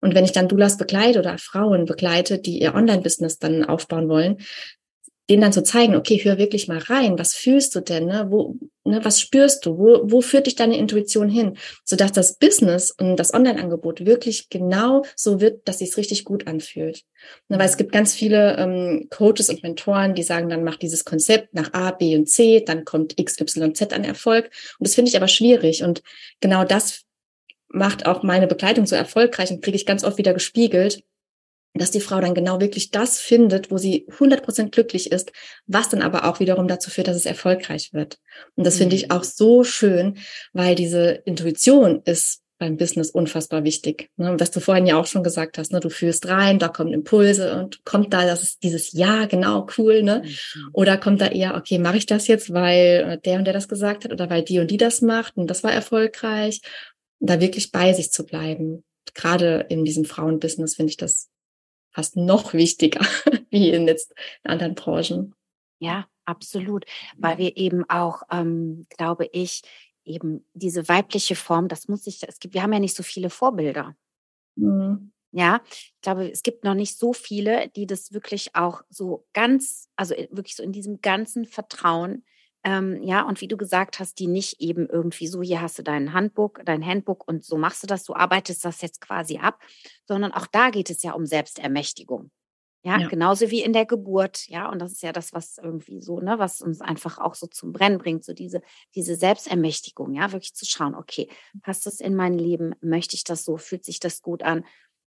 Und 0.00 0.14
wenn 0.14 0.24
ich 0.24 0.32
dann 0.32 0.48
Doulas 0.48 0.78
begleite 0.78 1.18
oder 1.18 1.38
Frauen 1.38 1.84
begleite, 1.84 2.38
die 2.38 2.60
ihr 2.60 2.74
Online-Business 2.74 3.38
dann 3.38 3.64
aufbauen 3.64 4.08
wollen, 4.08 4.38
denen 5.28 5.42
dann 5.42 5.52
zu 5.52 5.62
zeigen, 5.62 5.94
okay, 5.94 6.20
hör 6.22 6.38
wirklich 6.38 6.68
mal 6.68 6.78
rein, 6.78 7.18
was 7.18 7.34
fühlst 7.34 7.74
du 7.74 7.80
denn, 7.80 8.06
ne? 8.06 8.26
Wo, 8.30 8.56
ne, 8.84 9.04
was 9.04 9.20
spürst 9.20 9.66
du, 9.66 9.78
wo, 9.78 10.00
wo 10.04 10.20
führt 10.20 10.46
dich 10.46 10.56
deine 10.56 10.78
Intuition 10.78 11.28
hin, 11.28 11.56
sodass 11.84 12.12
das 12.12 12.38
Business 12.38 12.90
und 12.90 13.16
das 13.16 13.34
Online-Angebot 13.34 14.06
wirklich 14.06 14.48
genau 14.48 15.04
so 15.16 15.40
wird, 15.40 15.68
dass 15.68 15.78
sich 15.78 15.96
richtig 15.96 16.24
gut 16.24 16.46
anfühlt. 16.46 17.04
Ne, 17.48 17.58
weil 17.58 17.66
es 17.66 17.76
gibt 17.76 17.92
ganz 17.92 18.14
viele 18.14 18.56
ähm, 18.56 19.08
Coaches 19.10 19.50
und 19.50 19.62
Mentoren, 19.62 20.14
die 20.14 20.22
sagen, 20.22 20.48
dann 20.48 20.64
mach 20.64 20.76
dieses 20.76 21.04
Konzept 21.04 21.54
nach 21.54 21.72
A, 21.74 21.90
B 21.90 22.16
und 22.16 22.28
C, 22.28 22.60
dann 22.60 22.84
kommt 22.84 23.18
X, 23.18 23.38
Y, 23.40 23.74
Z 23.74 23.92
an 23.92 24.04
Erfolg. 24.04 24.50
Und 24.78 24.86
das 24.88 24.94
finde 24.94 25.10
ich 25.10 25.16
aber 25.16 25.28
schwierig. 25.28 25.82
Und 25.82 26.02
genau 26.40 26.64
das 26.64 27.02
macht 27.68 28.06
auch 28.06 28.22
meine 28.22 28.46
Begleitung 28.46 28.86
so 28.86 28.96
erfolgreich 28.96 29.50
und 29.50 29.62
kriege 29.62 29.76
ich 29.76 29.84
ganz 29.84 30.04
oft 30.04 30.16
wieder 30.16 30.32
gespiegelt, 30.32 31.02
dass 31.78 31.90
die 31.90 32.00
Frau 32.00 32.20
dann 32.20 32.34
genau 32.34 32.60
wirklich 32.60 32.90
das 32.90 33.18
findet, 33.18 33.70
wo 33.70 33.78
sie 33.78 34.06
100% 34.08 34.70
glücklich 34.70 35.12
ist, 35.12 35.32
was 35.66 35.88
dann 35.88 36.02
aber 36.02 36.24
auch 36.24 36.40
wiederum 36.40 36.68
dazu 36.68 36.90
führt, 36.90 37.08
dass 37.08 37.16
es 37.16 37.26
erfolgreich 37.26 37.92
wird. 37.92 38.18
Und 38.56 38.66
das 38.66 38.74
mhm. 38.74 38.78
finde 38.78 38.96
ich 38.96 39.04
mhm. 39.04 39.10
auch 39.12 39.24
so 39.24 39.64
schön, 39.64 40.18
weil 40.52 40.74
diese 40.74 41.22
Intuition 41.24 42.02
ist 42.04 42.42
beim 42.58 42.76
Business 42.76 43.10
unfassbar 43.10 43.64
wichtig. 43.64 44.10
Ne? 44.16 44.34
Was 44.38 44.50
du 44.50 44.60
vorhin 44.60 44.86
ja 44.86 44.98
auch 44.98 45.06
schon 45.06 45.22
gesagt 45.22 45.58
hast, 45.58 45.72
ne? 45.72 45.80
du 45.80 45.90
fühlst 45.90 46.28
rein, 46.28 46.58
da 46.58 46.68
kommen 46.68 46.92
Impulse 46.92 47.56
und 47.56 47.84
kommt 47.84 48.12
da 48.12 48.26
das 48.26 48.42
ist 48.42 48.62
dieses 48.62 48.92
Ja, 48.92 49.26
genau, 49.26 49.66
cool, 49.78 50.02
ne? 50.02 50.22
Mhm. 50.24 50.70
Oder 50.72 50.96
kommt 50.96 51.20
da 51.20 51.28
eher, 51.28 51.54
okay, 51.56 51.78
mache 51.78 51.98
ich 51.98 52.06
das 52.06 52.26
jetzt, 52.26 52.52
weil 52.52 53.18
der 53.24 53.38
und 53.38 53.44
der 53.44 53.54
das 53.54 53.68
gesagt 53.68 54.04
hat 54.04 54.12
oder 54.12 54.28
weil 54.28 54.42
die 54.42 54.58
und 54.58 54.70
die 54.70 54.76
das 54.76 55.00
macht 55.00 55.36
und 55.36 55.48
das 55.48 55.62
war 55.62 55.72
erfolgreich. 55.72 56.60
Da 57.20 57.40
wirklich 57.40 57.72
bei 57.72 57.92
sich 57.92 58.10
zu 58.12 58.24
bleiben. 58.24 58.84
Gerade 59.14 59.66
in 59.68 59.84
diesem 59.84 60.04
Frauenbusiness 60.04 60.74
finde 60.74 60.90
ich 60.90 60.96
das 60.96 61.28
fast 61.98 62.16
noch 62.16 62.54
wichtiger 62.54 63.00
wie 63.50 63.70
in 63.70 63.88
jetzt 63.88 64.14
anderen 64.44 64.76
Branchen. 64.76 65.34
Ja, 65.80 66.06
absolut, 66.24 66.84
weil 67.16 67.38
wir 67.38 67.56
eben 67.56 67.90
auch, 67.90 68.22
ähm, 68.30 68.86
glaube 68.96 69.28
ich, 69.32 69.62
eben 70.04 70.46
diese 70.54 70.88
weibliche 70.88 71.34
Form, 71.34 71.66
das 71.66 71.88
muss 71.88 72.06
ich, 72.06 72.22
es 72.22 72.38
gibt, 72.38 72.54
wir 72.54 72.62
haben 72.62 72.72
ja 72.72 72.78
nicht 72.78 72.94
so 72.94 73.02
viele 73.02 73.30
Vorbilder. 73.30 73.96
Mhm. 74.54 75.10
Ja, 75.32 75.60
ich 75.68 76.00
glaube, 76.00 76.30
es 76.30 76.44
gibt 76.44 76.62
noch 76.62 76.74
nicht 76.74 76.96
so 76.96 77.12
viele, 77.12 77.68
die 77.70 77.86
das 77.86 78.12
wirklich 78.12 78.54
auch 78.54 78.82
so 78.88 79.26
ganz, 79.32 79.88
also 79.96 80.14
wirklich 80.30 80.54
so 80.54 80.62
in 80.62 80.70
diesem 80.70 81.00
ganzen 81.00 81.46
Vertrauen 81.46 82.24
ähm, 82.64 83.02
ja, 83.02 83.22
und 83.22 83.40
wie 83.40 83.48
du 83.48 83.56
gesagt 83.56 84.00
hast, 84.00 84.18
die 84.18 84.26
nicht 84.26 84.60
eben 84.60 84.88
irgendwie 84.88 85.26
so, 85.26 85.42
hier 85.42 85.60
hast 85.60 85.78
du 85.78 85.82
dein 85.82 86.12
Handbuch, 86.12 86.54
dein 86.64 86.84
Handbuch 86.84 87.20
und 87.26 87.44
so 87.44 87.56
machst 87.56 87.82
du 87.82 87.86
das, 87.86 88.04
du 88.04 88.14
arbeitest 88.14 88.64
das 88.64 88.80
jetzt 88.82 89.00
quasi 89.00 89.38
ab, 89.38 89.60
sondern 90.06 90.32
auch 90.32 90.46
da 90.46 90.70
geht 90.70 90.90
es 90.90 91.02
ja 91.02 91.12
um 91.12 91.24
Selbstermächtigung. 91.26 92.30
Ja, 92.84 92.98
ja, 92.98 93.08
genauso 93.08 93.50
wie 93.50 93.62
in 93.62 93.72
der 93.72 93.86
Geburt, 93.86 94.46
ja, 94.48 94.70
und 94.70 94.78
das 94.78 94.92
ist 94.92 95.02
ja 95.02 95.12
das, 95.12 95.32
was 95.32 95.58
irgendwie 95.58 96.00
so, 96.00 96.20
ne, 96.20 96.38
was 96.38 96.60
uns 96.60 96.80
einfach 96.80 97.18
auch 97.18 97.34
so 97.34 97.48
zum 97.48 97.72
Brennen 97.72 97.98
bringt, 97.98 98.24
so 98.24 98.32
diese, 98.32 98.62
diese 98.94 99.16
Selbstermächtigung, 99.16 100.14
ja, 100.14 100.32
wirklich 100.32 100.54
zu 100.54 100.64
schauen, 100.64 100.94
okay, 100.94 101.28
passt 101.62 101.86
das 101.86 102.00
in 102.00 102.14
mein 102.14 102.34
Leben, 102.34 102.74
möchte 102.80 103.16
ich 103.16 103.24
das 103.24 103.44
so, 103.44 103.56
fühlt 103.56 103.84
sich 103.84 103.98
das 103.98 104.22
gut 104.22 104.44
an? 104.44 104.64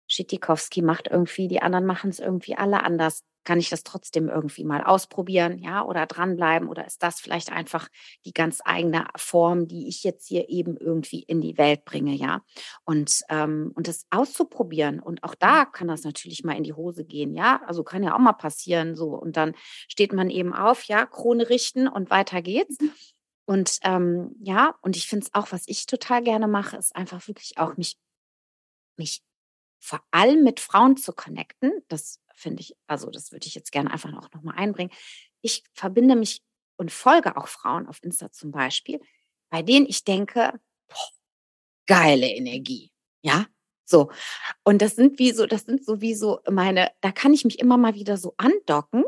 Schitikowski 0.06 0.80
macht 0.80 1.08
irgendwie, 1.08 1.46
die 1.46 1.60
anderen 1.60 1.84
machen 1.84 2.08
es 2.08 2.18
irgendwie 2.18 2.56
alle 2.56 2.82
anders 2.82 3.22
kann 3.48 3.60
ich 3.60 3.70
das 3.70 3.82
trotzdem 3.82 4.28
irgendwie 4.28 4.62
mal 4.62 4.84
ausprobieren, 4.84 5.56
ja, 5.56 5.82
oder 5.82 6.04
dranbleiben? 6.04 6.68
Oder 6.68 6.86
ist 6.86 7.02
das 7.02 7.18
vielleicht 7.18 7.50
einfach 7.50 7.88
die 8.26 8.34
ganz 8.34 8.60
eigene 8.62 9.06
Form, 9.16 9.66
die 9.68 9.88
ich 9.88 10.04
jetzt 10.04 10.28
hier 10.28 10.50
eben 10.50 10.76
irgendwie 10.76 11.22
in 11.22 11.40
die 11.40 11.56
Welt 11.56 11.86
bringe, 11.86 12.12
ja? 12.12 12.42
Und, 12.84 13.22
ähm, 13.30 13.72
und 13.74 13.88
das 13.88 14.04
auszuprobieren. 14.10 15.00
Und 15.00 15.24
auch 15.24 15.34
da 15.34 15.64
kann 15.64 15.88
das 15.88 16.04
natürlich 16.04 16.44
mal 16.44 16.58
in 16.58 16.62
die 16.62 16.74
Hose 16.74 17.06
gehen, 17.06 17.34
ja? 17.34 17.62
Also 17.66 17.84
kann 17.84 18.02
ja 18.02 18.14
auch 18.14 18.18
mal 18.18 18.34
passieren, 18.34 18.94
so. 18.94 19.14
Und 19.14 19.38
dann 19.38 19.54
steht 19.88 20.12
man 20.12 20.28
eben 20.28 20.52
auf, 20.52 20.82
ja, 20.82 21.06
Krone 21.06 21.48
richten 21.48 21.88
und 21.88 22.10
weiter 22.10 22.42
geht's. 22.42 22.78
Mhm. 22.78 22.92
Und 23.46 23.78
ähm, 23.82 24.36
ja, 24.40 24.74
und 24.82 24.94
ich 24.94 25.06
finde 25.06 25.24
es 25.24 25.32
auch, 25.32 25.52
was 25.52 25.62
ich 25.68 25.86
total 25.86 26.22
gerne 26.22 26.48
mache, 26.48 26.76
ist 26.76 26.94
einfach 26.94 27.26
wirklich 27.28 27.56
auch 27.56 27.78
mich, 27.78 27.96
mich 28.98 29.22
vor 29.80 30.00
allem 30.10 30.44
mit 30.44 30.60
Frauen 30.60 30.98
zu 30.98 31.14
connecten. 31.14 31.72
Das 31.88 32.20
finde 32.38 32.62
ich, 32.62 32.74
also 32.86 33.10
das 33.10 33.32
würde 33.32 33.46
ich 33.46 33.54
jetzt 33.54 33.72
gerne 33.72 33.90
einfach 33.90 34.12
auch 34.14 34.30
nochmal 34.32 34.56
einbringen. 34.56 34.92
Ich 35.42 35.62
verbinde 35.74 36.16
mich 36.16 36.42
und 36.76 36.92
folge 36.92 37.36
auch 37.36 37.48
Frauen 37.48 37.86
auf 37.86 38.02
Insta 38.02 38.30
zum 38.30 38.50
Beispiel, 38.50 39.00
bei 39.50 39.62
denen 39.62 39.86
ich 39.86 40.04
denke, 40.04 40.52
boah, 40.88 41.10
geile 41.86 42.28
Energie. 42.28 42.92
Ja, 43.22 43.46
so. 43.84 44.10
Und 44.64 44.82
das 44.82 44.96
sind 44.96 45.18
wie 45.18 45.32
so, 45.32 45.46
das 45.46 45.62
sind 45.62 45.84
so 45.84 46.00
wie 46.00 46.14
so 46.14 46.40
meine, 46.48 46.90
da 47.00 47.10
kann 47.12 47.34
ich 47.34 47.44
mich 47.44 47.58
immer 47.58 47.78
mal 47.78 47.94
wieder 47.94 48.16
so 48.16 48.34
andocken, 48.36 49.04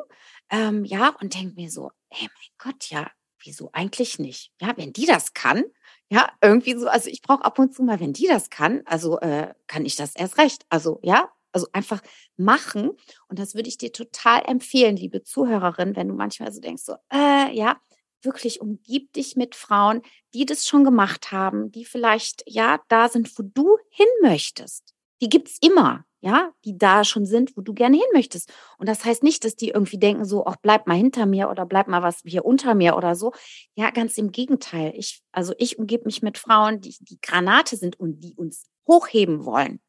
ähm, 0.51 0.85
ja, 0.85 1.11
und 1.21 1.35
denke 1.35 1.55
mir 1.55 1.71
so, 1.71 1.91
ey, 2.11 2.23
mein 2.23 2.51
Gott, 2.59 2.91
ja, 2.91 3.11
wieso 3.45 3.71
eigentlich 3.73 4.19
nicht? 4.19 4.53
Ja, 4.61 4.77
wenn 4.77 4.93
die 4.93 5.07
das 5.07 5.33
kann, 5.33 5.65
ja, 6.11 6.31
irgendwie 6.43 6.77
so, 6.77 6.89
also 6.89 7.09
ich 7.09 7.23
brauche 7.23 7.45
ab 7.45 7.59
und 7.59 7.75
zu 7.75 7.83
mal, 7.85 8.01
wenn 8.01 8.13
die 8.13 8.27
das 8.27 8.51
kann, 8.51 8.83
also 8.87 9.21
äh, 9.21 9.55
kann 9.69 9.87
ich 9.87 9.97
das 9.97 10.17
erst 10.17 10.39
recht. 10.39 10.67
Also 10.69 10.99
ja, 11.03 11.31
also 11.53 11.67
einfach 11.73 12.03
machen. 12.37 12.91
Und 13.29 13.39
das 13.39 13.55
würde 13.55 13.69
ich 13.69 13.79
dir 13.79 13.93
total 13.93 14.43
empfehlen, 14.47 14.97
liebe 14.97 15.23
Zuhörerin, 15.23 15.97
wenn 15.97 16.09
du 16.09 16.15
manchmal 16.15 16.53
so 16.53 16.61
denkst, 16.61 16.83
so, 16.85 16.95
äh, 17.13 17.55
ja, 17.55 17.81
wirklich 18.23 18.61
umgib 18.61 19.13
dich 19.13 19.37
mit 19.37 19.55
Frauen, 19.55 20.03
die 20.35 20.47
das 20.47 20.67
schon 20.67 20.85
gemacht 20.85 21.33
haben, 21.33 21.71
die 21.73 21.85
vielleicht 21.85 22.43
ja 22.47 22.81
da 22.89 23.09
sind, 23.09 23.39
wo 23.39 23.43
du 23.43 23.79
hin 23.91 24.07
möchtest. 24.23 24.95
Die 25.23 25.29
gibt's 25.29 25.59
immer, 25.61 26.05
ja, 26.21 26.53
die 26.65 26.77
da 26.77 27.05
schon 27.05 27.27
sind, 27.27 27.57
wo 27.57 27.63
du 27.63 27.73
gerne 27.73 27.97
hin 27.97 28.07
möchtest. 28.13 28.53
Und 28.79 28.89
das 28.89 29.05
heißt 29.05 29.23
nicht, 29.23 29.45
dass 29.45 29.57
die 29.57 29.71
irgendwie 29.71 29.99
denken 29.99 30.25
so, 30.25 30.47
ach, 30.47 30.57
bleib 30.61 30.87
mal 30.87 30.97
hinter 30.97 31.27
mir 31.27 31.49
oder 31.51 31.67
bleib 31.67 31.89
mal 31.89 32.03
was 32.03 32.21
hier 32.25 32.45
unter 32.45 32.75
mir 32.75 32.97
oder 32.97 33.15
so. 33.15 33.33
Ja, 33.75 33.91
ganz 33.91 34.19
im 34.19 34.33
Gegenteil. 34.33 34.93
Ich, 34.97 35.23
also 35.33 35.55
ich 35.59 35.79
umgebe 35.79 36.05
mich 36.05 36.23
mit 36.23 36.39
Frauen, 36.39 36.81
die, 36.81 36.95
die 37.01 37.21
Granate 37.21 37.77
sind 37.77 37.99
und 37.99 38.21
die 38.21 38.35
uns 38.35 38.69
hochheben 38.87 39.45
wollen 39.45 39.81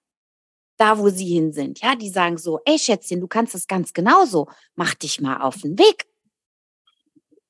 da, 0.82 0.98
wo 0.98 1.10
sie 1.10 1.28
hin 1.28 1.54
sind. 1.54 1.80
Ja, 1.82 1.96
die 1.96 2.10
sagen 2.10 2.38
so, 2.38 2.60
ey 2.66 2.80
Schätzchen, 2.80 3.22
du 3.22 3.28
kannst 3.28 3.54
es 3.54 3.68
ganz 3.68 3.94
genauso. 3.94 4.48
Mach 4.76 4.96
dich 4.96 5.22
mal 5.22 5.38
auf 5.42 5.62
den 5.62 5.78
Weg. 5.78 6.08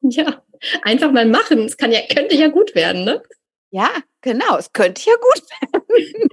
Ja, 0.01 0.43
einfach 0.81 1.11
mal 1.11 1.25
machen. 1.25 1.59
Es 1.59 1.77
kann 1.77 1.91
ja, 1.93 2.01
könnte 2.13 2.35
ja 2.35 2.49
gut 2.49 2.75
werden, 2.75 3.05
ne? 3.05 3.23
Ja, 3.69 3.89
genau. 4.19 4.57
Es 4.57 4.73
könnte 4.73 5.01
ja 5.05 5.13
gut 5.15 5.43
werden. 5.61 6.29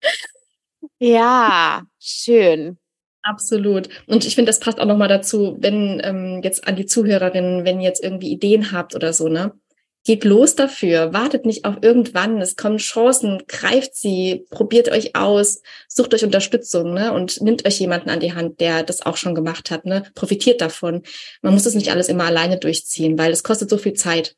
ja, 0.98 1.82
schön. 1.98 2.78
Absolut. 3.22 3.88
Und 4.06 4.26
ich 4.26 4.34
finde, 4.34 4.50
das 4.50 4.60
passt 4.60 4.78
auch 4.78 4.86
nochmal 4.86 5.08
dazu, 5.08 5.56
wenn 5.58 6.00
ähm, 6.04 6.40
jetzt 6.42 6.68
an 6.68 6.76
die 6.76 6.86
Zuhörerinnen, 6.86 7.64
wenn 7.64 7.80
ihr 7.80 7.88
jetzt 7.88 8.04
irgendwie 8.04 8.30
Ideen 8.30 8.72
habt 8.72 8.94
oder 8.94 9.12
so, 9.12 9.28
ne? 9.28 9.58
Geht 10.04 10.24
los 10.24 10.54
dafür, 10.54 11.12
wartet 11.12 11.44
nicht 11.44 11.64
auf 11.64 11.76
irgendwann, 11.82 12.40
es 12.40 12.56
kommen 12.56 12.78
Chancen, 12.78 13.42
greift 13.46 13.94
sie, 13.94 14.46
probiert 14.48 14.90
euch 14.90 15.14
aus, 15.16 15.60
sucht 15.86 16.14
euch 16.14 16.24
Unterstützung 16.24 16.94
ne? 16.94 17.12
und 17.12 17.42
nimmt 17.42 17.66
euch 17.66 17.78
jemanden 17.78 18.08
an 18.08 18.20
die 18.20 18.32
Hand, 18.32 18.60
der 18.60 18.82
das 18.84 19.04
auch 19.04 19.16
schon 19.16 19.34
gemacht 19.34 19.70
hat, 19.70 19.84
ne? 19.84 20.04
profitiert 20.14 20.60
davon. 20.60 21.02
Man 21.42 21.52
muss 21.52 21.66
es 21.66 21.74
nicht 21.74 21.90
alles 21.90 22.08
immer 22.08 22.24
alleine 22.24 22.58
durchziehen, 22.58 23.18
weil 23.18 23.32
es 23.32 23.42
kostet 23.42 23.68
so 23.68 23.76
viel 23.76 23.94
Zeit. 23.94 24.36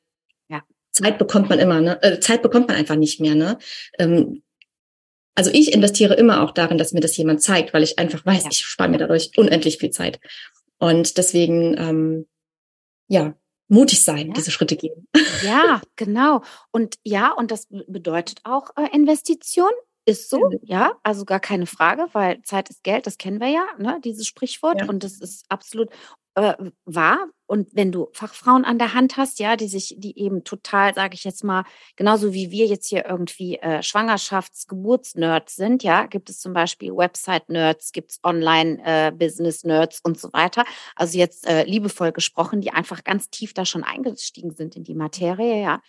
Ja. 0.48 0.62
Zeit 0.90 1.18
bekommt 1.18 1.48
man 1.50 1.60
immer, 1.60 1.80
ne? 1.80 2.02
Äh, 2.02 2.18
Zeit 2.18 2.42
bekommt 2.42 2.66
man 2.66 2.76
einfach 2.76 2.96
nicht 2.96 3.20
mehr. 3.20 3.36
Ne? 3.36 3.58
Ähm, 3.98 4.42
also 5.36 5.50
ich 5.52 5.72
investiere 5.72 6.14
immer 6.14 6.42
auch 6.42 6.50
darin, 6.50 6.78
dass 6.78 6.92
mir 6.92 7.00
das 7.00 7.16
jemand 7.16 7.42
zeigt, 7.42 7.72
weil 7.72 7.82
ich 7.82 7.98
einfach 7.98 8.26
weiß, 8.26 8.44
ja. 8.44 8.50
ich 8.50 8.58
spare 8.60 8.88
mir 8.88 8.98
dadurch 8.98 9.30
unendlich 9.36 9.78
viel 9.78 9.90
Zeit. 9.90 10.18
Und 10.78 11.18
deswegen, 11.18 11.76
ähm, 11.78 12.26
ja, 13.08 13.34
mutig 13.70 14.02
sein, 14.02 14.28
ja. 14.28 14.32
diese 14.34 14.50
Schritte 14.50 14.76
gehen. 14.76 15.06
Ja, 15.42 15.80
genau. 15.96 16.42
Und 16.70 16.96
ja, 17.02 17.32
und 17.32 17.50
das 17.50 17.66
bedeutet 17.86 18.40
auch 18.44 18.70
äh, 18.76 18.94
Investition. 18.94 19.70
Ist 20.06 20.30
so, 20.30 20.38
mhm. 20.38 20.58
ja, 20.62 20.92
also 21.02 21.24
gar 21.24 21.40
keine 21.40 21.66
Frage, 21.66 22.06
weil 22.12 22.40
Zeit 22.42 22.70
ist 22.70 22.82
Geld, 22.82 23.06
das 23.06 23.18
kennen 23.18 23.38
wir 23.38 23.48
ja, 23.48 23.66
ne, 23.78 24.00
dieses 24.02 24.26
Sprichwort. 24.26 24.80
Ja. 24.80 24.88
Und 24.88 25.04
das 25.04 25.20
ist 25.20 25.44
absolut 25.50 25.90
äh, 26.40 26.70
wahr. 26.84 27.26
Und 27.46 27.68
wenn 27.72 27.90
du 27.90 28.08
Fachfrauen 28.12 28.64
an 28.64 28.78
der 28.78 28.94
Hand 28.94 29.16
hast, 29.16 29.40
ja, 29.40 29.56
die 29.56 29.66
sich, 29.66 29.96
die 29.98 30.16
eben 30.18 30.44
total, 30.44 30.94
sage 30.94 31.14
ich 31.14 31.24
jetzt 31.24 31.42
mal, 31.42 31.64
genauso 31.96 32.32
wie 32.32 32.52
wir 32.52 32.66
jetzt 32.66 32.86
hier 32.86 33.06
irgendwie 33.06 33.56
äh, 33.56 33.82
Schwangerschafts-, 33.82 34.68
Geburtsnerds 34.68 35.56
sind, 35.56 35.82
ja, 35.82 36.06
gibt 36.06 36.30
es 36.30 36.38
zum 36.38 36.52
Beispiel 36.52 36.96
Website-Nerds, 36.96 37.90
gibt 37.90 38.12
es 38.12 38.20
Online-Business-Nerds 38.22 39.98
äh, 39.98 40.00
und 40.04 40.20
so 40.20 40.32
weiter. 40.32 40.64
Also 40.94 41.18
jetzt 41.18 41.46
äh, 41.46 41.64
liebevoll 41.64 42.12
gesprochen, 42.12 42.60
die 42.60 42.70
einfach 42.70 43.02
ganz 43.02 43.30
tief 43.30 43.52
da 43.52 43.64
schon 43.64 43.82
eingestiegen 43.82 44.52
sind 44.52 44.76
in 44.76 44.84
die 44.84 44.94
Materie, 44.94 45.60
ja 45.60 45.80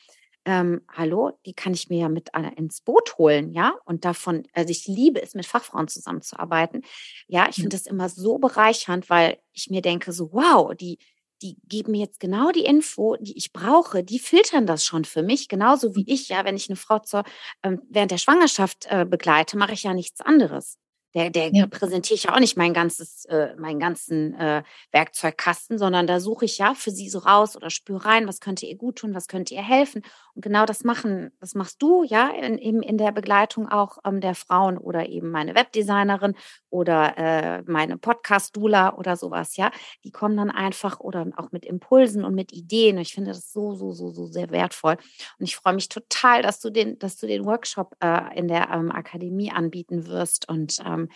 ähm, 0.45 0.81
hallo, 0.91 1.31
die 1.45 1.53
kann 1.53 1.73
ich 1.73 1.89
mir 1.89 1.99
ja 1.99 2.09
mit 2.09 2.29
äh, 2.33 2.51
ins 2.55 2.81
Boot 2.81 3.17
holen, 3.17 3.51
ja. 3.51 3.73
Und 3.85 4.05
davon, 4.05 4.47
also 4.53 4.71
ich 4.71 4.87
liebe 4.87 5.21
es, 5.21 5.35
mit 5.35 5.45
Fachfrauen 5.45 5.87
zusammenzuarbeiten. 5.87 6.83
Ja, 7.27 7.47
ich 7.49 7.55
finde 7.55 7.69
das 7.69 7.85
immer 7.85 8.09
so 8.09 8.39
bereichernd, 8.39 9.09
weil 9.09 9.37
ich 9.53 9.69
mir 9.69 9.81
denke, 9.81 10.11
so, 10.13 10.33
wow, 10.33 10.73
die, 10.73 10.97
die 11.41 11.57
geben 11.67 11.91
mir 11.91 12.01
jetzt 12.01 12.19
genau 12.19 12.51
die 12.51 12.65
Info, 12.65 13.17
die 13.19 13.37
ich 13.37 13.53
brauche. 13.53 14.03
Die 14.03 14.19
filtern 14.19 14.65
das 14.65 14.83
schon 14.83 15.05
für 15.05 15.23
mich, 15.23 15.47
genauso 15.47 15.95
wie 15.95 16.05
ich. 16.07 16.29
Ja, 16.29 16.43
wenn 16.45 16.55
ich 16.55 16.69
eine 16.69 16.75
Frau 16.75 16.99
zur, 16.99 17.23
ähm, 17.63 17.81
während 17.89 18.11
der 18.11 18.17
Schwangerschaft 18.17 18.87
äh, 18.89 19.05
begleite, 19.05 19.57
mache 19.57 19.73
ich 19.73 19.83
ja 19.83 19.93
nichts 19.93 20.21
anderes. 20.21 20.77
Der, 21.13 21.29
der 21.29 21.53
ja. 21.53 21.67
präsentiere 21.67 22.15
ich 22.15 22.23
ja 22.23 22.33
auch 22.33 22.39
nicht 22.39 22.55
mein 22.55 22.73
ganzes, 22.73 23.25
äh, 23.25 23.53
meinen 23.57 23.79
ganzen 23.79 24.33
äh, 24.35 24.63
Werkzeugkasten, 24.91 25.77
sondern 25.77 26.07
da 26.07 26.21
suche 26.21 26.45
ich 26.45 26.57
ja 26.57 26.73
für 26.73 26.91
sie 26.91 27.09
so 27.09 27.19
raus 27.19 27.57
oder 27.57 27.69
spüre 27.69 28.05
rein, 28.05 28.27
was 28.27 28.39
könnte 28.39 28.65
ihr 28.65 28.77
gut 28.77 28.99
tun, 28.99 29.13
was 29.13 29.27
könnte 29.27 29.53
ihr 29.53 29.63
helfen. 29.63 30.03
Und 30.35 30.43
genau 30.43 30.65
das 30.65 30.83
machen, 30.83 31.31
das 31.39 31.55
machst 31.55 31.81
du 31.81 32.03
ja 32.03 32.29
in, 32.29 32.57
in, 32.57 32.81
in 32.81 32.97
der 32.97 33.11
Begleitung 33.11 33.67
auch 33.69 33.97
ähm, 34.05 34.21
der 34.21 34.35
Frauen 34.35 34.77
oder 34.77 35.07
eben 35.07 35.29
meine 35.29 35.55
Webdesignerin 35.55 36.35
oder 36.69 37.17
äh, 37.17 37.63
meine 37.65 37.97
Podcast-Dula 37.97 38.95
oder 38.95 39.15
sowas, 39.15 39.57
ja. 39.57 39.71
Die 40.03 40.11
kommen 40.11 40.37
dann 40.37 40.51
einfach 40.51 40.99
oder 40.99 41.27
auch 41.37 41.51
mit 41.51 41.65
Impulsen 41.65 42.23
und 42.23 42.35
mit 42.35 42.53
Ideen. 42.53 42.97
Und 42.97 43.03
ich 43.03 43.13
finde 43.13 43.31
das 43.31 43.51
so, 43.51 43.73
so, 43.73 43.91
so, 43.91 44.09
so 44.11 44.25
sehr 44.25 44.51
wertvoll. 44.51 44.97
Und 45.39 45.45
ich 45.45 45.55
freue 45.55 45.73
mich 45.73 45.89
total, 45.89 46.41
dass 46.41 46.59
du 46.59 46.69
den, 46.69 46.99
dass 46.99 47.17
du 47.17 47.27
den 47.27 47.45
Workshop 47.45 47.95
äh, 48.01 48.37
in 48.37 48.47
der 48.47 48.69
ähm, 48.71 48.91
Akademie 48.91 49.51
anbieten 49.51 50.07
wirst. 50.07 50.47
Und 50.49 50.77
ähm, 50.85 51.09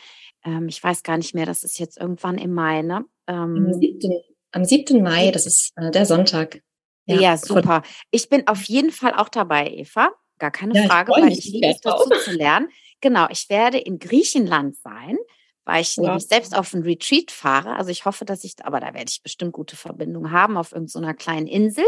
ähm, 0.43 0.68
ich 0.68 0.84
weiß 0.84 1.03
gar 1.03 1.18
nicht 1.18 1.36
mehr, 1.36 1.45
das 1.45 1.63
ist 1.63 1.80
jetzt 1.80 1.97
irgendwann 1.97 2.38
im 2.38 2.53
Mai, 2.53 2.82
ne? 2.82 3.05
am, 3.26 3.74
7., 3.74 4.11
ähm, 4.11 4.22
am 4.51 4.66
7. 4.66 5.01
Mai, 5.01 5.32
das 5.32 5.45
ist 5.45 5.72
äh, 5.76 5.91
der 5.91 6.05
Sonntag. 6.05 6.61
Ja, 7.06 7.20
ja, 7.20 7.38
super. 7.38 7.84
Ich 8.12 8.30
bin 8.30 8.47
auf 8.47 8.64
jeden 8.64 8.91
Fall 8.91 9.14
auch 9.14 9.30
dabei, 9.30 9.70
Eva. 9.70 10.12
Gar 10.39 10.51
keine 10.51 10.76
ja, 10.76 10.88
Frage, 10.88 11.12
weil 11.12 11.32
ich 11.32 11.45
liebe 11.45 11.68
es 11.68 11.80
dazu 11.80 12.10
zu 12.10 12.32
lernen. 12.32 12.70
Genau, 13.01 13.28
ich 13.30 13.49
werde 13.49 13.78
in 13.78 13.99
Griechenland 13.99 14.76
sein, 14.76 15.18
weil 15.64 15.82
ich 15.82 15.95
ja. 15.95 16.03
nämlich 16.03 16.28
selbst 16.28 16.56
auf 16.56 16.74
ein 16.74 16.82
Retreat 16.82 17.32
fahre. 17.32 17.76
Also 17.76 17.91
ich 17.91 18.06
hoffe, 18.06 18.26
dass 18.26 18.43
ich, 18.43 18.56
aber 18.64 18.80
da 18.80 18.93
werde 18.93 19.10
ich 19.10 19.22
bestimmt 19.22 19.53
gute 19.53 19.76
Verbindungen 19.76 20.32
haben 20.32 20.58
auf 20.58 20.72
irgendeiner 20.72 21.10
so 21.10 21.14
kleinen 21.14 21.47
Insel. 21.47 21.86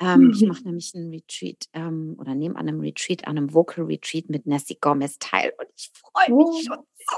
Ähm, 0.00 0.20
mhm. 0.20 0.30
Ich 0.32 0.42
mache 0.46 0.64
nämlich 0.64 0.92
einen 0.94 1.10
Retreat 1.10 1.66
ähm, 1.72 2.16
oder 2.18 2.34
nehme 2.34 2.56
an 2.56 2.68
einem 2.68 2.80
Retreat, 2.80 3.26
an 3.26 3.38
einem 3.38 3.54
Vocal 3.54 3.84
Retreat 3.84 4.28
mit 4.28 4.46
Nessie 4.46 4.78
Gomez 4.80 5.18
teil 5.18 5.52
und 5.58 5.68
ich 5.76 5.90
freue 5.94 6.36
mich 6.36 6.46
oh. 6.46 6.60
schon 6.66 6.84
so. 7.08 7.16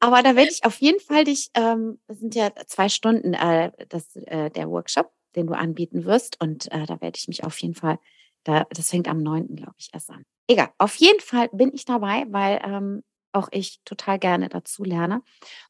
Aber 0.00 0.22
da 0.22 0.36
werde 0.36 0.50
ich 0.50 0.64
auf 0.64 0.80
jeden 0.80 1.00
Fall 1.00 1.24
dich, 1.24 1.50
ähm, 1.54 1.98
das 2.06 2.18
sind 2.18 2.34
ja 2.34 2.50
zwei 2.66 2.88
Stunden 2.88 3.32
äh, 3.32 3.72
das, 3.88 4.14
äh, 4.16 4.50
der 4.50 4.68
Workshop, 4.68 5.10
den 5.36 5.46
du 5.46 5.54
anbieten 5.54 6.04
wirst 6.04 6.40
und 6.40 6.70
äh, 6.72 6.86
da 6.86 7.00
werde 7.00 7.18
ich 7.18 7.28
mich 7.28 7.44
auf 7.44 7.58
jeden 7.58 7.74
Fall, 7.74 7.98
da, 8.44 8.66
das 8.70 8.90
fängt 8.90 9.08
am 9.08 9.18
9. 9.18 9.56
glaube 9.56 9.74
ich 9.78 9.90
erst 9.92 10.10
an. 10.10 10.24
Egal, 10.46 10.70
auf 10.78 10.96
jeden 10.96 11.20
Fall 11.20 11.48
bin 11.52 11.72
ich 11.72 11.84
dabei, 11.84 12.26
weil 12.28 12.60
ähm, 12.64 13.02
auch 13.32 13.48
ich 13.50 13.80
total 13.84 14.18
gerne 14.18 14.48
dazu 14.48 14.84
lerne. 14.84 15.22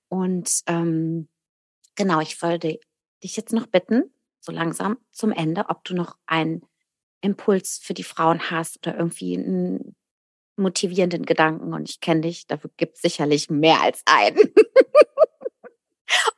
Und 0.09 0.61
ähm, 0.67 1.29
genau, 1.95 2.21
ich 2.21 2.41
wollte 2.43 2.79
dich 3.23 3.37
jetzt 3.37 3.53
noch 3.53 3.67
bitten, 3.67 4.13
so 4.41 4.53
langsam 4.53 4.99
zum 5.11 5.33
Ende, 5.33 5.67
ob 5.69 5.85
du 5.85 5.95
noch 5.95 6.17
einen 6.27 6.63
Impuls 7.21 7.79
für 7.83 7.95
die 7.95 8.05
Frauen 8.05 8.51
hast 8.51 8.87
oder 8.87 8.99
irgendwie 8.99 9.37
einen 9.37 9.97
motivierenden 10.57 11.25
Gedanken. 11.25 11.73
Und 11.73 11.89
ich 11.89 12.01
kenne 12.01 12.23
dich, 12.23 12.47
dafür 12.47 12.71
gibt 12.77 12.97
es 12.97 13.03
sicherlich 13.03 13.51
mehr 13.51 13.81
als 13.81 14.03
einen. 14.07 14.37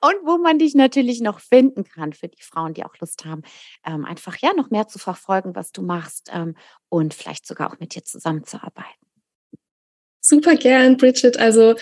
und 0.01 0.15
wo 0.25 0.39
man 0.39 0.59
dich 0.59 0.75
natürlich 0.75 1.21
noch 1.21 1.41
finden 1.41 1.85
kann 1.85 2.13
für 2.13 2.29
die 2.29 2.43
Frauen, 2.43 2.75
die 2.75 2.85
auch 2.85 2.97
Lust 2.99 3.25
haben, 3.25 3.43
ähm, 3.85 4.05
einfach 4.05 4.37
ja 4.39 4.53
noch 4.55 4.71
mehr 4.71 4.89
zu 4.89 4.99
verfolgen, 4.99 5.55
was 5.55 5.73
du 5.73 5.83
machst 5.83 6.31
ähm, 6.33 6.57
und 6.89 7.15
vielleicht 7.15 7.47
sogar 7.47 7.73
auch 7.73 7.79
mit 7.79 7.95
dir 7.95 8.05
zusammenzuarbeiten. 8.05 9.07
Super 10.21 10.57
gern, 10.57 10.97
Bridget. 10.97 11.39
Also 11.39 11.77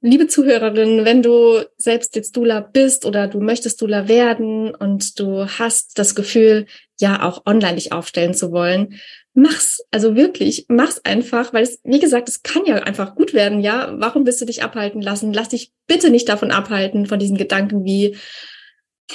Liebe 0.00 0.26
Zuhörerin, 0.26 1.04
wenn 1.04 1.22
du 1.22 1.60
selbst 1.76 2.16
jetzt 2.16 2.36
Dula 2.36 2.58
bist 2.58 3.06
oder 3.06 3.28
du 3.28 3.38
möchtest 3.38 3.80
Dula 3.80 4.08
werden 4.08 4.74
und 4.74 5.20
du 5.20 5.46
hast 5.46 5.96
das 5.96 6.16
Gefühl, 6.16 6.66
ja 6.98 7.22
auch 7.22 7.46
online 7.46 7.76
dich 7.76 7.92
aufstellen 7.92 8.34
zu 8.34 8.50
wollen, 8.50 9.00
mach's. 9.34 9.84
Also 9.90 10.16
wirklich, 10.16 10.66
mach's 10.68 11.00
einfach, 11.04 11.52
weil 11.52 11.64
es, 11.64 11.80
wie 11.84 12.00
gesagt, 12.00 12.28
es 12.28 12.42
kann 12.42 12.64
ja 12.64 12.76
einfach 12.76 13.14
gut 13.14 13.34
werden, 13.34 13.60
ja. 13.60 13.94
Warum 13.98 14.24
willst 14.24 14.40
du 14.40 14.46
dich 14.46 14.62
abhalten 14.62 15.02
lassen? 15.02 15.32
Lass 15.32 15.50
dich 15.50 15.72
bitte 15.86 16.10
nicht 16.10 16.28
davon 16.28 16.50
abhalten, 16.50 17.06
von 17.06 17.18
diesen 17.18 17.36
Gedanken 17.36 17.84
wie, 17.84 18.16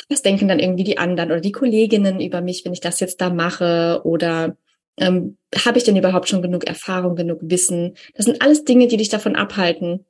was 0.10 0.22
denken 0.22 0.48
dann 0.48 0.60
irgendwie 0.60 0.84
die 0.84 0.98
anderen 0.98 1.32
oder 1.32 1.42
die 1.42 1.52
Kolleginnen 1.52 2.22
über 2.22 2.42
mich, 2.42 2.64
wenn 2.66 2.74
ich 2.74 2.82
das 2.82 3.00
jetzt 3.00 3.22
da 3.22 3.30
mache 3.30 4.02
oder 4.04 4.58
ähm, 4.98 5.38
habe 5.66 5.78
ich 5.78 5.86
denn 5.86 5.96
überhaupt 5.96 6.30
schon 6.30 6.42
genug 6.42 6.68
Erfahrung, 6.68 7.16
genug 7.16 7.40
Wissen? 7.42 7.96
Das 8.14 8.26
sind 8.26 8.42
alles 8.42 8.66
Dinge, 8.66 8.88
die 8.88 8.98
dich 8.98 9.10
davon 9.10 9.36
abhalten, 9.36 10.06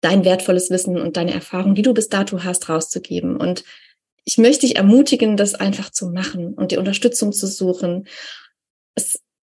dein 0.00 0.24
wertvolles 0.24 0.70
Wissen 0.70 1.00
und 1.00 1.16
deine 1.16 1.32
Erfahrung, 1.32 1.74
die 1.74 1.82
du 1.82 1.94
bis 1.94 2.08
dato 2.08 2.42
hast, 2.42 2.68
rauszugeben. 2.68 3.36
Und 3.36 3.64
ich 4.24 4.38
möchte 4.38 4.66
dich 4.66 4.76
ermutigen, 4.76 5.36
das 5.36 5.54
einfach 5.54 5.90
zu 5.90 6.08
machen 6.08 6.54
und 6.54 6.72
die 6.72 6.76
Unterstützung 6.76 7.32
zu 7.32 7.46
suchen. 7.46 8.06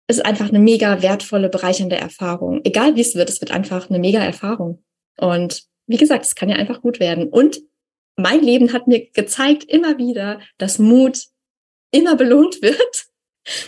Es 0.07 0.17
ist 0.17 0.25
einfach 0.25 0.49
eine 0.49 0.59
mega 0.59 1.01
wertvolle, 1.01 1.49
bereichernde 1.49 1.97
Erfahrung. 1.97 2.61
Egal 2.63 2.95
wie 2.95 3.01
es 3.01 3.15
wird, 3.15 3.29
es 3.29 3.41
wird 3.41 3.51
einfach 3.51 3.89
eine 3.89 3.99
mega 3.99 4.19
Erfahrung. 4.19 4.83
Und 5.19 5.63
wie 5.87 5.97
gesagt, 5.97 6.25
es 6.25 6.35
kann 6.35 6.49
ja 6.49 6.55
einfach 6.55 6.81
gut 6.81 6.99
werden. 6.99 7.29
Und 7.29 7.61
mein 8.15 8.41
Leben 8.41 8.73
hat 8.73 8.87
mir 8.87 9.09
gezeigt 9.11 9.63
immer 9.65 9.97
wieder, 9.97 10.39
dass 10.57 10.79
Mut 10.79 11.25
immer 11.91 12.15
belohnt 12.15 12.61
wird. 12.61 13.05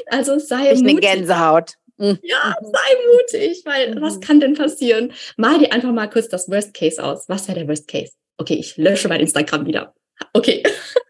Also 0.05 0.37
sei 0.37 0.73
ich 0.73 0.81
mutig. 0.81 0.89
eine 0.91 0.99
Gänsehaut. 0.99 1.73
Mhm. 1.97 2.19
Ja, 2.21 2.55
sei 2.61 2.95
mutig, 3.13 3.63
weil 3.65 3.95
mhm. 3.95 4.01
was 4.01 4.19
kann 4.19 4.39
denn 4.39 4.53
passieren? 4.53 5.13
Mal 5.37 5.57
dir 5.57 5.71
einfach 5.71 5.91
mal 5.91 6.07
kurz 6.07 6.27
das 6.27 6.49
Worst 6.49 6.75
Case 6.75 7.03
aus. 7.03 7.27
Was 7.29 7.47
wäre 7.47 7.59
der 7.59 7.67
Worst 7.67 7.87
Case? 7.87 8.11
Okay, 8.37 8.55
ich 8.55 8.77
lösche 8.77 9.07
mein 9.07 9.21
Instagram 9.21 9.65
wieder. 9.65 9.95
Okay. 10.33 10.61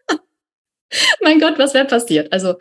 mein 1.20 1.38
Gott, 1.38 1.58
was 1.58 1.74
wäre 1.74 1.86
passiert? 1.86 2.32
Also, 2.32 2.54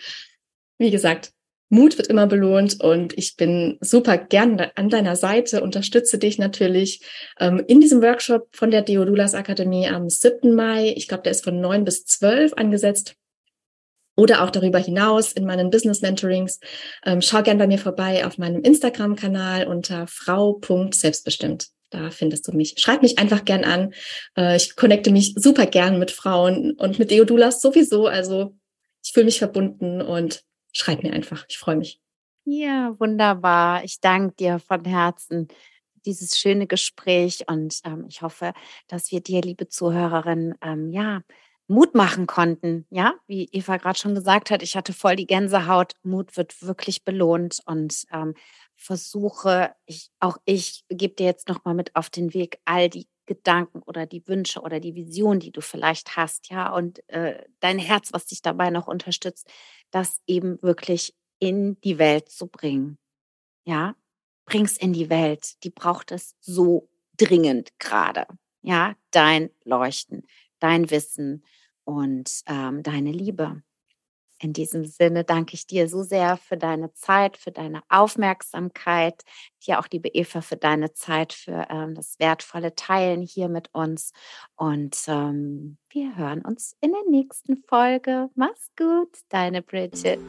wie 0.80 0.91
gesagt, 0.91 1.32
Mut 1.72 1.98
wird 1.98 2.08
immer 2.08 2.28
belohnt 2.28 2.84
und 2.84 3.18
ich 3.18 3.38
bin 3.38 3.78
super 3.80 4.18
gern 4.18 4.60
an 4.76 4.90
deiner 4.90 5.16
Seite, 5.16 5.64
unterstütze 5.64 6.18
dich 6.18 6.38
natürlich 6.38 7.02
ähm, 7.40 7.64
in 7.66 7.80
diesem 7.80 8.02
Workshop 8.02 8.50
von 8.52 8.72
der 8.72 8.82
Deodulas 8.82 9.34
Akademie 9.34 9.88
am 9.88 10.10
7. 10.10 10.54
Mai. 10.54 10.94
Ich 10.98 11.08
glaube, 11.08 11.24
der 11.24 11.32
ist 11.32 11.46
von 11.46 11.62
9 11.62 11.86
bis 11.86 12.04
12 12.06 12.54
angesetzt 12.58 13.16
oder 14.18 14.44
auch 14.44 14.50
darüber 14.50 14.80
hinaus 14.80 15.32
in 15.32 15.46
meinen 15.46 15.70
Business 15.70 16.02
Mentorings. 16.02 16.60
Ähm, 17.06 17.22
schau 17.22 17.42
gern 17.42 17.58
bei 17.58 17.68
mir 17.68 17.80
vorbei 17.80 18.26
auf 18.26 18.38
meinem 18.38 18.62
Instagram-Kanal 18.64 19.66
unter 19.66 20.08
frau.selbstbestimmt. 20.08 21.68
Da 21.90 22.12
findest 22.12 22.50
du 22.50 22.52
mich. 22.52 22.76
Schreib 22.80 23.02
mich 23.02 23.18
einfach 23.18 23.46
gern 23.46 23.64
an. 23.64 23.94
Äh, 24.36 24.58
ich 24.58 24.76
connecte 24.76 25.12
mich 25.12 25.36
super 25.38 25.68
gern 25.68 26.00
mit 26.00 26.12
Frauen 26.12 26.74
und 26.74 27.00
mit 27.00 27.12
Deodulas 27.12 27.62
sowieso. 27.62 28.08
Also 28.08 28.58
ich 29.02 29.14
fühle 29.14 29.26
mich 29.26 29.40
verbunden 29.40 30.02
und 30.02 30.44
schreib 30.72 31.04
mir 31.04 31.14
einfach. 31.14 31.46
Ich 31.50 31.58
freue 31.58 31.78
mich. 31.78 32.00
Ja, 32.46 32.96
wunderbar. 33.00 33.84
Ich 33.84 34.00
danke 34.00 34.36
dir 34.36 34.60
von 34.60 34.84
Herzen 34.86 35.48
dieses 36.06 36.38
schöne 36.38 36.68
Gespräch 36.68 37.44
und 37.48 37.80
ähm, 37.86 38.06
ich 38.10 38.22
hoffe, 38.22 38.54
dass 38.88 39.12
wir 39.12 39.22
dir, 39.22 39.42
liebe 39.42 39.68
Zuhörerin, 39.68 40.56
ähm, 40.62 40.92
ja, 40.92 41.22
Mut 41.68 41.96
machen 41.96 42.28
konnten. 42.28 42.86
Ja, 42.90 43.14
wie 43.28 43.48
Eva 43.52 43.78
gerade 43.78 43.98
schon 43.98 44.16
gesagt 44.16 44.52
hat, 44.52 44.62
ich 44.62 44.76
hatte 44.76 44.94
voll 44.94 45.16
die 45.16 45.28
Gänsehaut. 45.28 45.94
Mut 46.04 46.36
wird 46.36 46.62
wirklich 46.62 47.04
belohnt 47.06 47.60
und 47.66 48.04
ähm, 48.12 48.34
versuche, 48.76 49.74
ich, 49.86 50.10
auch 50.20 50.38
ich 50.46 50.84
gebe 50.90 51.16
dir 51.16 51.28
jetzt 51.28 51.48
nochmal 51.48 51.76
mit 51.76 51.96
auf 51.96 52.10
den 52.10 52.34
Weg 52.34 52.60
all 52.66 52.90
die 52.90 53.08
Gedanken 53.26 53.82
oder 53.84 54.06
die 54.06 54.28
Wünsche 54.28 54.62
oder 54.62 54.82
die 54.82 54.96
Vision, 54.96 55.40
die 55.40 55.52
du 55.52 55.62
vielleicht 55.62 56.18
hast, 56.18 56.50
ja, 56.50 56.74
und 56.74 57.08
äh, 57.08 57.42
dein 57.62 57.80
Herz, 57.80 58.12
was 58.12 58.26
dich 58.26 58.42
dabei 58.42 58.72
noch 58.72 58.88
unterstützt, 58.88 59.48
das 59.92 60.22
eben 60.28 60.62
wirklich 60.62 61.16
in 61.39 61.80
die 61.82 61.98
Welt 61.98 62.30
zu 62.30 62.48
bringen. 62.48 62.98
Ja, 63.66 63.96
bring's 64.46 64.78
in 64.78 64.94
die 64.94 65.10
Welt. 65.10 65.64
Die 65.64 65.70
braucht 65.70 66.12
es 66.12 66.36
so 66.39 66.89
dringend 67.18 67.78
gerade. 67.80 68.26
Ja, 68.62 68.96
dein 69.12 69.50
Leuchten, 69.64 70.26
dein 70.60 70.89
Wissen, 70.89 71.44
und 71.84 72.42
ähm, 72.48 72.84
deine 72.84 73.12
Liebe. 73.12 73.62
In 74.42 74.54
diesem 74.54 74.86
Sinne 74.86 75.24
danke 75.24 75.54
ich 75.54 75.68
dir 75.68 75.88
so 75.88 76.02
sehr 76.02 76.36
für 76.36 76.58
deine 76.58 76.92
Zeit, 76.94 77.38
für 77.38 77.52
deine 77.52 77.84
Aufmerksamkeit, 77.89 79.22
dir 79.68 79.80
auch, 79.80 79.88
liebe 79.92 80.10
Eva, 80.10 80.42
für 80.42 80.58
deine 80.58 80.94
Zeit, 80.94 81.34
für 81.34 81.68
ähm, 81.70 81.94
das 81.94 82.18
wertvolle 82.18 82.74
Teilen 82.74 83.22
hier 83.22 83.50
mit 83.50 83.70
uns. 83.74 84.14
Und 84.56 84.98
ähm, 85.08 85.78
wir 85.89 86.16
hören 86.16 86.42
uns 86.42 86.76
in 86.82 86.92
der 86.92 87.04
nächsten 87.08 87.64
Folge. 87.68 88.30
Mach's 88.34 88.72
gut, 88.76 89.20
deine 89.30 89.62
Bridget. 89.62 90.20